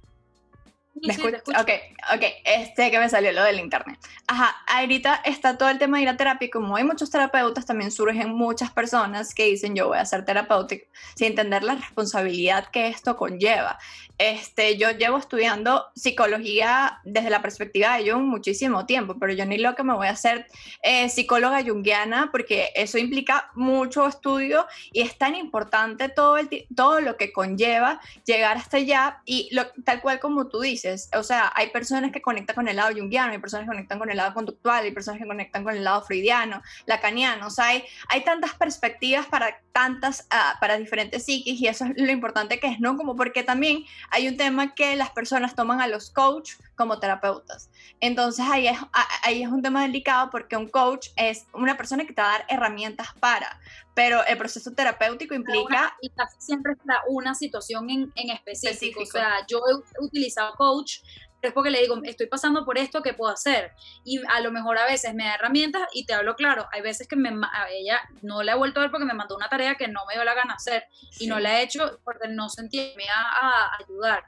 ¿Me 1.01 1.13
Ok, 1.13 1.69
ok, 2.13 2.23
este 2.45 2.89
que 2.89 2.99
me 2.99 3.09
salió 3.09 3.33
lo 3.33 3.43
del 3.43 3.59
internet. 3.59 3.99
Ajá, 4.27 4.55
ahorita 4.67 5.15
está 5.25 5.57
todo 5.57 5.69
el 5.69 5.77
tema 5.77 5.97
de 5.97 6.03
ir 6.03 6.09
a 6.09 6.15
terapia 6.15 6.45
y 6.45 6.49
como 6.49 6.77
hay 6.77 6.85
muchos 6.85 7.11
terapeutas, 7.11 7.65
también 7.65 7.91
surgen 7.91 8.29
muchas 8.29 8.71
personas 8.71 9.35
que 9.35 9.45
dicen 9.45 9.75
yo 9.75 9.89
voy 9.89 9.97
a 9.97 10.05
ser 10.05 10.23
terapéutico 10.23 10.85
sin 11.15 11.27
entender 11.27 11.63
la 11.63 11.75
responsabilidad 11.75 12.67
que 12.67 12.87
esto 12.87 13.17
conlleva. 13.17 13.77
Este, 14.17 14.77
yo 14.77 14.91
llevo 14.91 15.17
estudiando 15.17 15.87
psicología 15.93 16.99
desde 17.03 17.29
la 17.29 17.41
perspectiva 17.41 17.97
de 17.97 18.11
Jung 18.11 18.23
muchísimo 18.23 18.85
tiempo, 18.85 19.17
pero 19.19 19.33
yo 19.33 19.45
ni 19.45 19.57
lo 19.57 19.75
que 19.75 19.83
me 19.83 19.93
voy 19.93 20.07
a 20.07 20.11
hacer 20.11 20.47
eh, 20.83 21.09
psicóloga 21.09 21.61
junguiana 21.63 22.29
porque 22.31 22.69
eso 22.75 22.97
implica 22.97 23.51
mucho 23.55 24.07
estudio 24.07 24.65
y 24.93 25.01
es 25.01 25.17
tan 25.17 25.35
importante 25.35 26.07
todo, 26.07 26.37
el, 26.37 26.49
todo 26.75 27.01
lo 27.01 27.17
que 27.17 27.33
conlleva 27.33 27.99
llegar 28.25 28.57
hasta 28.57 28.77
allá 28.77 29.21
y 29.25 29.49
lo, 29.53 29.67
tal 29.83 30.01
cual 30.01 30.19
como 30.19 30.47
tú 30.47 30.61
dices, 30.61 31.09
o 31.13 31.23
sea, 31.23 31.51
hay 31.53 31.71
personas 31.71 32.11
que 32.11 32.21
conectan 32.21 32.55
con 32.55 32.67
el 32.69 32.77
lado 32.77 32.93
junguiano, 32.95 33.33
hay 33.33 33.39
personas 33.39 33.65
que 33.65 33.71
conectan 33.71 33.99
con 33.99 34.09
el 34.09 34.17
lado 34.17 34.33
conductual, 34.33 34.85
hay 34.85 34.91
personas 34.91 35.19
que 35.21 35.27
conectan 35.27 35.63
con 35.63 35.75
el 35.75 35.83
lado 35.83 36.01
freudiano, 36.03 36.61
lacaniano, 36.85 37.47
o 37.47 37.49
sea, 37.49 37.67
hay, 37.67 37.83
hay 38.07 38.23
tantas 38.23 38.53
perspectivas 38.53 39.25
para 39.27 39.59
tantas, 39.73 40.27
uh, 40.31 40.59
para 40.61 40.77
diferentes 40.77 41.25
psiquis 41.25 41.59
y 41.59 41.67
eso 41.67 41.83
es 41.83 41.91
lo 41.97 42.11
importante 42.11 42.59
que 42.59 42.67
es, 42.67 42.79
¿no? 42.79 42.95
Como 42.95 43.15
porque 43.15 43.43
también 43.43 43.83
hay 44.11 44.27
un 44.27 44.37
tema 44.37 44.75
que 44.75 44.95
las 44.95 45.09
personas 45.11 45.55
toman 45.55 45.81
a 45.81 45.87
los 45.87 46.09
coach 46.09 46.53
como 46.75 46.99
terapeutas. 46.99 47.69
Entonces 47.99 48.45
ahí 48.49 48.67
es, 48.67 48.77
ahí 49.23 49.43
es 49.43 49.49
un 49.49 49.61
tema 49.61 49.81
delicado 49.81 50.29
porque 50.29 50.57
un 50.57 50.67
coach 50.67 51.09
es 51.15 51.45
una 51.53 51.77
persona 51.77 52.05
que 52.05 52.13
te 52.13 52.21
va 52.21 52.29
a 52.29 52.31
dar 52.39 52.45
herramientas 52.49 53.07
para, 53.19 53.59
pero 53.93 54.25
el 54.25 54.37
proceso 54.37 54.71
terapéutico 54.73 55.33
implica... 55.33 55.95
y 56.01 56.09
casi 56.09 56.35
siempre 56.39 56.73
está 56.73 57.01
una 57.07 57.33
situación 57.33 57.89
en, 57.89 58.11
en 58.15 58.29
específico. 58.29 59.01
O 59.01 59.05
sea, 59.05 59.45
yo 59.47 59.59
he 59.59 60.03
utilizado 60.03 60.53
coach 60.55 60.99
es 61.41 61.53
porque 61.53 61.69
le 61.69 61.81
digo, 61.81 61.99
estoy 62.03 62.27
pasando 62.27 62.65
por 62.65 62.77
esto, 62.77 63.01
¿qué 63.01 63.13
puedo 63.13 63.31
hacer? 63.31 63.71
Y 64.03 64.21
a 64.27 64.41
lo 64.41 64.51
mejor 64.51 64.77
a 64.77 64.85
veces 64.85 65.13
me 65.13 65.25
da 65.25 65.35
herramientas 65.35 65.87
y 65.93 66.05
te 66.05 66.13
hablo 66.13 66.35
claro, 66.35 66.67
hay 66.71 66.81
veces 66.81 67.07
que 67.07 67.15
me, 67.15 67.29
a 67.29 67.69
ella 67.69 68.01
no 68.21 68.43
le 68.43 68.51
he 68.51 68.55
vuelto 68.55 68.79
a 68.79 68.83
ver 68.83 68.91
porque 68.91 69.05
me 69.05 69.13
mandó 69.13 69.35
una 69.35 69.49
tarea 69.49 69.75
que 69.75 69.87
no 69.87 70.05
me 70.07 70.15
dio 70.15 70.23
la 70.23 70.33
gana 70.33 70.55
hacer 70.55 70.85
y 71.19 71.27
no 71.27 71.39
la 71.39 71.59
he 71.59 71.63
hecho 71.63 71.99
porque 72.03 72.27
no 72.27 72.49
sentí 72.49 72.93
me 72.97 73.03
iba 73.03 73.13
a 73.15 73.77
ayudar. 73.79 74.25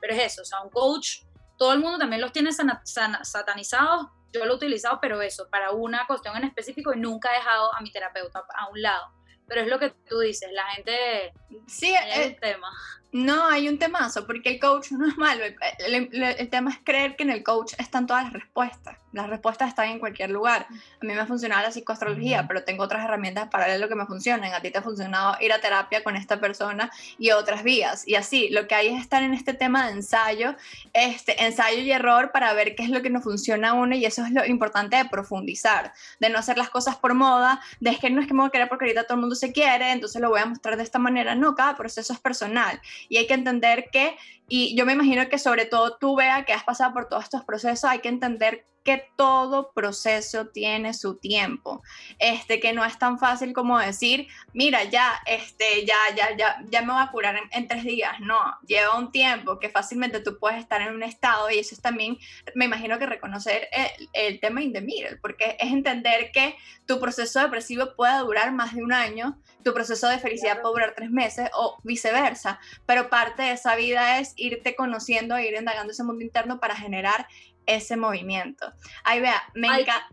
Pero 0.00 0.14
es 0.14 0.32
eso, 0.32 0.42
o 0.42 0.44
sea, 0.44 0.60
un 0.62 0.70
coach, 0.70 1.22
todo 1.58 1.72
el 1.72 1.80
mundo 1.80 1.98
también 1.98 2.20
los 2.20 2.32
tiene 2.32 2.50
satanizados, 2.52 4.06
yo 4.32 4.44
lo 4.44 4.52
he 4.52 4.56
utilizado, 4.56 4.98
pero 5.00 5.22
eso, 5.22 5.48
para 5.50 5.70
una 5.70 6.06
cuestión 6.06 6.36
en 6.36 6.44
específico 6.44 6.92
y 6.92 6.98
nunca 6.98 7.32
he 7.32 7.36
dejado 7.36 7.74
a 7.74 7.80
mi 7.80 7.92
terapeuta 7.92 8.44
a 8.56 8.68
un 8.70 8.82
lado 8.82 9.12
pero 9.46 9.62
es 9.62 9.68
lo 9.68 9.78
que 9.78 9.90
tú 10.08 10.20
dices, 10.20 10.50
la 10.52 10.64
gente... 10.72 11.32
Sí, 11.66 11.94
es 11.94 12.26
el 12.26 12.40
tema. 12.40 12.68
No, 13.14 13.48
hay 13.48 13.68
un 13.68 13.78
temazo, 13.78 14.26
porque 14.26 14.48
el 14.48 14.58
coach 14.58 14.90
no 14.90 15.06
es 15.06 15.16
malo. 15.16 15.44
El, 15.78 16.48
tema 16.50 16.72
es 16.72 16.78
creer 16.82 17.14
que 17.14 17.22
en 17.22 17.30
el 17.30 17.44
coach 17.44 17.74
están 17.78 18.08
todas 18.08 18.24
las 18.24 18.32
respuestas. 18.32 18.96
Las 19.12 19.30
respuestas 19.30 19.68
están 19.68 19.90
en 19.90 20.00
cualquier 20.00 20.30
lugar. 20.30 20.66
A 20.68 21.06
mí 21.06 21.12
me 21.14 21.20
ha 21.20 21.26
funcionado 21.26 21.62
la 21.62 21.70
psicoastrología, 21.70 22.48
pero 22.48 22.64
tengo 22.64 22.82
otras 22.82 23.04
herramientas 23.04 23.48
para 23.50 23.78
lo 23.78 23.88
que 23.88 23.94
me 23.94 24.04
funcionan. 24.06 24.52
A 24.52 24.60
ti 24.60 24.72
te 24.72 24.78
ha 24.78 24.82
funcionado 24.82 25.36
ir 25.40 25.52
a 25.52 25.60
terapia 25.60 26.02
con 26.02 26.16
esta 26.16 26.40
persona 26.40 26.90
y 27.16 27.30
otras 27.30 27.62
vías. 27.62 28.02
Y 28.08 28.16
así, 28.16 28.48
lo 28.48 28.66
que 28.66 28.74
hay 28.74 28.88
es 28.88 29.00
estar 29.00 29.22
en 29.22 29.32
este 29.32 29.54
tema 29.54 29.86
de 29.86 29.92
ensayo, 29.92 30.56
este, 30.92 31.40
ensayo 31.44 31.82
y 31.82 31.92
error 31.92 32.32
para 32.32 32.52
ver 32.52 32.74
qué 32.74 32.82
es 32.82 32.90
lo 32.90 33.00
que 33.00 33.10
nos 33.10 33.22
funciona 33.22 33.70
a 33.70 33.72
uno 33.74 33.94
y 33.94 34.04
eso 34.04 34.24
es 34.24 34.32
lo 34.32 34.44
importante 34.44 34.96
de 34.96 35.04
profundizar, 35.04 35.92
de 36.18 36.30
no 36.30 36.38
hacer 36.40 36.58
las 36.58 36.70
cosas 36.70 36.96
por 36.96 37.14
moda, 37.14 37.60
de 37.78 37.96
que 37.96 38.10
no 38.10 38.20
es 38.20 38.26
que 38.26 38.34
me 38.34 38.40
voy 38.40 38.48
a 38.48 38.50
querer 38.50 38.68
porque 38.68 38.86
ahorita 38.86 39.04
todo 39.04 39.14
el 39.14 39.20
mundo 39.20 39.36
se 39.36 39.52
quiere, 39.52 39.92
entonces 39.92 40.20
lo 40.20 40.30
voy 40.30 40.40
a 40.40 40.46
mostrar 40.46 40.76
de 40.76 40.82
esta 40.82 40.98
manera. 40.98 41.36
No, 41.36 41.54
cada 41.54 41.76
proceso 41.76 42.12
es 42.12 42.18
personal 42.18 42.80
y 43.08 43.16
hay 43.18 43.26
que 43.26 43.34
entender 43.34 43.88
que, 43.92 44.16
y 44.48 44.76
yo 44.76 44.86
me 44.86 44.92
imagino 44.92 45.28
que 45.28 45.38
sobre 45.38 45.66
todo 45.66 45.96
tú, 45.98 46.16
Vea, 46.16 46.44
que 46.44 46.52
has 46.52 46.64
pasado 46.64 46.92
por 46.92 47.08
todos 47.08 47.24
estos 47.24 47.44
procesos, 47.44 47.84
hay 47.84 48.00
que 48.00 48.08
entender 48.08 48.66
que 48.84 49.08
todo 49.16 49.72
proceso 49.72 50.48
tiene 50.48 50.92
su 50.92 51.16
tiempo, 51.16 51.82
este, 52.18 52.60
que 52.60 52.74
no 52.74 52.84
es 52.84 52.98
tan 52.98 53.18
fácil 53.18 53.54
como 53.54 53.78
decir, 53.78 54.28
mira, 54.52 54.84
ya, 54.84 55.10
este, 55.26 55.86
ya, 55.86 55.96
ya, 56.14 56.36
ya, 56.36 56.62
ya 56.70 56.82
me 56.82 56.92
voy 56.92 57.02
a 57.02 57.10
curar 57.10 57.36
en, 57.50 57.66
tres 57.66 57.84
días, 57.84 58.20
no, 58.20 58.38
lleva 58.66 58.98
un 58.98 59.10
tiempo 59.10 59.58
que 59.58 59.70
fácilmente 59.70 60.20
tú 60.20 60.38
puedes 60.38 60.58
estar 60.58 60.82
en 60.82 60.94
un 60.94 61.02
estado 61.02 61.50
y 61.50 61.58
eso 61.58 61.74
es 61.74 61.80
también, 61.80 62.18
me 62.54 62.66
imagino 62.66 62.98
que 62.98 63.06
reconocer 63.06 63.68
el, 63.72 64.08
el 64.12 64.40
tema 64.40 64.62
in 64.62 64.74
the 64.74 64.82
middle, 64.82 65.16
porque 65.16 65.56
es 65.58 65.72
entender 65.72 66.30
que 66.30 66.54
tu 66.84 67.00
proceso 67.00 67.40
depresivo 67.40 67.96
puede 67.96 68.18
durar 68.18 68.52
más 68.52 68.74
de 68.74 68.82
un 68.82 68.92
año, 68.92 69.40
tu 69.64 69.72
proceso 69.72 70.08
de 70.08 70.18
felicidad 70.18 70.60
puede 70.60 70.74
durar 70.74 70.94
tres 70.94 71.10
meses 71.10 71.48
o 71.54 71.78
viceversa, 71.84 72.60
pero 72.84 73.08
parte 73.08 73.44
de 73.44 73.52
esa 73.52 73.76
vida 73.76 74.18
es 74.18 74.33
irte 74.36 74.74
conociendo, 74.74 75.38
ir 75.38 75.54
indagando 75.54 75.92
ese 75.92 76.04
mundo 76.04 76.24
interno 76.24 76.60
para 76.60 76.76
generar 76.76 77.26
ese 77.66 77.96
movimiento. 77.96 78.72
Ahí 79.04 79.20
vea, 79.20 79.42
me 79.54 79.68
encanta. 79.68 80.08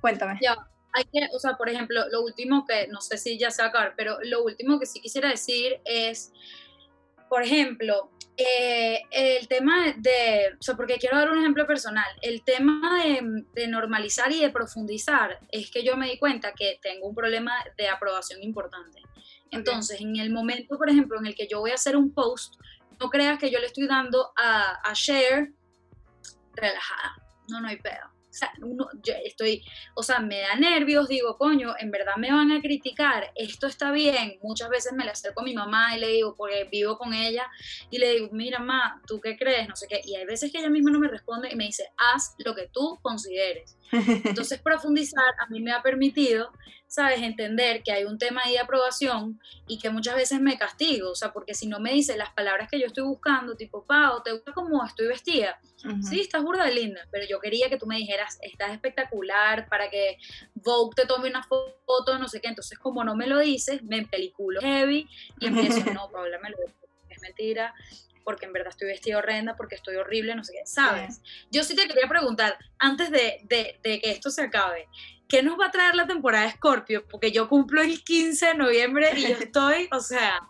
Cuéntame. 0.00 0.38
Ya, 0.42 0.56
hay 0.92 1.04
que, 1.04 1.28
o 1.34 1.38
sea, 1.38 1.56
por 1.56 1.68
ejemplo, 1.68 2.08
lo 2.10 2.22
último 2.22 2.64
que, 2.66 2.88
no 2.88 3.00
sé 3.00 3.18
si 3.18 3.38
ya 3.38 3.50
se 3.50 3.62
va 3.62 3.66
a 3.66 3.68
acabar, 3.70 3.94
pero 3.96 4.18
lo 4.22 4.42
último 4.42 4.78
que 4.78 4.86
sí 4.86 5.00
quisiera 5.00 5.28
decir 5.28 5.80
es, 5.84 6.32
por 7.28 7.42
ejemplo, 7.42 8.10
eh, 8.36 9.02
el 9.10 9.48
tema 9.48 9.94
de, 9.96 10.56
o 10.58 10.62
sea, 10.62 10.74
porque 10.74 10.96
quiero 10.98 11.16
dar 11.16 11.30
un 11.30 11.38
ejemplo 11.38 11.66
personal, 11.66 12.06
el 12.22 12.42
tema 12.44 13.02
de, 13.02 13.44
de, 13.54 13.66
normalizar 13.66 14.30
y 14.30 14.40
de 14.40 14.50
profundizar 14.50 15.38
es 15.50 15.70
que 15.70 15.82
yo 15.82 15.96
me 15.96 16.08
di 16.08 16.18
cuenta 16.18 16.52
que 16.52 16.78
tengo 16.82 17.08
un 17.08 17.14
problema 17.14 17.52
de 17.76 17.88
aprobación 17.88 18.42
importante. 18.42 19.02
Entonces, 19.50 20.00
en 20.00 20.16
el 20.16 20.30
momento, 20.30 20.76
por 20.76 20.90
ejemplo, 20.90 21.18
en 21.18 21.26
el 21.26 21.34
que 21.34 21.46
yo 21.46 21.60
voy 21.60 21.70
a 21.70 21.74
hacer 21.74 21.96
un 21.96 22.12
post, 22.12 22.54
no 23.00 23.10
creas 23.10 23.38
que 23.38 23.50
yo 23.50 23.58
le 23.58 23.66
estoy 23.66 23.86
dando 23.86 24.32
a, 24.36 24.80
a 24.82 24.92
share 24.94 25.52
relajada, 26.54 27.16
no, 27.48 27.60
no 27.60 27.68
hay 27.68 27.76
pedo. 27.78 28.16
O 28.36 28.38
sea, 28.38 28.52
uno, 28.60 28.86
yo 29.02 29.14
estoy, 29.24 29.64
o 29.94 30.02
sea, 30.02 30.18
me 30.18 30.40
da 30.40 30.56
nervios, 30.56 31.08
digo, 31.08 31.38
coño, 31.38 31.74
en 31.78 31.90
verdad 31.90 32.16
me 32.18 32.30
van 32.30 32.52
a 32.52 32.60
criticar, 32.60 33.32
esto 33.34 33.66
está 33.66 33.92
bien. 33.92 34.38
Muchas 34.42 34.68
veces 34.68 34.92
me 34.92 35.04
le 35.04 35.12
acerco 35.12 35.40
a 35.40 35.44
mi 35.44 35.54
mamá 35.54 35.96
y 35.96 36.00
le 36.00 36.08
digo, 36.08 36.34
porque 36.36 36.68
vivo 36.70 36.98
con 36.98 37.14
ella, 37.14 37.46
y 37.90 37.96
le 37.96 38.12
digo, 38.12 38.28
mira, 38.32 38.58
mamá, 38.58 39.00
¿tú 39.06 39.22
qué 39.22 39.38
crees? 39.38 39.66
No 39.66 39.74
sé 39.74 39.86
qué. 39.88 40.02
Y 40.04 40.16
hay 40.16 40.26
veces 40.26 40.52
que 40.52 40.58
ella 40.58 40.68
misma 40.68 40.90
no 40.90 40.98
me 40.98 41.08
responde 41.08 41.48
y 41.50 41.56
me 41.56 41.64
dice, 41.64 41.88
haz 41.96 42.34
lo 42.36 42.54
que 42.54 42.68
tú 42.70 42.98
consideres. 43.00 43.78
Entonces, 43.92 44.60
profundizar 44.60 45.34
a 45.38 45.46
mí 45.48 45.60
me 45.60 45.72
ha 45.72 45.82
permitido 45.82 46.50
¿sabes? 46.88 47.20
Entender 47.20 47.82
que 47.82 47.92
hay 47.92 48.04
un 48.04 48.18
tema 48.18 48.42
ahí 48.44 48.52
de 48.52 48.60
aprobación 48.60 49.40
y 49.66 49.78
que 49.78 49.90
muchas 49.90 50.14
veces 50.14 50.40
me 50.40 50.56
castigo, 50.56 51.10
o 51.10 51.14
sea, 51.14 51.32
porque 51.32 51.54
si 51.54 51.66
no 51.66 51.80
me 51.80 51.92
dice 51.92 52.16
las 52.16 52.32
palabras 52.32 52.68
que 52.70 52.78
yo 52.78 52.86
estoy 52.86 53.04
buscando, 53.04 53.56
tipo, 53.56 53.84
Pau, 53.84 54.22
¿te 54.22 54.32
gusta 54.32 54.52
cómo 54.52 54.84
estoy 54.84 55.08
vestida? 55.08 55.58
Sí, 56.02 56.20
estás 56.20 56.42
burda 56.42 56.64
de 56.64 56.74
linda, 56.74 57.06
pero 57.10 57.26
yo 57.28 57.38
quería 57.40 57.68
que 57.68 57.76
tú 57.76 57.86
me 57.86 57.96
dijeras, 57.96 58.38
estás 58.40 58.72
espectacular, 58.72 59.68
para 59.68 59.90
que 59.90 60.16
Vogue 60.54 60.94
te 60.96 61.06
tome 61.06 61.28
una 61.28 61.42
foto, 61.42 62.18
no 62.18 62.28
sé 62.28 62.40
qué, 62.40 62.48
entonces 62.48 62.78
como 62.78 63.04
no 63.04 63.14
me 63.14 63.26
lo 63.26 63.38
dices, 63.40 63.82
me 63.82 64.06
peliculo 64.06 64.60
heavy 64.60 65.08
y 65.40 65.46
empiezo, 65.46 65.92
no, 65.92 66.10
Paula 66.10 66.38
me 66.42 66.50
lo 66.50 66.56
es 67.08 67.22
mentira, 67.22 67.74
porque 68.26 68.46
en 68.46 68.52
verdad 68.52 68.70
estoy 68.70 68.88
vestida 68.88 69.18
horrenda, 69.18 69.54
porque 69.56 69.76
estoy 69.76 69.94
horrible, 69.94 70.34
no 70.34 70.42
sé 70.42 70.52
qué, 70.52 70.66
¿sabes? 70.66 71.20
Yo 71.52 71.62
sí 71.62 71.76
te 71.76 71.86
quería 71.86 72.08
preguntar, 72.08 72.58
antes 72.76 73.12
de, 73.12 73.38
de, 73.44 73.78
de, 73.84 74.00
que 74.00 74.10
esto 74.10 74.30
se 74.30 74.42
acabe, 74.42 74.88
¿qué 75.28 75.44
nos 75.44 75.56
va 75.58 75.66
a 75.66 75.70
traer 75.70 75.94
la 75.94 76.08
temporada 76.08 76.44
de 76.46 76.50
Scorpio? 76.50 77.06
Porque 77.06 77.30
yo 77.30 77.48
cumplo 77.48 77.82
el 77.82 78.02
15 78.02 78.46
de 78.46 78.54
noviembre 78.54 79.12
y 79.16 79.28
yo 79.28 79.28
estoy, 79.40 79.88
o 79.92 80.00
sea, 80.00 80.40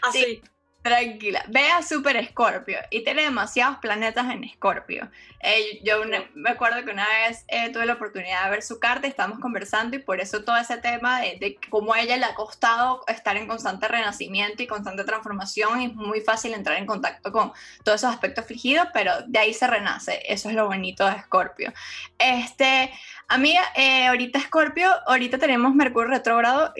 así. 0.00 0.40
Tranquila, 0.82 1.44
ve 1.48 1.68
a 1.68 1.80
Super 1.80 2.16
Escorpio 2.16 2.78
y 2.90 3.04
tiene 3.04 3.22
demasiados 3.22 3.78
planetas 3.78 4.28
en 4.32 4.42
Escorpio. 4.42 5.08
Eh, 5.40 5.80
yo 5.84 6.02
me 6.34 6.50
acuerdo 6.50 6.84
que 6.84 6.90
una 6.90 7.06
vez 7.06 7.44
eh, 7.46 7.70
tuve 7.70 7.86
la 7.86 7.92
oportunidad 7.92 8.44
de 8.44 8.50
ver 8.50 8.62
su 8.62 8.80
carta, 8.80 9.06
estábamos 9.06 9.38
conversando 9.38 9.96
y 9.96 10.00
por 10.00 10.20
eso 10.20 10.42
todo 10.42 10.56
ese 10.56 10.78
tema 10.78 11.20
de, 11.20 11.36
de, 11.38 11.58
cómo 11.70 11.94
a 11.94 12.00
ella 12.00 12.16
le 12.16 12.24
ha 12.24 12.34
costado 12.34 13.04
estar 13.06 13.36
en 13.36 13.46
constante 13.46 13.86
renacimiento 13.86 14.64
y 14.64 14.66
constante 14.66 15.04
transformación 15.04 15.82
y 15.82 15.86
es 15.86 15.94
muy 15.94 16.20
fácil 16.20 16.52
entrar 16.52 16.76
en 16.78 16.86
contacto 16.86 17.30
con 17.30 17.52
todos 17.84 18.00
esos 18.00 18.12
aspectos 18.12 18.42
afligidos, 18.42 18.88
pero 18.92 19.12
de 19.28 19.38
ahí 19.38 19.54
se 19.54 19.68
renace, 19.68 20.20
eso 20.26 20.48
es 20.48 20.56
lo 20.56 20.66
bonito 20.66 21.06
de 21.06 21.12
Escorpio. 21.12 21.72
Este, 22.18 22.92
amiga, 23.28 23.62
eh, 23.76 24.08
ahorita 24.08 24.40
Escorpio, 24.40 24.90
ahorita 25.06 25.38
tenemos 25.38 25.74
Mercurio 25.76 26.10
retrógrado 26.10 26.72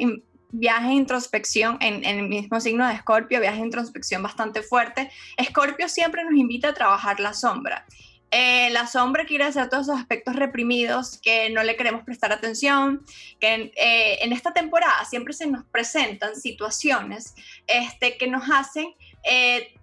viaje 0.53 0.93
introspección 0.93 1.79
en, 1.81 2.05
el 2.05 2.29
mismo 2.29 2.61
signo 2.61 2.87
de 2.87 2.95
Escorpio, 2.95 3.41
viaje 3.41 3.59
introspección 3.59 4.23
bastante 4.23 4.63
fuerte. 4.63 5.11
Escorpio 5.37 5.89
siempre 5.89 6.23
nos 6.25 6.35
invita 6.35 6.69
a 6.69 6.75
trabajar 6.75 7.19
la 7.19 7.33
sombra. 7.33 7.87
Eh, 8.31 8.71
la 8.71 8.87
sombra 8.87 9.27
quiere 9.27 9.45
hacer 9.45 9.69
todos 9.69 9.89
esos 9.89 10.01
aspectos 10.01 10.37
reprimidos 10.37 11.19
que 11.19 11.51
no 11.51 11.63
le 11.63 11.77
queremos 11.77 12.03
prestar 12.05 12.33
atención, 12.33 13.05
que 13.41 13.73
eh, 13.77 14.19
en 14.23 14.33
esta 14.33 14.55
temporada 14.55 15.05
siempre 15.05 15.35
se 15.35 15.47
nos 15.47 15.65
presentan 15.65 16.37
situaciones 16.37 17.35
este, 17.67 18.17
que 18.17 18.29
nos 18.29 18.45
hacen 18.51 18.95
eh, 19.25 19.75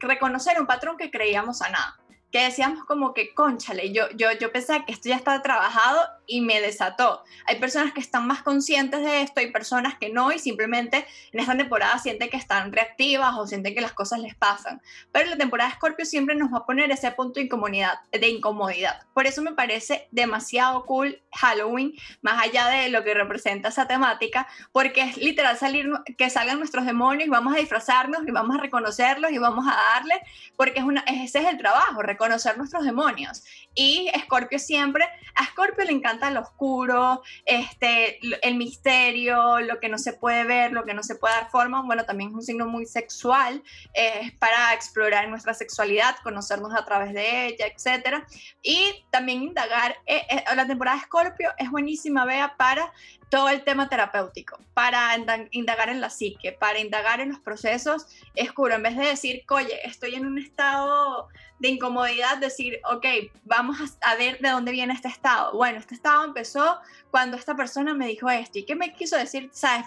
reconocer 0.00 0.60
un 0.60 0.66
patrón 0.66 0.98
que 0.98 1.10
creíamos 1.10 1.58
sanado 1.58 2.03
que 2.34 2.42
decíamos 2.42 2.84
como 2.84 3.14
que, 3.14 3.32
conchale, 3.32 3.92
yo, 3.92 4.10
yo, 4.16 4.32
yo 4.32 4.50
pensé 4.50 4.84
que 4.84 4.90
esto 4.92 5.08
ya 5.08 5.14
estaba 5.14 5.40
trabajado 5.40 6.00
y 6.26 6.40
me 6.40 6.60
desató. 6.60 7.22
Hay 7.46 7.60
personas 7.60 7.92
que 7.92 8.00
están 8.00 8.26
más 8.26 8.42
conscientes 8.42 9.02
de 9.02 9.20
esto, 9.20 9.38
hay 9.38 9.52
personas 9.52 9.96
que 9.98 10.10
no 10.10 10.32
y 10.32 10.40
simplemente 10.40 11.06
en 11.30 11.38
esta 11.38 11.56
temporada 11.56 11.96
sienten 12.00 12.28
que 12.28 12.36
están 12.36 12.72
reactivas 12.72 13.36
o 13.36 13.46
sienten 13.46 13.72
que 13.72 13.80
las 13.80 13.92
cosas 13.92 14.18
les 14.18 14.34
pasan. 14.34 14.82
Pero 15.12 15.30
la 15.30 15.36
temporada 15.36 15.70
de 15.70 15.76
Scorpio 15.76 16.04
siempre 16.04 16.34
nos 16.34 16.52
va 16.52 16.58
a 16.58 16.66
poner 16.66 16.90
ese 16.90 17.12
punto 17.12 17.34
de 17.38 17.46
incomodidad, 17.46 18.00
de 18.10 18.28
incomodidad. 18.28 19.00
Por 19.12 19.28
eso 19.28 19.40
me 19.40 19.52
parece 19.52 20.08
demasiado 20.10 20.86
cool 20.86 21.20
Halloween, 21.30 21.94
más 22.20 22.42
allá 22.42 22.66
de 22.66 22.88
lo 22.88 23.04
que 23.04 23.14
representa 23.14 23.68
esa 23.68 23.86
temática, 23.86 24.48
porque 24.72 25.02
es 25.02 25.18
literal 25.18 25.56
salir, 25.56 25.88
que 26.18 26.30
salgan 26.30 26.58
nuestros 26.58 26.84
demonios 26.84 27.28
y 27.28 27.30
vamos 27.30 27.54
a 27.54 27.58
disfrazarnos 27.58 28.26
y 28.26 28.32
vamos 28.32 28.56
a 28.56 28.60
reconocerlos 28.60 29.30
y 29.30 29.38
vamos 29.38 29.66
a 29.68 29.76
darle, 29.76 30.20
porque 30.56 30.80
es 30.80 30.84
una, 30.84 31.02
ese 31.02 31.38
es 31.38 31.46
el 31.46 31.58
trabajo, 31.58 32.02
reconocer 32.02 32.23
nuestros 32.28 32.84
demonios. 32.84 33.42
Y 33.74 34.08
Scorpio 34.24 34.58
siempre, 34.58 35.04
a 35.34 35.46
Scorpio 35.46 35.84
le 35.84 35.92
encanta 35.92 36.30
lo 36.30 36.40
oscuro, 36.40 37.22
este, 37.44 38.20
el 38.46 38.56
misterio, 38.56 39.60
lo 39.60 39.80
que 39.80 39.88
no 39.88 39.98
se 39.98 40.12
puede 40.12 40.44
ver, 40.44 40.72
lo 40.72 40.84
que 40.84 40.94
no 40.94 41.02
se 41.02 41.16
puede 41.16 41.34
dar 41.34 41.50
forma. 41.50 41.82
Bueno, 41.82 42.04
también 42.04 42.30
es 42.30 42.36
un 42.36 42.42
signo 42.42 42.66
muy 42.66 42.86
sexual, 42.86 43.62
es 43.92 44.32
para 44.34 44.72
explorar 44.74 45.28
nuestra 45.28 45.54
sexualidad, 45.54 46.16
conocernos 46.22 46.72
a 46.74 46.84
través 46.84 47.12
de 47.12 47.46
ella, 47.46 47.66
etc. 47.66 48.24
Y 48.62 49.04
también 49.10 49.42
indagar, 49.42 49.96
eh, 50.06 50.22
eh, 50.30 50.44
la 50.54 50.66
temporada 50.66 50.98
de 50.98 51.04
Scorpio 51.04 51.50
es 51.58 51.70
buenísima, 51.70 52.24
vea, 52.24 52.54
para 52.56 52.92
todo 53.34 53.48
el 53.48 53.64
tema 53.64 53.88
terapéutico, 53.88 54.60
para 54.74 55.10
indagar 55.50 55.88
en 55.88 56.00
la 56.00 56.08
psique, 56.08 56.52
para 56.52 56.78
indagar 56.78 57.20
en 57.20 57.30
los 57.30 57.40
procesos, 57.40 58.06
oscuro, 58.40 58.76
en 58.76 58.84
vez 58.84 58.96
de 58.96 59.06
decir, 59.06 59.42
oye, 59.48 59.76
estoy 59.82 60.14
en 60.14 60.24
un 60.24 60.38
estado 60.38 61.26
de 61.58 61.66
incomodidad, 61.66 62.38
decir, 62.38 62.80
ok, 62.88 63.04
vamos 63.42 63.76
a, 64.02 64.14
ver 64.14 64.38
de 64.38 64.50
dónde 64.50 64.70
viene 64.70 64.94
este 64.94 65.08
estado. 65.08 65.52
Bueno, 65.52 65.80
este 65.80 65.96
estado 65.96 66.22
empezó 66.22 66.78
cuando 67.10 67.36
esta 67.36 67.56
persona 67.56 67.92
me 67.92 68.06
dijo 68.06 68.30
esto. 68.30 68.60
¿Y 68.60 68.66
qué 68.66 68.76
me 68.76 68.94
quiso 68.94 69.16
decir? 69.16 69.50
¿Sabes? 69.52 69.86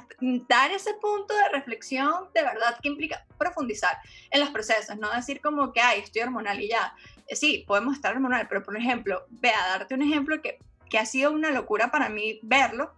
Dar 0.49 0.71
ese 0.71 0.95
punto 0.95 1.33
de 1.33 1.47
reflexión 1.47 2.25
de 2.35 2.43
verdad 2.43 2.77
que 2.81 2.89
implica 2.89 3.25
profundizar 3.37 3.97
en 4.29 4.41
los 4.41 4.49
procesos, 4.49 4.97
no 4.97 5.09
decir 5.13 5.39
como 5.39 5.71
que, 5.71 5.79
ay, 5.79 6.01
estoy 6.01 6.23
hormonal 6.23 6.59
y 6.59 6.67
ya. 6.67 6.93
Sí, 7.31 7.63
podemos 7.65 7.95
estar 7.95 8.13
hormonal, 8.13 8.49
pero 8.49 8.61
por 8.61 8.75
ejemplo, 8.75 9.25
vea, 9.29 9.69
darte 9.69 9.93
un 9.93 10.01
ejemplo 10.01 10.41
que, 10.41 10.59
que 10.89 10.99
ha 10.99 11.05
sido 11.05 11.31
una 11.31 11.51
locura 11.51 11.91
para 11.91 12.09
mí 12.09 12.41
verlo 12.43 12.91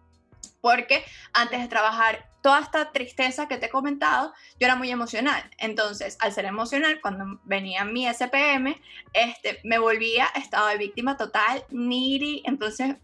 porque 0.61 1.03
antes 1.33 1.61
de 1.61 1.67
trabajar 1.67 2.29
toda 2.41 2.61
esta 2.61 2.91
tristeza 2.91 3.47
que 3.47 3.57
te 3.57 3.65
he 3.67 3.69
comentado, 3.69 4.33
yo 4.59 4.67
era 4.67 4.75
muy 4.75 4.89
emocional. 4.89 5.43
Entonces, 5.57 6.17
al 6.21 6.31
ser 6.31 6.45
emocional, 6.45 6.99
cuando 7.01 7.39
venía 7.43 7.83
mi 7.83 8.07
SPM, 8.07 8.79
este, 9.13 9.59
me 9.63 9.77
volvía 9.77 10.27
estado 10.35 10.67
de 10.69 10.77
víctima 10.77 11.17
total, 11.17 11.63
needy. 11.69 12.43
Entonces, 12.45 12.95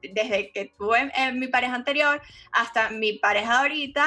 desde 0.00 0.52
que 0.52 0.72
tuve 0.78 1.10
mi 1.32 1.48
pareja 1.48 1.74
anterior 1.74 2.22
hasta 2.52 2.90
mi 2.90 3.14
pareja 3.14 3.60
ahorita, 3.60 4.06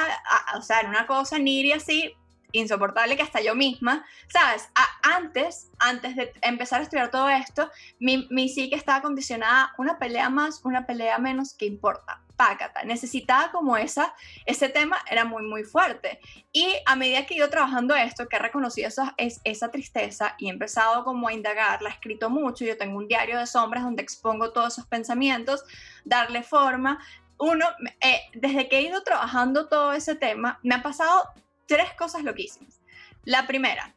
o 0.56 0.62
sea, 0.62 0.80
en 0.80 0.88
una 0.88 1.06
cosa 1.06 1.38
needy 1.38 1.72
así, 1.72 2.14
insoportable 2.52 3.16
que 3.16 3.22
hasta 3.22 3.42
yo 3.42 3.54
misma, 3.54 4.06
¿sabes? 4.28 4.70
antes, 5.02 5.70
antes 5.78 6.16
de 6.16 6.32
empezar 6.42 6.80
a 6.80 6.84
estudiar 6.84 7.10
todo 7.10 7.28
esto, 7.28 7.70
mi, 7.98 8.26
mi 8.30 8.48
psique 8.48 8.76
estaba 8.76 9.02
condicionada 9.02 9.74
una 9.76 9.98
pelea 9.98 10.30
más, 10.30 10.64
una 10.64 10.86
pelea 10.86 11.18
menos, 11.18 11.54
¿qué 11.54 11.66
importa? 11.66 12.22
Pácata, 12.36 12.84
necesitaba 12.84 13.50
como 13.50 13.76
esa, 13.76 14.14
ese 14.44 14.68
tema 14.68 14.98
era 15.10 15.24
muy, 15.24 15.42
muy 15.42 15.64
fuerte. 15.64 16.20
Y 16.52 16.68
a 16.84 16.96
medida 16.96 17.26
que 17.26 17.34
he 17.34 17.36
ido 17.38 17.50
trabajando 17.50 17.94
esto, 17.94 18.28
que 18.28 18.36
he 18.36 18.38
reconocido 18.38 18.88
esa, 18.88 19.14
es, 19.16 19.40
esa 19.44 19.70
tristeza 19.70 20.34
y 20.38 20.48
he 20.48 20.50
empezado 20.50 21.04
como 21.04 21.28
a 21.28 21.32
indagar, 21.32 21.82
la 21.82 21.90
he 21.90 21.92
escrito 21.92 22.30
mucho, 22.30 22.64
yo 22.64 22.76
tengo 22.76 22.98
un 22.98 23.08
diario 23.08 23.38
de 23.38 23.46
sombras 23.46 23.82
donde 23.82 24.02
expongo 24.02 24.52
todos 24.52 24.74
esos 24.74 24.86
pensamientos, 24.86 25.64
darle 26.04 26.42
forma, 26.42 27.00
uno, 27.38 27.66
eh, 28.00 28.20
desde 28.34 28.68
que 28.68 28.78
he 28.78 28.82
ido 28.82 29.02
trabajando 29.02 29.68
todo 29.68 29.92
ese 29.92 30.14
tema, 30.14 30.58
me 30.62 30.74
han 30.74 30.82
pasado 30.82 31.28
tres 31.66 31.92
cosas 31.94 32.22
loquísimas. 32.22 32.80
La 33.24 33.46
primera, 33.46 33.95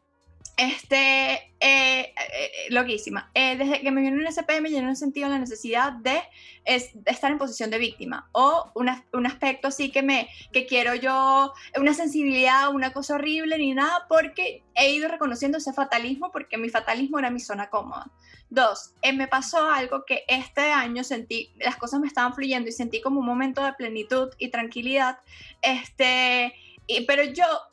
este, 0.56 1.32
eh, 1.34 1.40
eh, 1.60 2.12
eh 2.16 2.50
loquísima. 2.70 3.30
desde 3.34 3.80
que 3.80 3.90
me 3.90 4.00
vino 4.00 4.16
un 4.16 4.26
SP 4.26 4.60
me 4.60 4.70
llenó 4.70 4.88
un 4.88 4.96
sentido 4.96 5.28
la 5.28 5.38
necesidad 5.38 5.92
de, 5.92 6.20
es, 6.64 6.90
estar 7.06 7.30
en 7.30 7.38
posición 7.38 7.70
de 7.70 7.78
víctima 7.78 8.28
o 8.32 8.70
un 8.74 9.26
aspecto 9.26 9.68
así 9.68 9.90
que 9.90 10.02
me 10.02 10.28
que 10.52 10.66
quiero 10.66 10.94
yo, 10.94 11.52
una 11.78 11.94
sensibilidad, 11.94 12.68
una 12.74 12.92
cosa 12.92 13.14
horrible 13.14 13.58
ni 13.58 13.74
nada, 13.74 14.06
porque 14.08 14.62
he 14.74 14.92
ido 14.92 15.08
reconociendo 15.08 15.58
ese 15.58 15.72
fatalismo 15.72 16.30
porque 16.32 16.58
mi 16.58 16.68
fatalismo 16.68 17.18
era 17.18 17.30
mi 17.30 17.40
zona 17.40 17.70
cómoda. 17.70 18.10
Dos, 18.48 18.94
me 19.14 19.28
pasó 19.28 19.70
algo 19.70 20.04
que 20.04 20.24
este 20.26 20.72
año 20.72 21.04
sentí, 21.04 21.52
las 21.58 21.76
cosas 21.76 22.00
me 22.00 22.08
estaban 22.08 22.34
fluyendo 22.34 22.68
y 22.68 22.72
sentí 22.72 23.00
como 23.00 23.20
un 23.20 23.26
momento 23.26 23.64
de 23.64 23.72
plenitud 23.74 24.30
y 24.38 24.48
tranquilidad. 24.48 25.20
Este, 25.62 26.52
pero 27.06 27.24
yo 27.24 27.44
eh, 27.44 27.69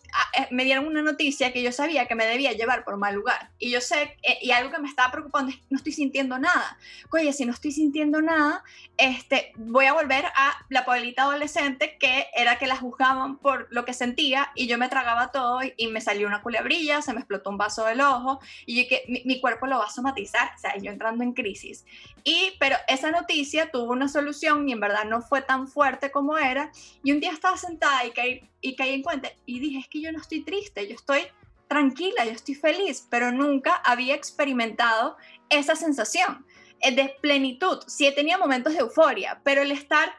me 0.51 0.63
dieron 0.63 0.85
una 0.85 1.01
noticia 1.01 1.51
que 1.51 1.61
yo 1.61 1.71
sabía 1.71 2.07
que 2.07 2.15
me 2.15 2.25
debía 2.25 2.51
llevar 2.53 2.83
por 2.83 2.97
mal 2.97 3.15
lugar. 3.15 3.51
Y 3.59 3.71
yo 3.71 3.81
sé, 3.81 4.17
eh, 4.23 4.37
y 4.41 4.51
algo 4.51 4.71
que 4.71 4.79
me 4.79 4.87
estaba 4.87 5.11
preocupando 5.11 5.51
es 5.51 5.57
que 5.57 5.65
no 5.69 5.77
estoy 5.77 5.93
sintiendo 5.93 6.37
nada. 6.39 6.77
Oye, 7.11 7.33
si 7.33 7.45
no 7.45 7.53
estoy 7.53 7.71
sintiendo 7.71 8.21
nada, 8.21 8.63
este, 8.97 9.51
voy 9.55 9.85
a 9.85 9.93
volver 9.93 10.25
a 10.25 10.65
la 10.69 10.85
pueblita 10.85 11.23
adolescente 11.23 11.97
que 11.99 12.27
era 12.35 12.57
que 12.57 12.67
la 12.67 12.77
juzgaban 12.77 13.37
por 13.37 13.67
lo 13.71 13.85
que 13.85 13.93
sentía 13.93 14.51
y 14.55 14.67
yo 14.67 14.77
me 14.77 14.89
tragaba 14.89 15.31
todo 15.31 15.59
y, 15.75 15.87
me 15.87 16.01
salió 16.01 16.27
una 16.27 16.41
culebrilla, 16.41 17.01
se 17.01 17.13
me 17.13 17.19
explotó 17.19 17.49
un 17.49 17.57
vaso 17.57 17.85
del 17.85 18.01
ojo 18.01 18.39
y 18.65 18.83
yo 18.83 18.89
que 18.89 19.03
mi, 19.07 19.23
mi, 19.25 19.39
cuerpo 19.39 19.65
lo 19.67 19.79
va 19.79 19.85
a 19.85 19.89
somatizar, 19.89 20.51
o 20.55 20.59
sea, 20.59 20.77
yo 20.77 20.91
entrando 20.91 21.23
en 21.23 21.33
crisis. 21.33 21.85
Y, 22.23 22.53
pero 22.59 22.75
esa 22.89 23.09
noticia 23.09 23.71
tuvo 23.71 23.93
una 23.93 24.09
solución 24.09 24.67
y 24.67 24.73
en 24.73 24.81
verdad 24.81 25.05
no 25.05 25.21
fue 25.21 25.41
tan 25.41 25.67
fuerte 25.67 26.11
como 26.11 26.37
era. 26.37 26.71
Y 27.03 27.13
un 27.13 27.21
día 27.21 27.31
estaba 27.31 27.55
sentada 27.55 28.05
y 28.05 28.11
caí, 28.11 28.49
y 28.67 28.75
caí 28.75 28.93
en 28.93 29.03
cuenta 29.03 29.31
y 29.45 29.59
dije, 29.59 29.79
es 29.79 29.87
que 29.87 30.01
yo 30.01 30.11
no 30.11 30.19
estoy 30.19 30.43
triste, 30.43 30.87
yo 30.87 30.95
estoy 30.95 31.21
tranquila, 31.67 32.25
yo 32.25 32.31
estoy 32.31 32.55
feliz, 32.55 33.07
pero 33.09 33.31
nunca 33.31 33.75
había 33.75 34.15
experimentado 34.15 35.17
esa 35.49 35.75
sensación 35.75 36.45
eh, 36.79 36.95
de 36.95 37.15
plenitud. 37.21 37.79
Sí 37.87 38.11
tenía 38.15 38.37
momentos 38.37 38.73
de 38.73 38.79
euforia, 38.79 39.41
pero 39.43 39.61
el 39.61 39.71
estar 39.71 40.09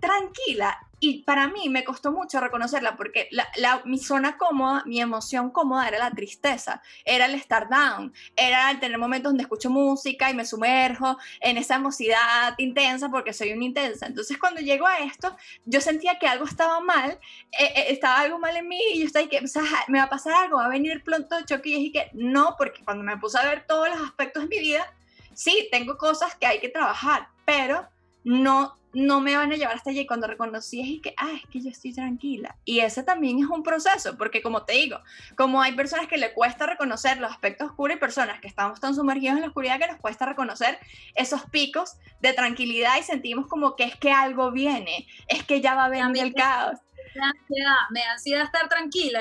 tranquila 0.00 0.85
y 0.98 1.22
para 1.24 1.48
mí 1.48 1.68
me 1.68 1.84
costó 1.84 2.10
mucho 2.10 2.40
reconocerla 2.40 2.96
porque 2.96 3.28
la, 3.30 3.82
mi 3.84 3.98
zona 3.98 4.38
cómoda, 4.38 4.82
mi 4.86 5.00
emoción 5.00 5.50
cómoda 5.50 5.86
era 5.88 5.98
la 5.98 6.10
tristeza, 6.10 6.82
era 7.04 7.26
el 7.26 7.34
estar 7.34 7.68
down, 7.68 8.14
era 8.34 8.70
el 8.70 8.80
tener 8.80 8.98
momentos 8.98 9.30
donde 9.30 9.42
escucho 9.42 9.68
música 9.68 10.30
y 10.30 10.34
me 10.34 10.46
sumerjo 10.46 11.18
en 11.40 11.58
esa 11.58 11.76
emocidad 11.76 12.54
intensa 12.58 13.10
porque 13.10 13.34
soy 13.34 13.52
una 13.52 13.64
intensa. 13.64 14.06
Entonces 14.06 14.38
cuando 14.38 14.60
llego 14.60 14.86
a 14.86 15.00
esto, 15.00 15.36
yo 15.66 15.80
sentía 15.80 16.18
que 16.18 16.26
algo 16.26 16.46
estaba 16.46 16.80
mal, 16.80 17.10
eh, 17.58 17.72
eh, 17.76 17.86
estaba 17.88 18.20
algo 18.20 18.38
mal 18.38 18.56
en 18.56 18.66
mí 18.66 18.80
y 18.94 19.00
yo 19.00 19.06
estaba 19.06 19.28
que, 19.28 19.40
o 19.40 19.46
sea, 19.46 19.62
me 19.88 19.98
va 19.98 20.04
a 20.04 20.10
pasar 20.10 20.32
algo, 20.32 20.56
va 20.56 20.66
a 20.66 20.68
venir 20.68 21.04
pronto 21.04 21.36
choque 21.44 21.70
y 21.70 21.74
dije 21.74 21.92
que 21.92 22.10
no, 22.14 22.54
porque 22.56 22.82
cuando 22.84 23.04
me 23.04 23.18
puse 23.18 23.38
a 23.38 23.44
ver 23.44 23.66
todos 23.66 23.88
los 23.90 24.00
aspectos 24.00 24.44
de 24.44 24.48
mi 24.48 24.60
vida, 24.60 24.94
sí, 25.34 25.68
tengo 25.70 25.98
cosas 25.98 26.34
que 26.36 26.46
hay 26.46 26.58
que 26.58 26.70
trabajar, 26.70 27.28
pero 27.44 27.86
no 28.26 28.76
no 28.92 29.20
me 29.20 29.36
van 29.36 29.52
a 29.52 29.56
llevar 29.56 29.76
hasta 29.76 29.90
allí. 29.90 30.06
Cuando 30.06 30.26
reconocí 30.26 30.80
es 30.80 31.02
que, 31.02 31.14
ah, 31.18 31.32
es 31.34 31.46
que 31.50 31.60
yo 31.60 31.68
estoy 31.68 31.92
tranquila. 31.92 32.56
Y 32.64 32.80
ese 32.80 33.02
también 33.02 33.38
es 33.38 33.44
un 33.44 33.62
proceso, 33.62 34.16
porque 34.16 34.40
como 34.40 34.64
te 34.64 34.72
digo, 34.72 35.00
como 35.36 35.60
hay 35.60 35.72
personas 35.72 36.06
que 36.06 36.16
le 36.16 36.32
cuesta 36.32 36.64
reconocer 36.64 37.18
los 37.18 37.30
aspectos 37.30 37.68
oscuros 37.68 37.98
y 37.98 38.00
personas 38.00 38.40
que 38.40 38.48
estamos 38.48 38.80
tan 38.80 38.94
sumergidos 38.94 39.36
en 39.36 39.42
la 39.42 39.48
oscuridad 39.48 39.78
que 39.78 39.88
nos 39.88 40.00
cuesta 40.00 40.24
reconocer 40.24 40.78
esos 41.14 41.42
picos 41.50 41.98
de 42.20 42.32
tranquilidad 42.32 42.96
y 42.98 43.02
sentimos 43.02 43.46
como 43.48 43.76
que 43.76 43.84
es 43.84 43.96
que 43.96 44.12
algo 44.12 44.50
viene, 44.50 45.06
es 45.28 45.44
que 45.44 45.60
ya 45.60 45.74
va 45.74 45.84
a 45.84 45.88
venir 45.90 46.24
el 46.24 46.32
caos. 46.32 46.78
Me 47.14 47.20
da 47.20 47.28
ansiedad, 47.28 47.76
me 47.90 48.00
da 48.00 48.12
ansiedad 48.12 48.44
estar 48.44 48.68
tranquila. 48.70 49.20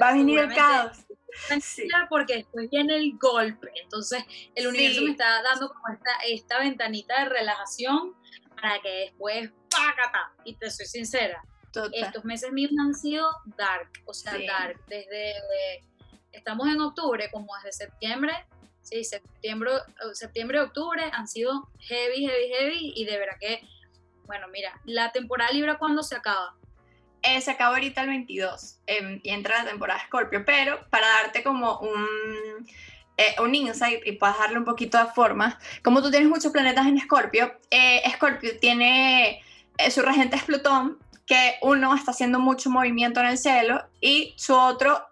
Va 0.00 0.10
a 0.10 0.12
venir 0.12 0.38
el 0.38 0.54
caos 0.54 1.07
tranquila 1.46 2.06
porque 2.08 2.36
después 2.36 2.68
viene 2.70 2.96
el 2.96 3.16
golpe. 3.18 3.70
Entonces, 3.82 4.24
el 4.54 4.66
universo 4.66 5.02
me 5.02 5.12
está 5.12 5.42
dando 5.42 5.68
como 5.68 5.88
esta, 5.94 6.10
esta 6.26 6.58
ventanita 6.58 7.24
de 7.24 7.28
relajación 7.30 8.14
para 8.60 8.80
que 8.80 8.88
después, 8.88 9.50
¡pácata! 9.70 10.32
Y 10.44 10.54
te 10.54 10.70
soy 10.70 10.86
sincera, 10.86 11.42
estos 11.92 12.24
meses 12.24 12.52
míos 12.52 12.72
han 12.80 12.94
sido 12.94 13.30
dark, 13.56 13.90
o 14.04 14.14
sea, 14.14 14.32
dark. 14.46 14.80
Desde, 14.86 15.34
estamos 16.32 16.68
en 16.68 16.80
octubre, 16.80 17.30
como 17.30 17.54
desde 17.56 17.84
septiembre, 17.84 18.32
sí, 18.82 19.04
septiembre, 19.04 19.72
septiembre, 20.12 20.60
octubre 20.60 21.02
han 21.12 21.28
sido 21.28 21.68
heavy, 21.80 22.26
heavy, 22.26 22.48
heavy, 22.48 22.92
y 22.96 23.04
de 23.04 23.18
verdad 23.18 23.36
que, 23.40 23.62
bueno, 24.26 24.48
mira, 24.48 24.80
la 24.84 25.12
temporada 25.12 25.52
Libra, 25.52 25.78
¿cuándo 25.78 26.02
se 26.02 26.16
acaba? 26.16 26.56
Eh, 27.22 27.40
se 27.40 27.50
acaba 27.50 27.74
ahorita 27.74 28.02
el 28.02 28.08
22 28.08 28.78
em, 28.86 29.20
y 29.22 29.30
entra 29.30 29.58
la 29.58 29.70
temporada 29.70 30.00
Scorpio, 30.06 30.44
pero 30.44 30.78
para 30.90 31.06
darte 31.22 31.42
como 31.42 31.78
un, 31.80 32.66
eh, 33.16 33.34
un 33.42 33.54
insight 33.54 34.06
y 34.06 34.12
para 34.12 34.36
darle 34.36 34.58
un 34.58 34.64
poquito 34.64 34.98
de 34.98 35.10
forma, 35.12 35.58
como 35.82 36.02
tú 36.02 36.10
tienes 36.10 36.28
muchos 36.28 36.52
planetas 36.52 36.86
en 36.86 36.98
Scorpio, 37.00 37.58
eh, 37.70 38.02
Scorpio 38.14 38.58
tiene 38.60 39.42
su 39.90 40.02
regente 40.02 40.36
es 40.36 40.42
Plutón, 40.42 40.98
que 41.28 41.56
uno 41.60 41.94
está 41.94 42.12
haciendo 42.12 42.40
mucho 42.40 42.70
movimiento 42.70 43.20
en 43.20 43.26
el 43.26 43.36
cielo 43.36 43.84
y 44.00 44.34
su 44.38 44.54
otro, 44.54 45.08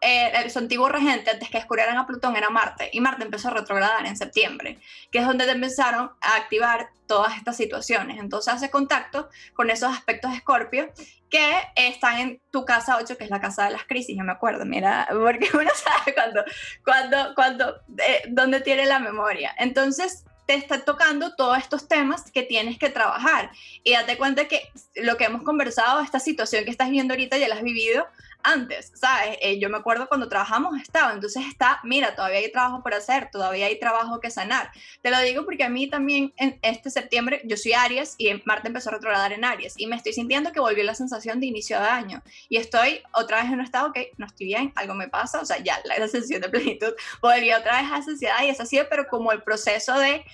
su 0.49 0.59
antiguo 0.59 0.89
regente 0.89 1.31
antes 1.31 1.51
que 1.51 1.59
descubrieran 1.59 1.99
a 1.99 2.07
Plutón 2.07 2.37
era 2.37 2.49
Marte 2.49 2.89
y 2.91 3.03
Marte 3.03 3.25
empezó 3.25 3.49
a 3.49 3.51
retrogradar 3.51 4.07
en 4.07 4.17
septiembre, 4.17 4.79
que 5.13 5.19
es 5.19 5.27
donde 5.27 5.49
empezaron 5.51 6.11
a 6.23 6.37
activar 6.37 6.89
todas 7.07 7.37
estas 7.37 7.59
situaciones. 7.59 8.19
Entonces 8.19 8.55
hace 8.55 8.71
contacto 8.71 9.29
con 9.53 9.69
esos 9.69 9.93
aspectos 9.93 10.31
de 10.31 10.39
Escorpio 10.39 10.91
que 11.29 11.53
están 11.77 12.19
en 12.19 12.41
tu 12.51 12.65
casa 12.65 12.97
8, 12.97 13.19
que 13.19 13.25
es 13.25 13.31
la 13.31 13.43
casa 13.43 13.67
de 13.67 13.73
las 13.73 13.85
crisis, 13.85 14.17
yo 14.17 14.25
me 14.25 14.33
acuerdo, 14.33 14.65
mira, 14.65 15.07
porque 15.11 15.51
uno 15.55 15.71
sabe 15.75 16.15
cuando, 16.15 16.45
cuando, 16.83 17.35
cuando, 17.35 17.77
eh, 17.99 18.23
dónde 18.31 18.63
tiene 18.63 18.87
la 18.87 19.01
memoria. 19.01 19.55
Entonces, 19.59 20.25
te 20.47 20.55
está 20.55 20.85
tocando 20.85 21.35
todos 21.35 21.59
estos 21.59 21.89
temas 21.89 22.31
que 22.31 22.43
tienes 22.43 22.79
que 22.79 22.89
trabajar. 22.89 23.51
Y 23.83 23.93
date 23.93 24.17
cuenta 24.17 24.47
que 24.47 24.71
lo 24.95 25.17
que 25.17 25.25
hemos 25.25 25.43
conversado, 25.43 26.01
esta 26.01 26.21
situación 26.21 26.65
que 26.65 26.71
estás 26.71 26.91
viendo 26.91 27.15
ahorita, 27.15 27.37
ya 27.37 27.49
la 27.49 27.57
has 27.57 27.63
vivido 27.63 28.07
antes, 28.47 28.93
¿sabes? 28.95 29.39
Eh, 29.41 29.59
yo 29.59 29.69
me 29.69 29.77
acuerdo 29.77 30.09
cuando 30.09 30.29
trabajamos 30.29 30.81
estaba, 30.81 31.13
entonces 31.13 31.45
está, 31.47 31.81
mira, 31.83 32.15
todavía 32.15 32.39
hay 32.39 32.53
trabajo 32.53 32.83
por 32.83 32.95
hacer, 32.95 33.29
todavía 33.31 33.67
hay 33.67 33.79
trabajo 33.79 34.21
que 34.21 34.31
sanar. 34.31 34.71
Te 35.03 35.11
lo 35.11 35.19
digo 35.21 35.45
porque 35.45 35.65
a 35.65 35.69
mí 35.69 35.89
también 35.89 36.33
en 36.37 36.59
este 36.63 36.91
septiembre, 36.91 37.43
yo 37.45 37.57
soy 37.57 37.73
Aries 37.73 38.15
y 38.19 38.29
en 38.29 38.43
Marte 38.45 38.69
empezó 38.69 38.91
a 38.91 38.93
retrogradar 38.93 39.33
en 39.33 39.45
Aries 39.45 39.75
y 39.77 39.87
me 39.87 39.97
estoy 39.97 40.13
sintiendo 40.13 40.53
que 40.53 40.61
volvió 40.61 40.85
la 40.85 40.95
sensación 40.95 41.41
de 41.41 41.47
inicio 41.47 41.81
de 41.81 41.89
año 41.89 42.23
y 42.49 42.59
estoy 42.59 43.03
otra 43.13 43.39
vez 43.39 43.47
en 43.47 43.55
un 43.55 43.61
estado 43.63 43.93
que 43.93 44.13
no 44.17 44.27
estoy 44.27 44.47
bien, 44.47 44.73
algo 44.77 44.95
me 44.95 45.09
pasa, 45.09 45.41
o 45.41 45.45
sea, 45.45 45.59
ya 45.59 45.81
la, 45.85 45.97
sensación 46.09 46.41
de 46.41 46.49
plenitud 46.49 46.95
volvió 47.21 47.59
otra 47.59 47.83
vez 47.83 47.91
a 47.91 47.97
ansiedad 47.97 48.43
y 48.45 48.49
es 48.49 48.61
así, 48.61 48.79
pero 48.89 49.09
como 49.09 49.33
el 49.33 49.43
proceso 49.43 49.99
de 49.99 50.25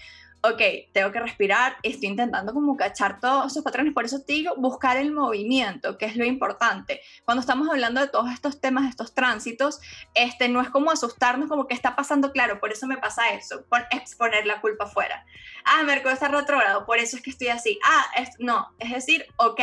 ok, 0.45 0.61
tengo 0.93 1.13
que 1.13 1.21
respirar, 1.21 1.77
estoy 1.85 2.09
intentando 2.09 2.53
como 2.53 2.77
cachar 2.77 3.21
todos 3.21 3.53
esos 3.53 3.63
patrones, 3.63 3.95
por 3.95 4.05
eso 4.05 4.23
te 4.23 4.33
digo, 4.33 4.55
buscar 4.57 4.97
el 4.97 5.13
movimiento, 5.13 5.97
que 5.97 6.07
es 6.07 6.17
lo 6.17 6.25
importante. 6.25 7.01
Cuando 7.25 7.41
estamos 7.41 7.69
hablando 7.69 8.01
de 8.01 8.09
todos 8.09 8.33
estos 8.33 8.61
temas, 8.61 8.89
estos 8.89 9.15
tránsitos, 9.15 9.81
este, 10.15 10.49
no 10.49 10.61
es 10.61 10.69
como 10.69 10.91
asustarnos 10.91 11.49
como 11.49 11.69
que 11.69 11.75
está 11.75 11.95
pasando, 11.95 12.33
claro, 12.33 12.59
por 12.59 12.73
eso 12.73 12.89
me 12.89 12.97
pasa 12.97 13.31
eso, 13.31 13.65
exponer 13.93 14.45
la 14.45 14.61
culpa 14.61 14.85
afuera. 14.85 15.25
Ah, 15.65 15.85
Mercurio 15.85 16.13
está 16.13 16.27
retrogrado, 16.27 16.87
por 16.87 16.99
eso 16.99 17.17
es 17.17 17.23
que 17.23 17.31
estoy 17.31 17.49
así. 17.49 17.79
Ah, 17.85 18.07
es, 18.17 18.31
no, 18.41 18.75
es 18.81 18.91
decir, 18.91 19.25
ok, 19.37 19.61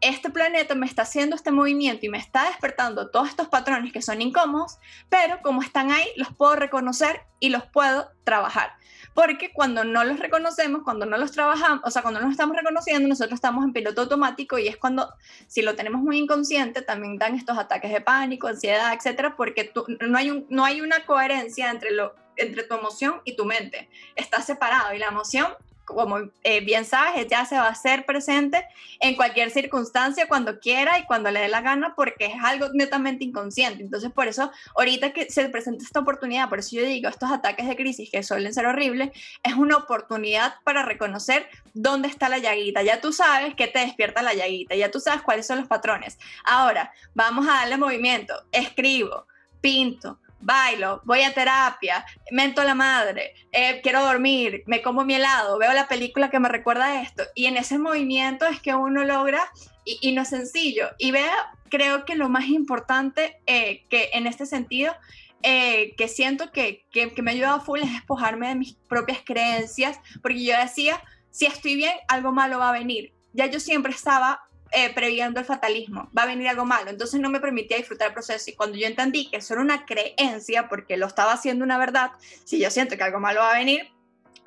este 0.00 0.30
planeta 0.30 0.74
me 0.74 0.86
está 0.86 1.02
haciendo 1.02 1.36
este 1.36 1.50
movimiento 1.50 2.06
y 2.06 2.08
me 2.08 2.18
está 2.18 2.44
despertando 2.44 3.10
todos 3.10 3.28
estos 3.28 3.48
patrones 3.48 3.92
que 3.92 4.00
son 4.00 4.22
incómodos, 4.22 4.78
pero 5.10 5.40
como 5.42 5.60
están 5.60 5.90
ahí, 5.90 6.06
los 6.16 6.34
puedo 6.34 6.56
reconocer 6.56 7.20
y 7.38 7.50
los 7.50 7.64
puedo 7.66 8.10
trabajar 8.24 8.72
porque 9.16 9.50
cuando 9.50 9.82
no 9.82 10.04
los 10.04 10.20
reconocemos, 10.20 10.82
cuando 10.82 11.06
no 11.06 11.16
los 11.16 11.32
trabajamos, 11.32 11.80
o 11.84 11.90
sea, 11.90 12.02
cuando 12.02 12.20
no 12.20 12.26
los 12.26 12.34
estamos 12.34 12.54
reconociendo, 12.54 13.08
nosotros 13.08 13.38
estamos 13.38 13.64
en 13.64 13.72
piloto 13.72 14.02
automático 14.02 14.58
y 14.58 14.68
es 14.68 14.76
cuando, 14.76 15.10
si 15.46 15.62
lo 15.62 15.74
tenemos 15.74 16.02
muy 16.02 16.18
inconsciente, 16.18 16.82
también 16.82 17.16
dan 17.16 17.34
estos 17.34 17.56
ataques 17.56 17.90
de 17.90 18.02
pánico, 18.02 18.46
ansiedad, 18.46 18.92
etcétera, 18.92 19.34
porque 19.34 19.64
tú, 19.64 19.86
no, 20.06 20.18
hay 20.18 20.30
un, 20.30 20.46
no 20.50 20.66
hay 20.66 20.82
una 20.82 21.06
coherencia 21.06 21.70
entre, 21.70 21.92
lo, 21.92 22.14
entre 22.36 22.64
tu 22.64 22.74
emoción 22.74 23.22
y 23.24 23.36
tu 23.36 23.46
mente. 23.46 23.88
Está 24.16 24.42
separado 24.42 24.92
y 24.92 24.98
la 24.98 25.06
emoción 25.06 25.46
como 25.86 26.18
eh, 26.42 26.60
bien 26.60 26.84
sabes, 26.84 27.24
ella 27.24 27.46
se 27.46 27.56
va 27.56 27.66
a 27.66 27.70
hacer 27.70 28.04
presente 28.04 28.66
en 29.00 29.14
cualquier 29.16 29.50
circunstancia, 29.50 30.28
cuando 30.28 30.58
quiera 30.58 30.98
y 30.98 31.04
cuando 31.06 31.30
le 31.30 31.40
dé 31.40 31.48
la 31.48 31.62
gana, 31.62 31.94
porque 31.94 32.26
es 32.26 32.34
algo 32.42 32.68
netamente 32.74 33.24
inconsciente. 33.24 33.82
Entonces, 33.82 34.12
por 34.12 34.28
eso, 34.28 34.50
ahorita 34.74 35.12
que 35.12 35.30
se 35.30 35.48
presenta 35.48 35.84
esta 35.84 36.00
oportunidad, 36.00 36.48
por 36.48 36.58
eso 36.58 36.76
yo 36.76 36.82
digo, 36.82 37.08
estos 37.08 37.30
ataques 37.30 37.66
de 37.66 37.76
crisis 37.76 38.10
que 38.10 38.22
suelen 38.22 38.52
ser 38.52 38.66
horribles, 38.66 39.10
es 39.42 39.54
una 39.54 39.76
oportunidad 39.76 40.56
para 40.64 40.82
reconocer 40.82 41.48
dónde 41.72 42.08
está 42.08 42.28
la 42.28 42.38
llaguita. 42.38 42.82
Ya 42.82 43.00
tú 43.00 43.12
sabes 43.12 43.54
que 43.54 43.68
te 43.68 43.78
despierta 43.78 44.22
la 44.22 44.34
llaguita, 44.34 44.74
ya 44.74 44.90
tú 44.90 45.00
sabes 45.00 45.22
cuáles 45.22 45.46
son 45.46 45.58
los 45.58 45.68
patrones. 45.68 46.18
Ahora, 46.44 46.92
vamos 47.14 47.46
a 47.48 47.52
darle 47.52 47.76
movimiento. 47.76 48.34
Escribo, 48.52 49.26
pinto, 49.60 50.18
bailo, 50.40 51.02
voy 51.04 51.22
a 51.22 51.34
terapia, 51.34 52.04
mento 52.30 52.60
a 52.60 52.64
la 52.64 52.74
madre, 52.74 53.34
eh, 53.52 53.80
quiero 53.82 54.02
dormir, 54.04 54.62
me 54.66 54.82
como 54.82 55.04
mi 55.04 55.14
helado, 55.14 55.58
veo 55.58 55.72
la 55.72 55.88
película 55.88 56.30
que 56.30 56.40
me 56.40 56.48
recuerda 56.48 57.00
esto. 57.02 57.24
Y 57.34 57.46
en 57.46 57.56
ese 57.56 57.78
movimiento 57.78 58.46
es 58.46 58.60
que 58.60 58.74
uno 58.74 59.04
logra, 59.04 59.40
y, 59.84 60.12
no 60.12 60.22
es 60.22 60.28
sencillo. 60.28 60.88
Y 60.98 61.12
veo, 61.12 61.32
creo 61.70 62.04
que 62.04 62.16
lo 62.16 62.28
más 62.28 62.46
importante 62.46 63.40
eh, 63.46 63.84
que 63.88 64.10
en 64.12 64.26
este 64.26 64.44
sentido, 64.44 64.94
eh, 65.42 65.94
que 65.96 66.08
siento 66.08 66.50
que, 66.50 66.84
que, 66.90 67.14
que 67.14 67.22
me 67.22 67.30
ha 67.30 67.34
ayudado 67.34 67.60
full 67.60 67.80
es 67.80 67.92
despojarme 67.92 68.48
de 68.48 68.56
mis 68.56 68.74
propias 68.88 69.20
creencias, 69.24 70.00
porque 70.22 70.44
yo 70.44 70.58
decía, 70.58 71.00
si 71.30 71.46
estoy 71.46 71.76
bien, 71.76 71.94
algo 72.08 72.32
malo 72.32 72.58
va 72.58 72.70
a 72.70 72.72
venir. 72.72 73.12
Ya 73.32 73.46
yo 73.46 73.60
siempre 73.60 73.92
estaba 73.92 74.45
eh, 74.72 74.92
previendo 74.92 75.40
el 75.40 75.46
fatalismo, 75.46 76.10
va 76.16 76.22
a 76.22 76.26
venir 76.26 76.48
algo 76.48 76.64
malo. 76.64 76.90
Entonces 76.90 77.20
no 77.20 77.30
me 77.30 77.40
permitía 77.40 77.76
disfrutar 77.76 78.08
el 78.08 78.14
proceso. 78.14 78.50
Y 78.50 78.54
cuando 78.54 78.76
yo 78.76 78.86
entendí 78.86 79.30
que 79.30 79.36
eso 79.36 79.54
era 79.54 79.62
una 79.62 79.86
creencia, 79.86 80.68
porque 80.68 80.96
lo 80.96 81.06
estaba 81.06 81.32
haciendo 81.32 81.64
una 81.64 81.78
verdad, 81.78 82.10
si 82.44 82.58
yo 82.58 82.70
siento 82.70 82.96
que 82.96 83.04
algo 83.04 83.20
malo 83.20 83.40
va 83.40 83.52
a 83.52 83.58
venir, 83.58 83.90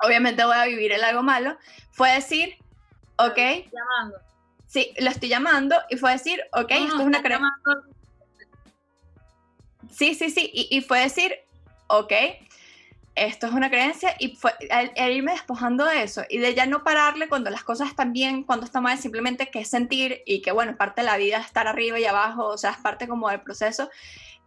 obviamente 0.02 0.44
voy 0.44 0.56
a 0.56 0.66
vivir 0.66 0.92
el 0.92 1.04
algo 1.04 1.22
malo, 1.22 1.56
fue 1.92 2.12
decir, 2.12 2.56
ok. 3.16 3.38
Llamando. 3.72 4.18
Sí, 4.66 4.94
lo 4.98 5.10
estoy 5.10 5.28
llamando 5.28 5.76
y 5.88 5.96
fue 5.96 6.12
decir, 6.12 6.40
ok, 6.52 6.70
esto 6.70 7.00
es 7.00 7.06
una 7.06 7.22
creencia. 7.22 7.50
Sí, 9.90 10.14
sí, 10.14 10.30
sí. 10.30 10.50
Y, 10.52 10.68
y 10.76 10.80
fue 10.82 11.00
decir, 11.00 11.34
ok, 11.88 12.12
esto 13.20 13.46
es 13.46 13.52
una 13.52 13.68
creencia 13.68 14.16
y 14.18 14.34
fue 14.34 14.52
el, 14.70 15.12
irme 15.12 15.32
despojando 15.32 15.84
de 15.84 16.02
eso 16.02 16.22
y 16.30 16.38
de 16.38 16.54
ya 16.54 16.64
no 16.64 16.82
pararle 16.82 17.28
cuando 17.28 17.50
las 17.50 17.62
cosas 17.62 17.90
están 17.90 18.14
bien, 18.14 18.44
cuando 18.44 18.64
está 18.64 18.80
mal, 18.80 18.98
simplemente 18.98 19.50
que 19.50 19.60
es 19.60 19.68
sentir 19.68 20.22
y 20.24 20.40
que 20.40 20.52
bueno, 20.52 20.74
parte 20.76 21.02
de 21.02 21.06
la 21.06 21.18
vida 21.18 21.38
estar 21.38 21.68
arriba 21.68 22.00
y 22.00 22.06
abajo, 22.06 22.46
o 22.46 22.56
sea, 22.56 22.70
es 22.70 22.78
parte 22.78 23.06
como 23.06 23.28
del 23.28 23.42
proceso 23.42 23.90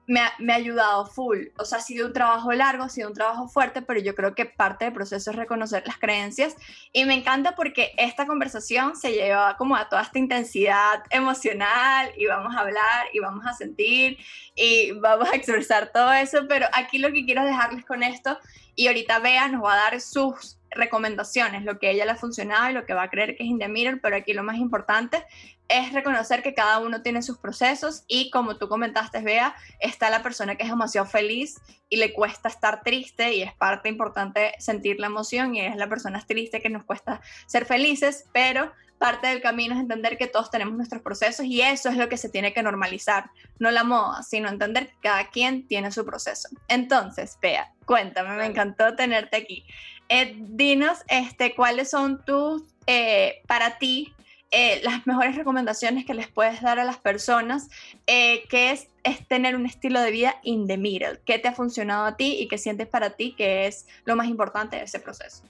me 0.08 0.20
ha, 0.20 0.34
me 0.40 0.54
ha, 0.54 0.58
ayudado 0.58 1.06
full. 1.06 1.48
O 1.58 1.66
sea, 1.66 1.80
ha 1.80 1.82
sido 1.82 2.08
un 2.08 2.14
trabajo 2.14 2.52
largo, 2.52 2.84
ha 2.84 2.90
sido 2.90 3.08
un 3.08 3.14
trabajo 3.14 3.48
fuerte, 3.48 3.82
pero 3.82 4.00
yo 4.00 4.16
creo 4.16 4.36
que 4.36 4.46
parte 4.46 4.86
del 4.86 4.94
proceso 4.94 5.32
es 5.32 5.36
reconocer 5.36 5.84
las 5.86 5.98
creencias. 5.98 6.56
Y 6.92 7.06
me 7.06 7.14
encanta 7.14 7.56
porque 7.56 7.92
esta 7.98 8.26
conversación 8.26 8.96
se 8.96 9.12
lleva 9.12 9.56
como 9.58 9.76
a 9.76 9.90
toda 9.90 10.02
esta 10.02 10.20
intensidad 10.20 11.04
emocional 11.10 12.12
y 12.18 12.26
vamos 12.26 12.56
a 12.56 12.60
hablar 12.60 13.08
y 13.14 13.20
vamos 13.20 13.46
a 13.46 13.54
sentir 13.54 14.18
y 14.56 14.92
vamos 14.92 15.30
a 15.32 15.36
expresar 15.36 15.92
todo 15.94 16.12
eso. 16.14 16.46
Pero 16.48 16.68
aquí 16.74 16.98
lo 16.98 17.12
que 17.12 17.26
quiero 17.26 17.46
dejarles 17.46 17.86
con 17.86 18.04
esto, 18.04 18.38
y 18.76 18.88
ahorita 18.88 19.20
Bea 19.20 19.48
nos 19.50 19.64
va 19.64 19.74
a 19.74 19.92
dar 19.92 20.02
sus 20.02 20.58
recomendaciones, 20.76 21.64
lo 21.64 21.80
que 21.80 21.88
a 21.88 21.92
ella 21.92 22.06
le 22.06 22.12
ha 22.12 22.16
funcionado 22.16 22.70
y 22.70 22.74
lo 22.74 22.86
que 22.86 22.94
va 22.94 23.04
a 23.04 23.10
creer 23.10 23.36
que 23.36 23.44
es 23.44 23.50
in 23.50 23.60
pero 24.02 24.16
aquí 24.16 24.34
lo 24.34 24.44
más 24.44 24.58
importante 24.58 25.24
es 25.68 25.94
reconocer 25.94 26.44
que 26.44 26.54
cada 26.54 26.80
uno 26.80 27.02
tiene 27.02 27.22
sus 27.22 27.38
procesos 27.38 28.04
y 28.08 28.30
como 28.30 28.58
tú 28.58 28.68
comentaste, 28.68 29.22
Bea, 29.22 29.56
está 29.80 30.10
la 30.10 30.24
persona 30.24 30.56
que 30.56 30.64
es 30.64 30.70
demasiado 30.70 31.08
feliz 31.08 31.60
y 31.90 31.98
le 31.98 32.14
cuesta 32.14 32.50
estar 32.50 32.84
triste 32.84 33.34
y 33.34 33.42
es 33.42 33.54
parte 33.54 33.90
importante 33.90 34.54
sentir 34.60 35.00
la 35.00 35.08
emoción 35.08 35.56
y 35.56 35.62
es 35.62 35.76
la 35.76 35.88
persona 35.88 36.24
triste 36.26 36.62
que 36.62 36.70
nos 36.70 36.84
cuesta 36.84 37.22
ser 37.48 37.66
felices, 37.66 38.26
pero 38.34 38.72
parte 38.98 39.28
del 39.28 39.42
camino 39.42 39.76
es 39.76 39.82
entender 39.82 40.18
que 40.18 40.28
todos 40.28 40.50
tenemos 40.50 40.76
nuestros 40.76 41.02
procesos 41.02 41.46
y 41.46 41.62
eso 41.62 41.90
es 41.90 41.98
lo 41.98 42.08
que 42.08 42.18
se 42.18 42.30
tiene 42.30 42.54
que 42.54 42.64
normalizar, 42.64 43.32
no 43.60 43.70
la 43.70 43.84
moda, 43.84 44.24
sino 44.24 44.48
entender 44.48 44.88
que 44.88 44.96
cada 45.02 45.30
quien 45.30 45.68
tiene 45.68 45.92
su 45.92 46.06
proceso. 46.06 46.50
Entonces, 46.68 47.38
Bea, 47.42 47.74
cuéntame, 47.86 48.36
me 48.38 48.46
encantó 48.46 48.96
tenerte 48.96 49.38
aquí. 49.38 49.66
Eh, 50.10 50.36
dinos 50.38 51.00
este, 51.08 51.54
cuáles 51.56 51.90
son 51.90 52.24
tus, 52.24 52.64
eh, 52.88 53.42
para 53.48 53.78
ti, 53.78 54.14
eh, 54.54 54.80
las 54.84 55.06
mejores 55.06 55.36
recomendaciones 55.36 56.06
que 56.06 56.14
les 56.14 56.28
puedes 56.28 56.62
dar 56.62 56.80
a 56.80 56.86
las 56.86 56.98
personas, 56.98 57.70
que 58.06 58.72
es, 58.72 58.88
es, 59.04 59.28
tener 59.28 59.56
un 59.56 59.66
estilo 59.66 60.00
de 60.00 60.12
vida 60.12 60.40
in 60.44 60.68
the 60.68 60.78
middle. 60.78 61.20
¿Qué 61.26 61.40
te 61.40 61.50
ha 61.50 61.54
funcionado 61.54 62.06
a 62.06 62.16
ti 62.16 62.38
y 62.40 62.48
qué 62.48 62.58
sientes 62.58 62.88
para 62.88 63.12
ti 63.12 63.36
que 63.36 63.68
es 63.68 63.88
lo 64.06 64.16
más 64.16 64.28
importante 64.28 64.78
de 64.78 64.84
ese 64.84 65.00
proceso? 65.00 65.44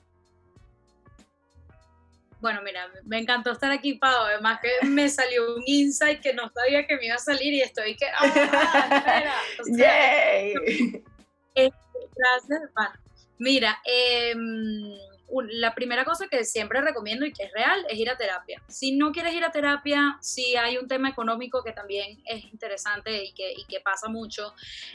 Bueno, 2.44 2.62
mira, 2.62 2.92
me 3.06 3.20
encantó 3.20 3.54
estar 3.54 3.72
aquí, 3.72 3.94
Pau. 3.94 4.26
Además 4.26 4.60
que 4.62 4.86
me 4.86 5.08
salió 5.08 5.56
un 5.56 5.64
insight 5.66 6.20
que 6.20 6.34
no 6.34 6.52
sabía 6.54 6.86
que 6.86 6.98
me 6.98 7.06
iba 7.06 7.16
a 7.16 7.20
salir 7.20 7.54
y 7.54 7.62
estoy 7.62 7.96
que... 7.96 8.06
¡Ah, 8.08 9.42
Yay. 9.66 10.54
gracias, 11.56 12.62
Mira, 13.40 13.80
em, 13.86 14.94
la 15.42 15.74
primera 15.74 16.06
cosa 16.06 16.28
que 16.28 16.44
siempre 16.46 16.82
recomiendo 16.82 17.26
y 17.26 17.34
que 17.34 17.44
es 17.44 17.52
real 17.52 17.86
es 17.90 17.98
ir 17.98 18.10
a 18.10 18.18
terapia. 18.18 18.62
Si 18.68 18.96
no 18.96 19.12
quieres 19.12 19.34
ir 19.34 19.44
a 19.44 19.52
terapia, 19.52 20.18
si 20.22 20.56
hay 20.56 20.78
un 20.78 20.88
tema 20.88 21.10
económico 21.10 21.64
que 21.64 21.72
también 21.72 22.22
es 22.26 22.44
interesante 22.46 23.26
y 23.26 23.34
que, 23.34 23.80
pasa 23.84 24.08
mucho, 24.08 24.54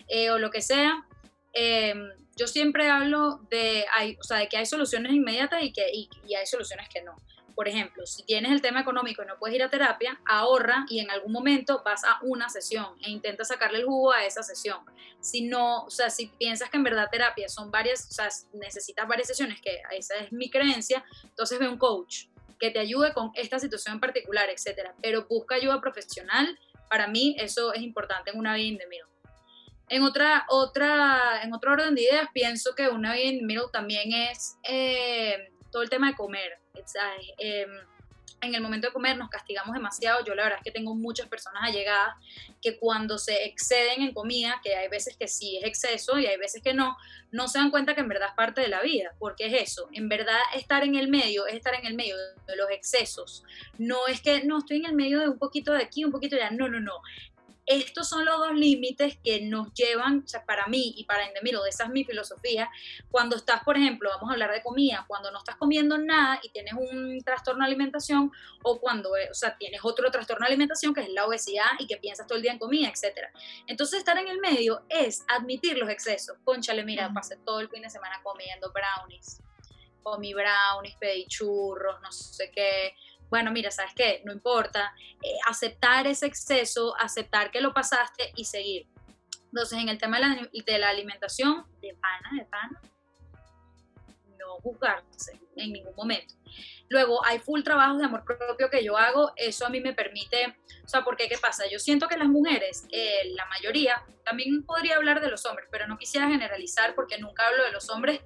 eh, 0.08 0.30
o 0.30 0.38
lo 0.38 0.50
que 0.50 0.62
sea, 0.62 1.04
em, 1.52 2.10
yo 2.36 2.46
siempre 2.46 2.88
hablo 2.88 3.40
de, 3.50 3.84
o 4.18 4.22
sea, 4.22 4.38
de 4.38 4.48
que 4.48 4.56
hay 4.56 4.66
soluciones 4.66 5.12
inmediatas 5.12 5.62
y 5.62 5.72
que 5.72 5.90
y 5.92 6.34
hay 6.34 6.46
soluciones 6.46 6.88
que 6.88 7.02
no 7.02 7.16
por 7.58 7.66
ejemplo, 7.66 8.06
si 8.06 8.22
tienes 8.22 8.52
el 8.52 8.62
tema 8.62 8.82
económico 8.82 9.20
y 9.20 9.26
no 9.26 9.36
puedes 9.36 9.56
ir 9.56 9.64
a 9.64 9.68
terapia, 9.68 10.20
ahorra 10.24 10.86
y 10.88 11.00
en 11.00 11.10
algún 11.10 11.32
momento 11.32 11.82
vas 11.84 12.04
a 12.04 12.20
una 12.22 12.48
sesión 12.48 12.86
e 13.02 13.10
intenta 13.10 13.42
sacarle 13.42 13.80
el 13.80 13.84
jugo 13.84 14.12
a 14.12 14.24
esa 14.24 14.44
sesión. 14.44 14.78
Si 15.20 15.42
no, 15.42 15.82
o 15.82 15.90
sea, 15.90 16.08
si 16.08 16.28
piensas 16.28 16.70
que 16.70 16.76
en 16.76 16.84
verdad 16.84 17.08
terapia 17.10 17.48
son 17.48 17.72
varias, 17.72 18.06
o 18.10 18.12
sea, 18.12 18.28
necesitas 18.52 19.08
varias 19.08 19.26
sesiones, 19.26 19.60
que 19.60 19.82
esa 19.90 20.14
es 20.18 20.30
mi 20.30 20.50
creencia, 20.50 21.04
entonces 21.24 21.58
ve 21.58 21.68
un 21.68 21.78
coach 21.78 22.26
que 22.60 22.70
te 22.70 22.78
ayude 22.78 23.12
con 23.12 23.32
esta 23.34 23.58
situación 23.58 23.94
en 23.94 24.00
particular, 24.02 24.48
etcétera. 24.50 24.94
Pero 25.02 25.26
busca 25.28 25.56
ayuda 25.56 25.80
profesional. 25.80 26.56
Para 26.88 27.08
mí 27.08 27.34
eso 27.40 27.74
es 27.74 27.82
importante 27.82 28.30
en 28.30 28.38
una 28.38 28.54
vida 28.54 28.68
in 28.68 28.78
the 28.78 28.86
middle. 28.86 29.08
En 29.88 30.04
otra, 30.04 30.46
otra, 30.48 31.42
en 31.42 31.52
otro 31.52 31.72
orden 31.72 31.96
de 31.96 32.02
ideas, 32.02 32.28
pienso 32.32 32.76
que 32.76 32.88
una 32.88 33.14
vida 33.14 33.24
in 33.24 33.38
the 33.40 33.46
middle 33.46 33.66
también 33.72 34.12
es 34.12 34.56
eh, 34.62 35.50
todo 35.72 35.82
el 35.82 35.90
tema 35.90 36.10
de 36.10 36.14
comer. 36.14 36.60
Em, 37.38 37.70
en 38.40 38.54
el 38.54 38.60
momento 38.60 38.86
de 38.86 38.92
comer 38.92 39.16
nos 39.16 39.30
castigamos 39.30 39.74
demasiado. 39.74 40.24
Yo 40.24 40.34
la 40.34 40.44
verdad 40.44 40.58
es 40.58 40.64
que 40.64 40.70
tengo 40.70 40.94
muchas 40.94 41.26
personas 41.28 41.62
allegadas 41.64 42.14
que 42.62 42.78
cuando 42.78 43.18
se 43.18 43.44
exceden 43.44 44.02
en 44.02 44.14
comida, 44.14 44.60
que 44.62 44.76
hay 44.76 44.88
veces 44.88 45.16
que 45.16 45.28
sí 45.28 45.56
es 45.56 45.64
exceso 45.64 46.18
y 46.18 46.26
hay 46.26 46.36
veces 46.36 46.62
que 46.62 46.74
no, 46.74 46.96
no 47.32 47.48
se 47.48 47.58
dan 47.58 47.70
cuenta 47.70 47.94
que 47.94 48.00
en 48.00 48.08
verdad 48.08 48.28
es 48.28 48.34
parte 48.34 48.60
de 48.60 48.68
la 48.68 48.80
vida, 48.80 49.12
porque 49.18 49.46
es 49.46 49.70
eso. 49.70 49.88
En 49.92 50.08
verdad 50.08 50.38
estar 50.54 50.84
en 50.84 50.94
el 50.94 51.08
medio 51.08 51.46
es 51.46 51.54
estar 51.54 51.74
en 51.74 51.86
el 51.86 51.94
medio 51.94 52.16
de 52.16 52.56
los 52.56 52.70
excesos. 52.70 53.42
No 53.78 54.06
es 54.06 54.20
que 54.20 54.44
no 54.44 54.58
estoy 54.58 54.78
en 54.78 54.86
el 54.86 54.94
medio 54.94 55.20
de 55.20 55.28
un 55.28 55.38
poquito 55.38 55.72
de 55.72 55.82
aquí, 55.82 56.04
un 56.04 56.12
poquito 56.12 56.36
de 56.36 56.42
allá. 56.42 56.56
No, 56.56 56.68
no, 56.68 56.80
no 56.80 57.00
estos 57.68 58.08
son 58.08 58.24
los 58.24 58.38
dos 58.38 58.54
límites 58.54 59.18
que 59.22 59.42
nos 59.42 59.74
llevan, 59.74 60.22
o 60.24 60.28
sea, 60.28 60.44
para 60.46 60.66
mí 60.68 60.94
y 60.96 61.04
para 61.04 61.26
Endemiro, 61.26 61.66
esa 61.66 61.84
es 61.84 61.90
mi 61.90 62.02
filosofía, 62.02 62.70
cuando 63.10 63.36
estás, 63.36 63.62
por 63.62 63.76
ejemplo, 63.76 64.08
vamos 64.08 64.30
a 64.30 64.32
hablar 64.32 64.50
de 64.52 64.62
comida, 64.62 65.04
cuando 65.06 65.30
no 65.30 65.38
estás 65.38 65.56
comiendo 65.56 65.98
nada 65.98 66.40
y 66.42 66.48
tienes 66.48 66.72
un 66.72 67.20
trastorno 67.22 67.64
de 67.64 67.66
alimentación, 67.66 68.32
o 68.62 68.80
cuando, 68.80 69.14
eh, 69.18 69.28
o 69.30 69.34
sea, 69.34 69.58
tienes 69.58 69.82
otro 69.84 70.10
trastorno 70.10 70.46
de 70.46 70.52
alimentación 70.52 70.94
que 70.94 71.02
es 71.02 71.10
la 71.10 71.26
obesidad 71.26 71.68
y 71.78 71.86
que 71.86 71.98
piensas 71.98 72.26
todo 72.26 72.36
el 72.36 72.42
día 72.42 72.52
en 72.52 72.58
comida, 72.58 72.88
etc. 72.88 73.28
Entonces, 73.66 73.98
estar 73.98 74.16
en 74.16 74.28
el 74.28 74.38
medio 74.38 74.84
es 74.88 75.24
admitir 75.28 75.76
los 75.76 75.90
excesos. 75.90 76.38
Conchale, 76.44 76.84
mira, 76.84 77.12
pasé 77.12 77.36
todo 77.36 77.60
el 77.60 77.68
fin 77.68 77.82
de 77.82 77.90
semana 77.90 78.18
comiendo 78.22 78.72
brownies, 78.72 79.42
comí 80.02 80.32
brownies, 80.32 80.96
pedí 80.96 81.26
churros, 81.26 82.00
no 82.00 82.10
sé 82.12 82.50
qué, 82.50 82.94
bueno, 83.30 83.50
mira, 83.52 83.70
¿sabes 83.70 83.92
qué? 83.94 84.22
No 84.24 84.32
importa, 84.32 84.94
eh, 85.22 85.36
aceptar 85.46 86.06
ese 86.06 86.26
exceso, 86.26 86.94
aceptar 86.98 87.50
que 87.50 87.60
lo 87.60 87.74
pasaste 87.74 88.32
y 88.36 88.44
seguir. 88.44 88.86
Entonces, 89.46 89.78
en 89.78 89.88
el 89.88 89.98
tema 89.98 90.18
de 90.18 90.78
la, 90.78 90.88
alimentación, 90.88 91.64
de 91.80 91.94
pana, 91.94 92.30
de 92.38 92.44
pana, 92.46 92.80
no 94.38 94.56
juzgarse 94.62 95.40
en 95.56 95.72
ningún 95.72 95.94
momento. 95.94 96.34
Luego, 96.88 97.24
hay 97.24 97.38
full 97.38 97.62
trabajos 97.62 97.98
de 97.98 98.04
amor 98.04 98.24
propio 98.24 98.70
que 98.70 98.84
yo 98.84 98.96
hago, 98.96 99.32
eso 99.36 99.66
a 99.66 99.68
mí 99.68 99.80
me 99.80 99.92
permite, 99.92 100.56
o 100.84 100.88
sea, 100.88 101.02
porque 101.02 101.28
¿qué 101.28 101.36
pasa? 101.36 101.64
Yo 101.70 101.78
siento 101.78 102.08
que 102.08 102.16
las 102.16 102.28
mujeres, 102.28 102.86
eh, 102.90 103.32
la 103.34 103.44
mayoría, 103.46 104.02
también 104.24 104.64
podría 104.64 104.96
hablar 104.96 105.20
de 105.20 105.28
los 105.28 105.44
hombres, 105.44 105.68
pero 105.70 105.86
no 105.86 105.98
quisiera 105.98 106.28
generalizar 106.28 106.94
porque 106.94 107.18
nunca 107.18 107.46
hablo 107.46 107.64
de 107.64 107.72
los 107.72 107.90
hombres, 107.90 108.20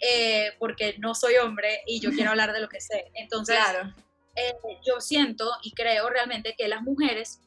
eh, 0.00 0.54
porque 0.58 0.96
no 0.98 1.14
soy 1.14 1.36
hombre 1.36 1.82
y 1.86 2.00
yo 2.00 2.10
quiero 2.10 2.30
hablar 2.30 2.52
de 2.52 2.60
lo 2.60 2.68
que 2.68 2.80
sé. 2.80 3.10
Entonces, 3.14 3.56
claro 3.56 3.92
eh, 4.34 4.54
yo 4.86 5.00
siento 5.00 5.50
y 5.62 5.72
creo 5.72 6.08
realmente 6.08 6.54
que 6.56 6.68
las 6.68 6.82
mujeres 6.82 7.40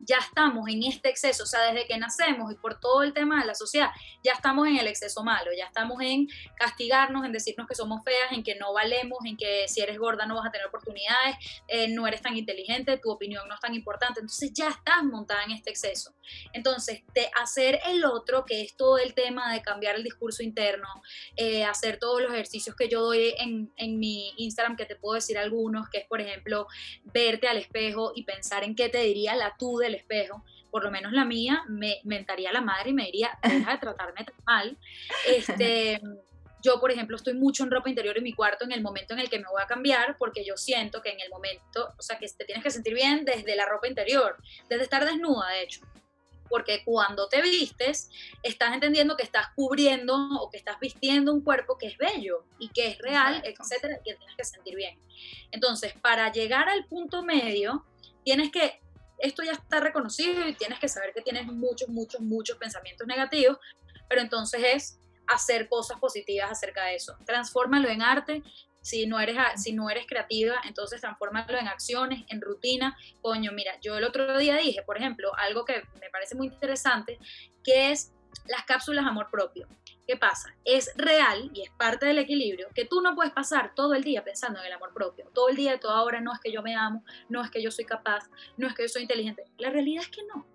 ya 0.00 0.18
estamos 0.18 0.68
en 0.68 0.82
este 0.82 1.10
exceso, 1.10 1.44
o 1.44 1.46
sea, 1.46 1.72
desde 1.72 1.86
que 1.86 1.98
nacemos 1.98 2.52
y 2.52 2.56
por 2.56 2.80
todo 2.80 3.02
el 3.02 3.12
tema 3.12 3.40
de 3.40 3.46
la 3.46 3.54
sociedad, 3.54 3.90
ya 4.24 4.32
estamos 4.32 4.66
en 4.66 4.76
el 4.76 4.86
exceso 4.86 5.22
malo, 5.22 5.50
ya 5.56 5.66
estamos 5.66 6.00
en 6.00 6.28
castigarnos, 6.56 7.24
en 7.24 7.32
decirnos 7.32 7.66
que 7.66 7.74
somos 7.74 8.02
feas, 8.04 8.32
en 8.32 8.42
que 8.42 8.54
no 8.54 8.72
valemos, 8.72 9.18
en 9.24 9.36
que 9.36 9.68
si 9.68 9.80
eres 9.80 9.98
gorda 9.98 10.26
no 10.26 10.36
vas 10.36 10.46
a 10.46 10.50
tener 10.50 10.66
oportunidades, 10.66 11.36
eh, 11.68 11.88
no 11.88 12.06
eres 12.06 12.22
tan 12.22 12.36
inteligente, 12.36 12.98
tu 12.98 13.10
opinión 13.10 13.46
no 13.48 13.54
es 13.54 13.60
tan 13.60 13.74
importante, 13.74 14.20
entonces 14.20 14.52
ya 14.52 14.68
estás 14.68 15.02
montada 15.04 15.44
en 15.44 15.52
este 15.52 15.70
exceso. 15.70 16.14
Entonces, 16.52 17.02
de 17.14 17.28
hacer 17.40 17.80
el 17.86 18.04
otro, 18.04 18.44
que 18.44 18.62
es 18.62 18.76
todo 18.76 18.98
el 18.98 19.14
tema 19.14 19.52
de 19.52 19.62
cambiar 19.62 19.96
el 19.96 20.04
discurso 20.04 20.42
interno, 20.42 20.88
eh, 21.36 21.64
hacer 21.64 21.98
todos 21.98 22.22
los 22.22 22.32
ejercicios 22.32 22.76
que 22.76 22.88
yo 22.88 23.02
doy 23.02 23.34
en, 23.38 23.72
en 23.76 23.98
mi 23.98 24.32
Instagram, 24.36 24.76
que 24.76 24.86
te 24.86 24.96
puedo 24.96 25.14
decir 25.14 25.38
algunos, 25.38 25.88
que 25.88 25.98
es, 25.98 26.06
por 26.06 26.20
ejemplo, 26.20 26.66
verte 27.04 27.48
al 27.48 27.58
espejo 27.58 28.12
y 28.14 28.24
pensar 28.24 28.64
en 28.64 28.74
qué 28.74 28.88
te 28.88 28.98
diría 28.98 29.34
la 29.34 29.56
tú 29.58 29.78
del 29.90 30.00
espejo, 30.00 30.44
por 30.70 30.84
lo 30.84 30.90
menos 30.90 31.12
la 31.12 31.24
mía, 31.24 31.64
me 31.68 32.00
mentaría 32.04 32.52
la 32.52 32.60
madre 32.60 32.90
y 32.90 32.94
me 32.94 33.06
diría, 33.06 33.38
deja 33.42 33.72
de 33.72 33.78
tratarme 33.78 34.24
tan 34.24 34.36
mal. 34.46 34.78
Este, 35.26 36.00
yo, 36.62 36.80
por 36.80 36.90
ejemplo, 36.90 37.16
estoy 37.16 37.34
mucho 37.34 37.64
en 37.64 37.70
ropa 37.70 37.88
interior 37.88 38.16
en 38.16 38.24
mi 38.24 38.32
cuarto 38.32 38.64
en 38.64 38.72
el 38.72 38.82
momento 38.82 39.14
en 39.14 39.20
el 39.20 39.30
que 39.30 39.38
me 39.38 39.48
voy 39.50 39.62
a 39.62 39.66
cambiar, 39.66 40.16
porque 40.18 40.44
yo 40.44 40.56
siento 40.56 41.00
que 41.02 41.10
en 41.10 41.20
el 41.20 41.30
momento, 41.30 41.88
o 41.98 42.02
sea, 42.02 42.18
que 42.18 42.26
te 42.28 42.44
tienes 42.44 42.62
que 42.62 42.70
sentir 42.70 42.94
bien 42.94 43.24
desde 43.24 43.56
la 43.56 43.66
ropa 43.66 43.88
interior, 43.88 44.36
desde 44.68 44.84
estar 44.84 45.04
desnuda, 45.04 45.48
de 45.50 45.62
hecho. 45.62 45.80
Porque 46.48 46.82
cuando 46.84 47.28
te 47.28 47.40
vistes, 47.42 48.10
estás 48.42 48.74
entendiendo 48.74 49.16
que 49.16 49.22
estás 49.22 49.46
cubriendo 49.54 50.14
o 50.40 50.50
que 50.50 50.58
estás 50.58 50.80
vistiendo 50.80 51.32
un 51.32 51.42
cuerpo 51.42 51.78
que 51.78 51.86
es 51.86 51.96
bello 51.96 52.44
y 52.58 52.68
que 52.70 52.88
es 52.88 52.98
real, 52.98 53.40
etcétera, 53.44 53.98
y 54.00 54.10
que 54.10 54.16
tienes 54.16 54.36
que 54.36 54.44
sentir 54.44 54.74
bien. 54.74 54.98
Entonces, 55.52 55.94
para 56.02 56.30
llegar 56.32 56.68
al 56.68 56.86
punto 56.86 57.22
medio, 57.22 57.86
tienes 58.24 58.50
que 58.50 58.80
esto 59.20 59.42
ya 59.42 59.52
está 59.52 59.80
reconocido 59.80 60.46
y 60.46 60.54
tienes 60.54 60.78
que 60.78 60.88
saber 60.88 61.12
que 61.14 61.22
tienes 61.22 61.46
muchos, 61.46 61.88
muchos, 61.88 62.20
muchos 62.20 62.56
pensamientos 62.58 63.06
negativos, 63.06 63.58
pero 64.08 64.20
entonces 64.20 64.60
es 64.74 65.00
hacer 65.26 65.68
cosas 65.68 65.98
positivas 66.00 66.50
acerca 66.50 66.84
de 66.84 66.96
eso. 66.96 67.16
Transfórmalo 67.24 67.88
en 67.88 68.02
arte. 68.02 68.42
Si 68.82 69.06
no, 69.06 69.20
eres, 69.20 69.36
si 69.56 69.74
no 69.74 69.90
eres 69.90 70.06
creativa, 70.06 70.54
entonces 70.66 71.02
transfórmalo 71.02 71.58
en 71.58 71.68
acciones, 71.68 72.24
en 72.28 72.40
rutina. 72.40 72.96
Coño, 73.20 73.52
mira, 73.52 73.78
yo 73.82 73.98
el 73.98 74.04
otro 74.04 74.38
día 74.38 74.56
dije, 74.56 74.82
por 74.82 74.96
ejemplo, 74.96 75.30
algo 75.36 75.66
que 75.66 75.82
me 76.00 76.08
parece 76.10 76.34
muy 76.34 76.46
interesante, 76.46 77.18
que 77.62 77.92
es 77.92 78.12
las 78.46 78.64
cápsulas 78.64 79.06
amor 79.06 79.28
propio. 79.30 79.68
¿Qué 80.06 80.16
pasa? 80.16 80.54
Es 80.64 80.90
real 80.96 81.50
y 81.54 81.62
es 81.62 81.70
parte 81.70 82.06
del 82.06 82.18
equilibrio 82.18 82.68
que 82.74 82.84
tú 82.84 83.00
no 83.00 83.14
puedes 83.14 83.32
pasar 83.32 83.74
todo 83.74 83.94
el 83.94 84.02
día 84.02 84.24
pensando 84.24 84.58
en 84.58 84.66
el 84.66 84.72
amor 84.72 84.92
propio. 84.92 85.30
Todo 85.32 85.48
el 85.48 85.56
día, 85.56 85.78
toda 85.78 86.02
hora, 86.02 86.20
no 86.20 86.32
es 86.32 86.40
que 86.40 86.50
yo 86.50 86.62
me 86.62 86.74
amo, 86.74 87.04
no 87.28 87.42
es 87.42 87.50
que 87.50 87.62
yo 87.62 87.70
soy 87.70 87.84
capaz, 87.84 88.28
no 88.56 88.66
es 88.66 88.74
que 88.74 88.82
yo 88.82 88.88
soy 88.88 89.02
inteligente. 89.02 89.44
La 89.58 89.70
realidad 89.70 90.02
es 90.02 90.08
que 90.08 90.22
no. 90.24 90.46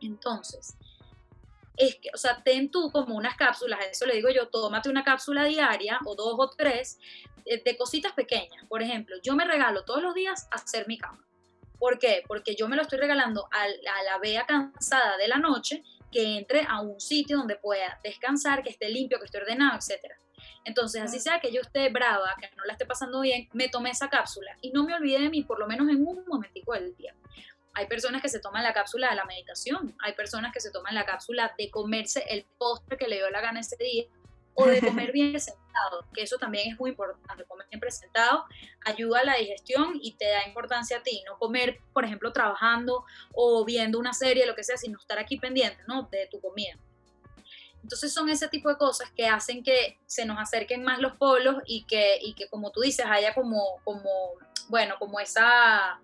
Entonces, 0.00 0.76
es 1.76 1.96
que, 1.96 2.10
o 2.14 2.16
sea, 2.16 2.42
ten 2.42 2.70
tú 2.70 2.90
como 2.92 3.16
unas 3.16 3.36
cápsulas, 3.36 3.80
eso 3.90 4.06
le 4.06 4.14
digo 4.14 4.28
yo, 4.30 4.48
tómate 4.48 4.88
una 4.88 5.04
cápsula 5.04 5.44
diaria 5.44 5.98
o 6.04 6.14
dos 6.14 6.34
o 6.38 6.50
tres 6.50 6.98
eh, 7.44 7.62
de 7.62 7.76
cositas 7.76 8.12
pequeñas. 8.12 8.64
Por 8.68 8.82
ejemplo, 8.82 9.16
yo 9.22 9.34
me 9.34 9.44
regalo 9.44 9.84
todos 9.84 10.02
los 10.02 10.14
días 10.14 10.48
hacer 10.50 10.86
mi 10.86 10.98
cama. 10.98 11.26
¿Por 11.78 11.98
qué? 11.98 12.22
Porque 12.28 12.54
yo 12.54 12.68
me 12.68 12.76
lo 12.76 12.82
estoy 12.82 12.98
regalando 12.98 13.48
a, 13.50 13.62
a 13.64 14.02
la 14.04 14.18
vea 14.18 14.46
cansada 14.46 15.16
de 15.16 15.26
la 15.26 15.38
noche 15.38 15.82
que 16.12 16.36
entre 16.38 16.64
a 16.68 16.80
un 16.80 17.00
sitio 17.00 17.38
donde 17.38 17.56
pueda 17.56 17.98
descansar, 18.04 18.62
que 18.62 18.70
esté 18.70 18.88
limpio, 18.88 19.18
que 19.18 19.24
esté 19.24 19.38
ordenado, 19.38 19.78
etc. 19.78 20.12
Entonces, 20.64 21.02
así 21.02 21.18
sea 21.18 21.40
que 21.40 21.52
yo 21.52 21.60
esté 21.60 21.88
brava, 21.88 22.36
que 22.40 22.48
no 22.56 22.64
la 22.64 22.72
esté 22.72 22.86
pasando 22.86 23.20
bien, 23.20 23.48
me 23.52 23.68
tomé 23.68 23.90
esa 23.90 24.08
cápsula 24.08 24.56
y 24.60 24.70
no 24.70 24.84
me 24.84 24.94
olvide 24.94 25.20
de 25.20 25.30
mí 25.30 25.42
por 25.42 25.58
lo 25.58 25.66
menos 25.66 25.88
en 25.88 26.06
un 26.06 26.24
momentico 26.26 26.74
del 26.74 26.94
día. 26.96 27.14
Hay 27.74 27.86
personas 27.86 28.20
que 28.20 28.28
se 28.28 28.38
toman 28.38 28.62
la 28.62 28.74
cápsula 28.74 29.10
de 29.10 29.16
la 29.16 29.24
meditación, 29.24 29.96
hay 30.00 30.12
personas 30.12 30.52
que 30.52 30.60
se 30.60 30.70
toman 30.70 30.94
la 30.94 31.06
cápsula 31.06 31.54
de 31.56 31.70
comerse 31.70 32.22
el 32.28 32.44
postre 32.58 32.98
que 32.98 33.08
le 33.08 33.16
dio 33.16 33.30
la 33.30 33.40
gana 33.40 33.60
ese 33.60 33.76
día, 33.76 34.04
o 34.54 34.66
de 34.66 34.80
comer 34.80 35.12
bien 35.12 35.40
sentado, 35.40 36.06
que 36.12 36.22
eso 36.22 36.38
también 36.38 36.72
es 36.72 36.78
muy 36.78 36.90
importante. 36.90 37.44
Comer 37.44 37.66
bien 37.70 37.80
presentado 37.80 38.44
ayuda 38.84 39.20
a 39.20 39.24
la 39.24 39.36
digestión 39.36 39.98
y 40.00 40.16
te 40.16 40.26
da 40.26 40.46
importancia 40.46 40.98
a 40.98 41.02
ti. 41.02 41.22
No 41.26 41.38
comer, 41.38 41.80
por 41.92 42.04
ejemplo, 42.04 42.32
trabajando 42.32 43.04
o 43.32 43.64
viendo 43.64 43.98
una 43.98 44.12
serie, 44.12 44.46
lo 44.46 44.54
que 44.54 44.64
sea, 44.64 44.76
sino 44.76 44.98
estar 44.98 45.18
aquí 45.18 45.38
pendiente 45.38 45.82
¿no? 45.86 46.08
de 46.10 46.28
tu 46.30 46.40
comida. 46.40 46.78
Entonces 47.82 48.14
son 48.14 48.28
ese 48.28 48.48
tipo 48.48 48.68
de 48.68 48.76
cosas 48.76 49.10
que 49.10 49.26
hacen 49.26 49.64
que 49.64 49.98
se 50.06 50.24
nos 50.24 50.38
acerquen 50.38 50.84
más 50.84 51.00
los 51.00 51.16
polos 51.16 51.56
y 51.66 51.84
que, 51.84 52.18
y 52.20 52.34
que 52.34 52.48
como 52.48 52.70
tú 52.70 52.80
dices, 52.80 53.04
haya 53.08 53.34
como, 53.34 53.80
como, 53.82 54.34
bueno, 54.68 54.94
como 55.00 55.18
esa, 55.18 56.00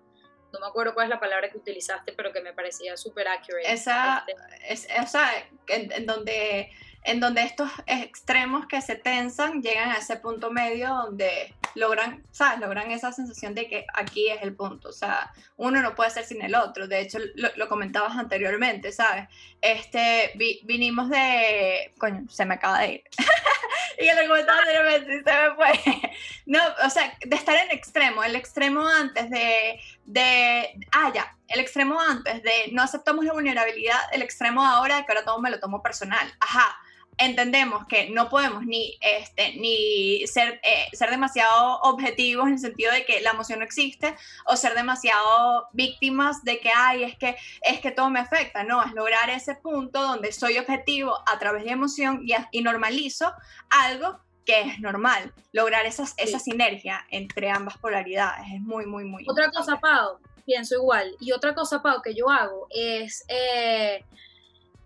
no 0.51 0.59
me 0.59 0.67
acuerdo 0.67 0.93
cuál 0.93 1.05
es 1.05 1.09
la 1.09 1.21
palabra 1.21 1.49
que 1.49 1.57
utilizaste, 1.57 2.11
pero 2.11 2.33
que 2.33 2.41
me 2.41 2.53
parecía 2.53 2.97
súper 2.97 3.29
accurate. 3.29 3.71
Esa, 3.71 4.25
este. 4.67 4.73
es, 4.73 4.87
en 5.67 6.05
donde 6.05 6.69
en 7.03 7.19
donde 7.19 7.43
estos 7.43 7.69
extremos 7.87 8.65
que 8.67 8.81
se 8.81 8.95
tensan 8.95 9.61
llegan 9.61 9.91
a 9.91 9.97
ese 9.97 10.17
punto 10.17 10.51
medio 10.51 10.89
donde 10.89 11.53
logran, 11.75 12.23
¿sabes? 12.31 12.59
Logran 12.59 12.91
esa 12.91 13.11
sensación 13.11 13.55
de 13.55 13.67
que 13.67 13.85
aquí 13.93 14.29
es 14.29 14.41
el 14.41 14.55
punto, 14.55 14.89
o 14.89 14.93
sea, 14.93 15.31
uno 15.57 15.81
no 15.81 15.95
puede 15.95 16.09
ser 16.09 16.25
sin 16.25 16.41
el 16.41 16.55
otro, 16.55 16.87
de 16.87 17.01
hecho 17.01 17.19
lo, 17.35 17.69
comentabas 17.69 18.17
anteriormente, 18.17 18.91
¿sabes? 18.91 19.27
Este, 19.61 20.31
vinimos 20.63 21.09
de, 21.09 21.93
coño, 21.97 22.25
se 22.29 22.45
me 22.45 22.55
acaba 22.55 22.79
de 22.79 22.93
ir, 22.93 23.03
y 23.99 24.05
lo 24.05 24.27
comentaba 24.27 24.59
anteriormente, 24.59 25.23
se 25.23 25.49
me 25.49 25.55
fue, 25.55 26.11
no, 26.45 26.59
o 26.85 26.89
sea, 26.89 27.17
de 27.23 27.35
estar 27.35 27.55
en 27.55 27.71
extremo, 27.71 28.23
el 28.23 28.35
extremo 28.35 28.87
antes 28.87 29.29
de, 29.29 29.79
de, 30.05 30.79
ah, 30.91 31.11
ya, 31.13 31.35
el 31.47 31.59
extremo 31.59 31.99
antes 31.99 32.43
de 32.43 32.69
no 32.71 32.81
aceptamos 32.81 33.25
la 33.25 33.33
vulnerabilidad, 33.33 33.99
el 34.11 34.21
extremo 34.21 34.63
ahora 34.63 34.97
de 34.97 35.05
que 35.05 35.11
ahora 35.11 35.25
todo 35.25 35.39
me 35.39 35.49
lo 35.49 35.59
tomo 35.59 35.81
personal, 35.81 36.31
ajá, 36.39 36.77
entendemos 37.19 37.85
que 37.85 38.09
no 38.09 38.29
podemos 38.29 38.65
ni, 38.65 38.97
este, 39.01 39.53
ni 39.55 40.25
ser, 40.25 40.59
eh, 40.63 40.87
ser 40.93 41.09
demasiado 41.11 41.79
objetivos 41.81 42.47
en 42.47 42.53
el 42.53 42.59
sentido 42.59 42.91
de 42.93 43.05
que 43.05 43.21
la 43.21 43.31
emoción 43.31 43.59
no 43.59 43.65
existe 43.65 44.15
o 44.45 44.55
ser 44.55 44.73
demasiado 44.73 45.67
víctimas 45.73 46.43
de 46.43 46.59
que, 46.59 46.71
ay, 46.75 47.03
es 47.03 47.17
que, 47.17 47.35
es 47.61 47.81
que 47.81 47.91
todo 47.91 48.09
me 48.09 48.19
afecta. 48.19 48.63
No, 48.63 48.81
es 48.81 48.93
lograr 48.93 49.29
ese 49.29 49.55
punto 49.55 50.01
donde 50.01 50.31
soy 50.31 50.57
objetivo 50.57 51.13
a 51.27 51.37
través 51.37 51.65
de 51.65 51.71
emoción 51.71 52.21
y, 52.25 52.33
y 52.51 52.61
normalizo 52.61 53.31
algo 53.69 54.19
que 54.45 54.61
es 54.61 54.79
normal. 54.79 55.33
Lograr 55.51 55.85
esas, 55.85 56.13
esa 56.17 56.39
sinergia 56.39 57.05
entre 57.11 57.51
ambas 57.51 57.77
polaridades 57.77 58.45
es 58.53 58.61
muy, 58.61 58.85
muy, 58.85 59.03
muy 59.03 59.25
Otra 59.27 59.51
cosa, 59.51 59.77
Pau, 59.77 60.19
pienso 60.45 60.75
igual. 60.75 61.15
Y 61.19 61.33
otra 61.33 61.53
cosa, 61.53 61.81
Pau, 61.81 62.01
que 62.01 62.15
yo 62.15 62.29
hago 62.29 62.67
es... 62.69 63.25
Eh, 63.27 64.03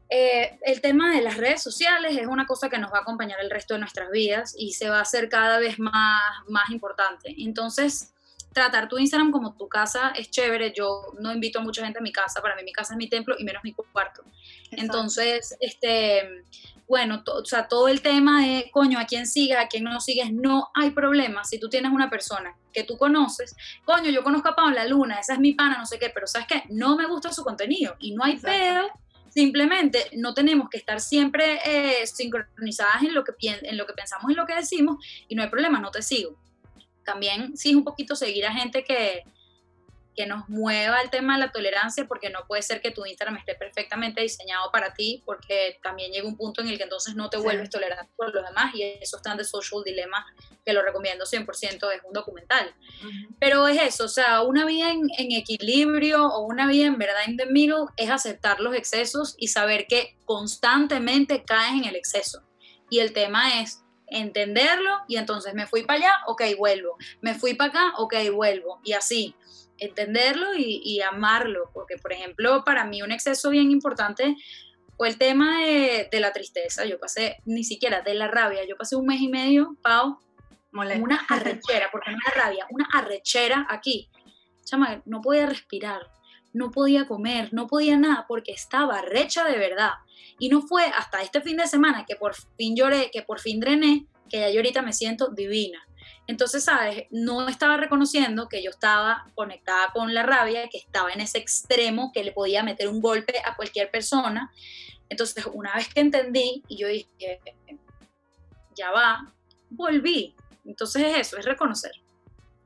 eh, 0.10 0.60
el 0.64 0.82
tema 0.82 1.16
de 1.16 1.22
las 1.22 1.38
redes 1.38 1.62
sociales 1.62 2.16
es 2.18 2.28
una 2.28 2.45
cosa 2.45 2.70
que 2.70 2.78
nos 2.78 2.91
va 2.91 2.99
a 2.99 3.01
acompañar 3.01 3.39
el 3.41 3.49
resto 3.49 3.74
de 3.74 3.80
nuestras 3.80 4.12
vidas 4.12 4.56
y 4.58 4.74
se 4.74 4.89
va 4.89 4.99
a 4.99 5.01
hacer 5.01 5.30
cada 5.30 5.60
vez 5.60 5.80
más, 5.80 6.22
más 6.47 6.70
importante. 6.70 7.34
Entonces, 7.38 8.14
tratar 8.54 8.88
tu 8.88 8.97
Instagram 8.97 9.32
como 9.32 9.56
tu 9.56 9.68
casa 9.68 10.14
es 10.16 10.30
chévere. 10.30 10.74
Yo 10.76 11.14
no 11.20 11.34
invito 11.34 11.60
a 11.60 11.64
mucha 11.64 11.84
gente 11.84 11.99
a 11.99 12.01
mi 12.01 12.12
casa, 12.12 12.41
para 12.41 12.56
mí 12.56 12.64
mi 12.64 12.72
casa 12.72 12.93
es 12.93 12.97
mi 12.97 13.10
templo 13.10 13.36
y 13.38 13.43
menos 13.43 13.64
mi 13.64 13.74
cuarto. 13.74 14.24
Entonces, 14.72 15.58
este, 15.60 16.45
bueno, 16.88 17.24
o 17.26 17.45
sea, 17.45 17.68
todo 17.68 17.88
el 17.88 18.01
tema 18.01 18.45
de, 18.45 18.70
coño, 18.72 18.99
a 18.99 19.06
quién 19.06 19.26
sigues, 19.26 19.58
a 19.58 19.68
quién 19.68 19.84
no 19.84 19.99
sigues, 19.99 20.32
no 20.32 20.70
hay 20.76 20.91
problema. 20.91 21.43
Si 21.43 21.60
tú 21.60 21.70
tienes 21.70 21.91
una 21.91 22.10
persona 22.10 22.56
que 22.72 22.84
tú 22.84 22.97
conoces, 22.97 23.56
coño, 23.84 24.10
yo 24.10 24.24
conozco 24.24 24.49
a 24.49 24.56
Paula 24.56 24.86
Luna, 24.86 25.20
esa 25.20 25.34
es 25.34 25.39
mi 25.39 25.54
pana, 25.54 25.78
no 25.80 25.86
sé 25.86 25.97
qué, 25.99 26.12
pero 26.14 26.28
¿sabes 26.28 26.47
qué? 26.47 26.64
No 26.70 26.95
me 26.95 27.08
gusta 27.08 27.34
su 27.34 27.43
contenido 27.43 27.95
y 27.99 28.14
no 28.14 28.24
hay 28.24 28.38
pedo 28.38 28.89
Simplemente 29.34 30.12
no 30.14 30.36
tenemos 30.36 30.70
que 30.70 30.78
estar 30.78 31.02
siempre 31.02 31.60
eh, 31.66 32.06
sincronizadas 32.06 33.02
en 33.02 33.16
lo, 33.16 33.24
que, 33.24 33.34
en 33.42 33.78
lo 33.78 33.88
que 33.88 33.94
pensamos 33.94 34.32
y 34.32 34.36
lo 34.36 34.46
que 34.46 34.54
decimos 34.54 35.04
y 35.28 35.34
no 35.34 35.42
hay 35.42 35.50
problema, 35.50 35.80
no 35.80 35.90
te 35.90 36.04
sigo. 36.04 36.38
También 37.04 37.58
sí 37.58 37.72
es 37.72 37.76
un 37.76 37.84
poquito 37.84 38.16
seguir 38.16 38.46
a 38.46 38.54
gente 38.54 38.84
que, 38.84 39.24
que 40.16 40.26
nos 40.26 40.47
mueva 40.49 41.01
el 41.01 41.09
tema 41.09 41.34
de 41.34 41.39
la 41.45 41.51
tolerancia, 41.51 42.05
porque 42.07 42.30
no 42.30 42.45
puede 42.47 42.61
ser 42.61 42.82
que 42.82 42.91
tu 42.91 43.05
Instagram 43.05 43.38
esté 43.38 43.55
perfectamente 43.55 44.22
diseñado 44.22 44.72
para 44.72 44.93
ti, 44.93 45.24
porque 45.26 45.80
también 45.82 46.11
llega 46.11 46.28
un 46.28 46.38
punto 46.38 46.61
en 46.61 46.70
el 46.70 46.78
que 46.78 46.84
entonces 46.84 47.16
no 47.16 47.30
te 47.30 47.38
vuelves 47.38 47.70
tolerante 47.70 48.11
por 48.16 48.34
los 48.34 48.45
demás, 48.45 48.74
y 48.76 48.84
eso 48.84 49.18
está 49.18 49.32
en 49.32 49.38
The 49.38 49.43
Social 49.43 49.82
Dilemma, 49.84 50.26
que 50.66 50.74
lo 50.74 50.82
recomiendo 50.82 51.26
100%, 51.26 51.91
es 51.91 52.01
un 52.03 52.14
documental. 52.14 52.74
Pero 53.39 53.68
es 53.68 53.82
eso, 53.82 54.05
o 54.05 54.09
sea, 54.09 54.41
una 54.41 54.66
vida 54.66 54.91
en, 54.91 55.07
en, 55.18 55.32
equilibrio 55.32 56.26
o 56.28 56.45
una 56.45 56.68
vida 56.68 56.86
en 56.86 56.97
verdad 56.97 57.28
in 57.28 57.38
the 57.38 57.45
middle 57.47 57.86
es 57.97 58.09
aceptar 58.09 58.59
los 58.59 58.76
excesos 58.76 59.36
y 59.38 59.47
saber 59.47 59.88
que 59.88 60.16
constantemente 60.26 61.43
caes 61.43 61.74
en 61.74 61.86
el 61.86 61.95
exceso. 61.95 62.43
Y 62.89 62.99
el 62.99 63.14
tema 63.14 63.61
es 63.61 63.84
entenderlo 64.07 64.91
y 65.07 65.18
entonces 65.18 65.53
me 65.53 65.66
fui 65.68 65.84
para 65.84 65.99
allá, 65.99 66.14
ok, 66.28 66.43
vuelvo. 66.57 66.97
Me 67.22 67.34
fui 67.34 67.55
para 67.55 67.70
acá, 67.70 67.93
ok, 67.97 68.16
vuelvo. 68.32 68.80
Y 68.84 68.93
así 68.93 69.36
entenderlo 69.78 70.56
y, 70.56 71.02
amarlo, 71.02 71.70
porque 71.74 71.98
por 71.98 72.14
ejemplo, 72.14 72.64
para 72.64 72.86
mí 72.86 73.02
un 73.02 73.12
exceso 73.12 73.50
bien 73.50 73.72
importante 73.72 74.36
fue 74.98 75.10
el 75.10 75.18
tema 75.18 75.62
de, 75.62 76.08
la 76.20 76.32
tristeza. 76.32 76.86
Yo 76.86 77.00
pasé, 77.00 77.38
ni 77.46 77.64
siquiera 77.64 78.02
de 78.02 78.14
la 78.14 78.28
rabia, 78.28 78.66
yo 78.68 78.76
pasé 78.78 78.96
un 78.96 79.06
mes 79.06 79.22
y 79.22 79.28
medio, 79.28 79.76
Pau, 79.82 80.20
una 80.72 81.26
arrechera, 81.30 81.90
porque 81.92 82.12
no 82.12 82.18
era 82.26 82.46
rabia, 82.46 82.68
una 82.70 82.88
arrechera 82.94 83.66
aquí. 83.70 84.10
Chama, 84.64 85.02
no 85.06 85.22
podía 85.22 85.46
respirar, 85.46 86.10
no 86.54 86.72
podía 86.72 87.08
comer, 87.08 87.50
no 87.52 87.68
podía 87.68 87.98
nada 87.98 88.26
porque 88.28 88.52
estaba 88.52 89.02
recha 89.02 89.44
de 89.46 89.58
verdad. 89.58 89.92
Y 90.40 90.50
no 90.50 90.62
fue 90.62 90.86
hasta 90.86 91.22
este 91.22 91.42
fin 91.42 91.58
de 91.58 91.68
semana 91.68 92.06
que 92.08 92.16
por 92.16 92.36
fin 92.58 92.76
lloré, 92.76 93.10
que 93.12 93.24
por 93.24 93.40
fin 93.40 93.60
drené, 93.60 94.08
que 94.30 94.40
ya 94.40 94.50
yo 94.50 94.58
ahorita 94.58 94.82
me 94.82 94.94
siento 94.94 95.30
divina. 95.30 95.86
Entonces, 96.28 96.64
¿sabes? 96.64 97.06
No 97.12 97.48
estaba 97.50 97.78
reconociendo 97.78 98.48
que 98.48 98.64
yo 98.64 98.70
estaba 98.70 99.30
conectada 99.36 99.92
con 99.94 100.14
la 100.14 100.24
rabia, 100.24 100.70
que 100.70 100.78
estaba 100.78 101.12
en 101.12 101.20
ese 101.22 101.38
extremo 101.38 102.12
que 102.14 102.24
le 102.24 102.32
podía 102.32 102.64
meter 102.64 102.88
un 102.88 103.02
golpe 103.02 103.34
a 103.44 103.56
cualquier 103.56 103.92
persona. 103.92 104.52
Entonces, 105.10 105.46
una 105.54 105.76
vez 105.76 105.94
que 105.94 106.00
entendí 106.00 106.64
y 106.68 106.78
yo 106.78 106.88
dije, 106.88 107.42
ya 108.76 108.92
va, 108.92 109.34
volví. 109.70 110.36
Entonces 110.66 111.04
es 111.04 111.18
eso, 111.28 111.38
es 111.38 111.46
reconocer. 111.46 111.92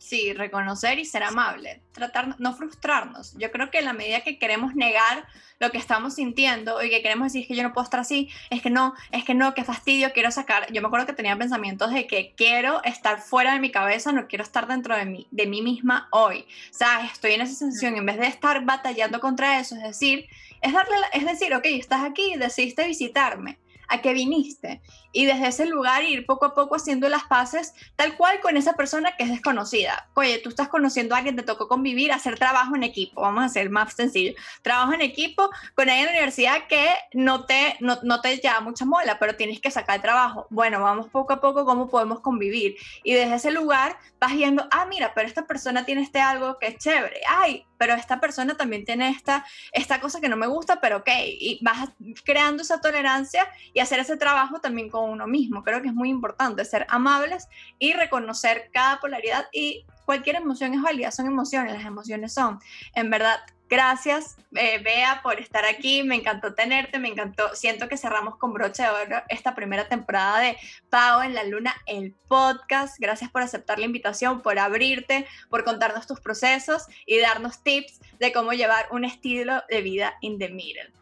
Sí, 0.07 0.31
reconocer 0.31 0.99
y 0.99 1.05
ser 1.05 1.21
amable, 1.23 1.81
tratar, 1.91 2.39
no 2.39 2.55
frustrarnos. 2.55 3.33
Yo 3.37 3.51
creo 3.51 3.69
que 3.69 3.79
en 3.79 3.83
la 3.83 3.91
medida 3.91 4.21
que 4.21 4.39
queremos 4.39 4.73
negar 4.73 5.27
lo 5.59 5.69
que 5.69 5.77
estamos 5.77 6.15
sintiendo 6.15 6.81
y 6.81 6.89
que 6.89 7.01
queremos 7.01 7.33
decir 7.33 7.45
que 7.45 7.57
yo 7.57 7.63
no 7.63 7.73
puedo 7.73 7.83
estar 7.83 7.99
así, 7.99 8.29
es 8.49 8.61
que 8.61 8.69
no, 8.69 8.93
es 9.11 9.25
que 9.25 9.33
no, 9.33 9.53
qué 9.53 9.65
fastidio, 9.65 10.13
quiero 10.13 10.31
sacar. 10.31 10.71
Yo 10.71 10.81
me 10.81 10.87
acuerdo 10.87 11.07
que 11.07 11.11
tenía 11.11 11.37
pensamientos 11.37 11.91
de 11.91 12.07
que 12.07 12.33
quiero 12.37 12.81
estar 12.85 13.19
fuera 13.19 13.51
de 13.51 13.59
mi 13.59 13.69
cabeza, 13.69 14.13
no 14.13 14.29
quiero 14.29 14.45
estar 14.45 14.65
dentro 14.65 14.95
de 14.95 15.03
mí, 15.03 15.27
de 15.31 15.45
mí 15.45 15.61
misma 15.61 16.07
hoy. 16.11 16.47
O 16.71 16.73
sea, 16.73 17.03
estoy 17.03 17.33
en 17.33 17.41
esa 17.41 17.55
sensación, 17.55 17.97
en 17.97 18.05
vez 18.05 18.17
de 18.17 18.27
estar 18.27 18.63
batallando 18.63 19.19
contra 19.19 19.59
eso, 19.59 19.75
es 19.75 19.83
decir, 19.83 20.25
es 20.61 20.71
darle, 20.71 20.95
es 21.11 21.25
decir, 21.25 21.53
ok, 21.53 21.65
estás 21.65 22.05
aquí, 22.05 22.37
decidiste 22.37 22.87
visitarme 22.87 23.57
a 23.89 24.01
qué 24.01 24.13
viniste. 24.13 24.81
Y 25.11 25.25
desde 25.25 25.47
ese 25.47 25.65
lugar 25.65 26.03
ir 26.03 26.25
poco 26.25 26.45
a 26.45 26.53
poco 26.53 26.75
haciendo 26.75 27.09
las 27.09 27.23
paces 27.23 27.73
tal 27.95 28.15
cual 28.17 28.39
con 28.41 28.57
esa 28.57 28.73
persona 28.73 29.15
que 29.17 29.23
es 29.23 29.29
desconocida. 29.29 30.09
Oye, 30.13 30.39
tú 30.39 30.49
estás 30.49 30.67
conociendo 30.67 31.15
a 31.15 31.19
alguien, 31.19 31.35
te 31.35 31.43
tocó 31.43 31.67
convivir, 31.67 32.11
hacer 32.11 32.37
trabajo 32.37 32.75
en 32.75 32.83
equipo, 32.83 33.21
vamos 33.21 33.43
a 33.43 33.45
hacer 33.45 33.69
más 33.69 33.93
sencillo. 33.93 34.33
Trabajo 34.61 34.93
en 34.93 35.01
equipo 35.01 35.49
con 35.75 35.89
alguien 35.89 35.99
en 35.99 36.05
la 36.05 36.11
universidad 36.11 36.67
que 36.67 36.87
no 37.13 37.45
te, 37.45 37.77
no, 37.79 37.97
no 38.03 38.21
te 38.21 38.37
lleva 38.37 38.59
mucha 38.59 38.85
mola, 38.85 39.17
pero 39.19 39.35
tienes 39.35 39.59
que 39.59 39.71
sacar 39.71 40.01
trabajo. 40.01 40.47
Bueno, 40.49 40.81
vamos 40.81 41.07
poco 41.07 41.33
a 41.33 41.41
poco 41.41 41.65
cómo 41.65 41.89
podemos 41.89 42.19
convivir. 42.19 42.75
Y 43.03 43.13
desde 43.13 43.35
ese 43.35 43.51
lugar 43.51 43.97
vas 44.19 44.33
viendo, 44.33 44.67
ah, 44.71 44.85
mira, 44.85 45.13
pero 45.13 45.27
esta 45.27 45.45
persona 45.45 45.85
tiene 45.85 46.01
este 46.01 46.19
algo 46.19 46.57
que 46.59 46.67
es 46.67 46.77
chévere. 46.77 47.21
Ay, 47.27 47.65
pero 47.77 47.93
esta 47.93 48.19
persona 48.19 48.55
también 48.57 48.85
tiene 48.85 49.09
esta, 49.09 49.45
esta 49.71 49.99
cosa 49.99 50.19
que 50.19 50.29
no 50.29 50.35
me 50.35 50.47
gusta, 50.47 50.79
pero 50.81 50.97
ok. 50.97 51.09
Y 51.39 51.59
vas 51.61 51.89
creando 52.23 52.63
esa 52.63 52.81
tolerancia 52.81 53.47
y 53.73 53.79
hacer 53.79 53.99
ese 53.99 54.17
trabajo 54.17 54.59
también 54.59 54.89
con 54.89 54.96
uno 55.03 55.27
mismo. 55.27 55.63
Creo 55.63 55.81
que 55.81 55.89
es 55.89 55.93
muy 55.93 56.09
importante 56.09 56.65
ser 56.65 56.85
amables 56.89 57.47
y 57.79 57.93
reconocer 57.93 58.69
cada 58.73 58.99
polaridad 58.99 59.47
y 59.51 59.85
cualquier 60.05 60.37
emoción 60.37 60.73
es 60.73 60.81
válida, 60.81 61.11
son 61.11 61.27
emociones, 61.27 61.73
las 61.73 61.85
emociones 61.85 62.33
son 62.33 62.59
en 62.95 63.09
verdad 63.09 63.39
Gracias, 63.69 64.37
eh, 64.55 64.79
Bea, 64.79 65.19
por 65.21 65.41
estar 65.41 65.65
aquí. 65.65 66.01
Me 66.01 66.15
encantó 66.15 66.53
tenerte, 66.53 66.99
me 66.99 67.09
encantó. 67.09 67.53
Siento 67.53 67.89
que 67.89 67.97
cerramos 67.97 68.37
con 68.37 68.53
broche 68.53 68.83
de 68.83 68.89
oro 68.89 69.17
esta 69.27 69.55
primera 69.55 69.89
temporada 69.89 70.39
de 70.39 70.57
Pau 70.89 71.21
en 71.21 71.33
la 71.33 71.43
Luna, 71.43 71.75
el 71.85 72.13
podcast. 72.29 72.97
Gracias 72.97 73.29
por 73.29 73.41
aceptar 73.41 73.77
la 73.77 73.85
invitación, 73.85 74.41
por 74.41 74.57
abrirte, 74.57 75.27
por 75.49 75.65
contarnos 75.65 76.07
tus 76.07 76.21
procesos 76.21 76.85
y 77.05 77.19
darnos 77.19 77.61
tips 77.61 77.99
de 78.19 78.31
cómo 78.31 78.53
llevar 78.53 78.87
un 78.91 79.03
estilo 79.03 79.61
de 79.69 79.81
vida 79.81 80.15
in 80.21 80.39
the 80.39 80.47
middle 80.47 80.96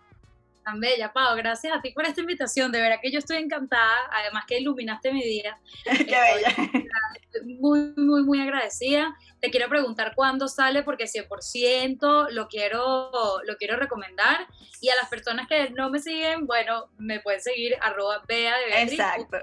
tan 0.65 0.79
bella, 0.79 1.13
Pau. 1.13 1.37
Gracias 1.37 1.71
a 1.71 1.81
ti 1.81 1.91
por 1.91 2.05
esta 2.05 2.21
invitación. 2.21 2.71
De 2.71 2.81
verdad 2.81 2.97
que 3.01 3.11
yo 3.11 3.19
estoy 3.19 3.37
encantada. 3.37 4.09
Además 4.11 4.45
que 4.47 4.59
iluminaste 4.59 5.13
mi 5.13 5.23
día. 5.23 5.57
Qué 5.83 6.05
bella. 6.05 6.55
Muy, 7.59 7.93
muy, 7.95 8.23
muy 8.23 8.41
agradecida. 8.41 9.15
Te 9.39 9.51
quiero 9.51 9.69
preguntar 9.69 10.13
cuándo 10.15 10.47
sale 10.47 10.83
porque 10.83 11.05
100% 11.05 12.29
lo 12.31 12.47
quiero, 12.47 13.11
lo 13.45 13.55
quiero 13.57 13.77
recomendar. 13.77 14.47
Y 14.81 14.89
a 14.89 14.95
las 14.95 15.07
personas 15.07 15.47
que 15.47 15.69
no 15.69 15.89
me 15.89 15.99
siguen, 15.99 16.47
bueno, 16.47 16.89
me 16.97 17.19
pueden 17.19 17.41
seguir 17.41 17.75
arroba 17.81 18.23
bea 18.27 18.57
de 18.57 18.65
Beatriz. 18.65 18.99
Exacto. 18.99 19.37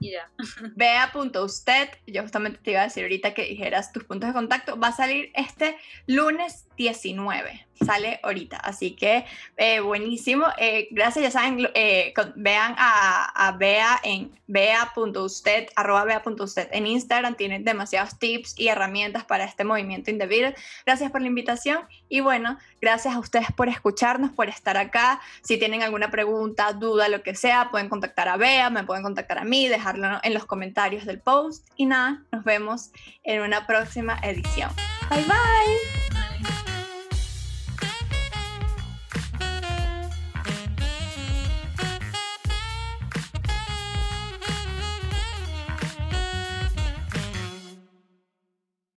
Y 0.00 0.12
ya. 0.12 0.30
Bea.usted, 0.76 1.88
yo 2.06 2.22
justamente 2.22 2.60
te 2.62 2.72
iba 2.72 2.80
a 2.80 2.84
decir 2.84 3.04
ahorita 3.04 3.32
que 3.32 3.44
dijeras 3.44 3.92
tus 3.92 4.04
puntos 4.04 4.28
de 4.28 4.34
contacto, 4.34 4.78
va 4.78 4.88
a 4.88 4.92
salir 4.92 5.30
este 5.34 5.78
lunes 6.06 6.66
19 6.76 7.65
sale 7.84 8.20
ahorita. 8.22 8.56
Así 8.56 8.92
que 8.92 9.24
eh, 9.56 9.80
buenísimo. 9.80 10.46
Eh, 10.58 10.88
gracias, 10.90 11.24
ya 11.24 11.30
saben, 11.30 11.68
eh, 11.74 12.12
vean 12.36 12.74
a, 12.78 13.48
a, 13.48 13.52
Bea 13.52 14.00
en 14.02 14.32
bea.usted, 14.46 15.68
arroba 15.76 16.04
bea.usted 16.04 16.68
en 16.72 16.86
Instagram. 16.86 17.34
Tienen 17.34 17.64
demasiados 17.64 18.18
tips 18.18 18.58
y 18.58 18.68
herramientas 18.68 19.24
para 19.24 19.44
este 19.44 19.64
movimiento 19.64 20.10
indebido. 20.10 20.52
Gracias 20.84 21.10
por 21.10 21.20
la 21.20 21.26
invitación 21.26 21.80
y 22.08 22.20
bueno, 22.20 22.58
gracias 22.80 23.14
a 23.14 23.18
ustedes 23.18 23.52
por 23.52 23.68
escucharnos, 23.68 24.30
por 24.32 24.48
estar 24.48 24.76
acá. 24.76 25.20
Si 25.42 25.58
tienen 25.58 25.82
alguna 25.82 26.10
pregunta, 26.10 26.72
duda, 26.72 27.08
lo 27.08 27.22
que 27.22 27.34
sea, 27.34 27.70
pueden 27.70 27.88
contactar 27.88 28.28
a 28.28 28.36
Bea, 28.36 28.70
me 28.70 28.84
pueden 28.84 29.02
contactar 29.02 29.38
a 29.38 29.44
mí, 29.44 29.68
dejarlo 29.68 30.20
en 30.22 30.34
los 30.34 30.44
comentarios 30.44 31.04
del 31.04 31.20
post 31.20 31.66
y 31.76 31.86
nada, 31.86 32.22
nos 32.32 32.44
vemos 32.44 32.90
en 33.24 33.42
una 33.42 33.66
próxima 33.66 34.18
edición. 34.22 34.70
Bye 35.10 35.24
bye. 35.24 36.15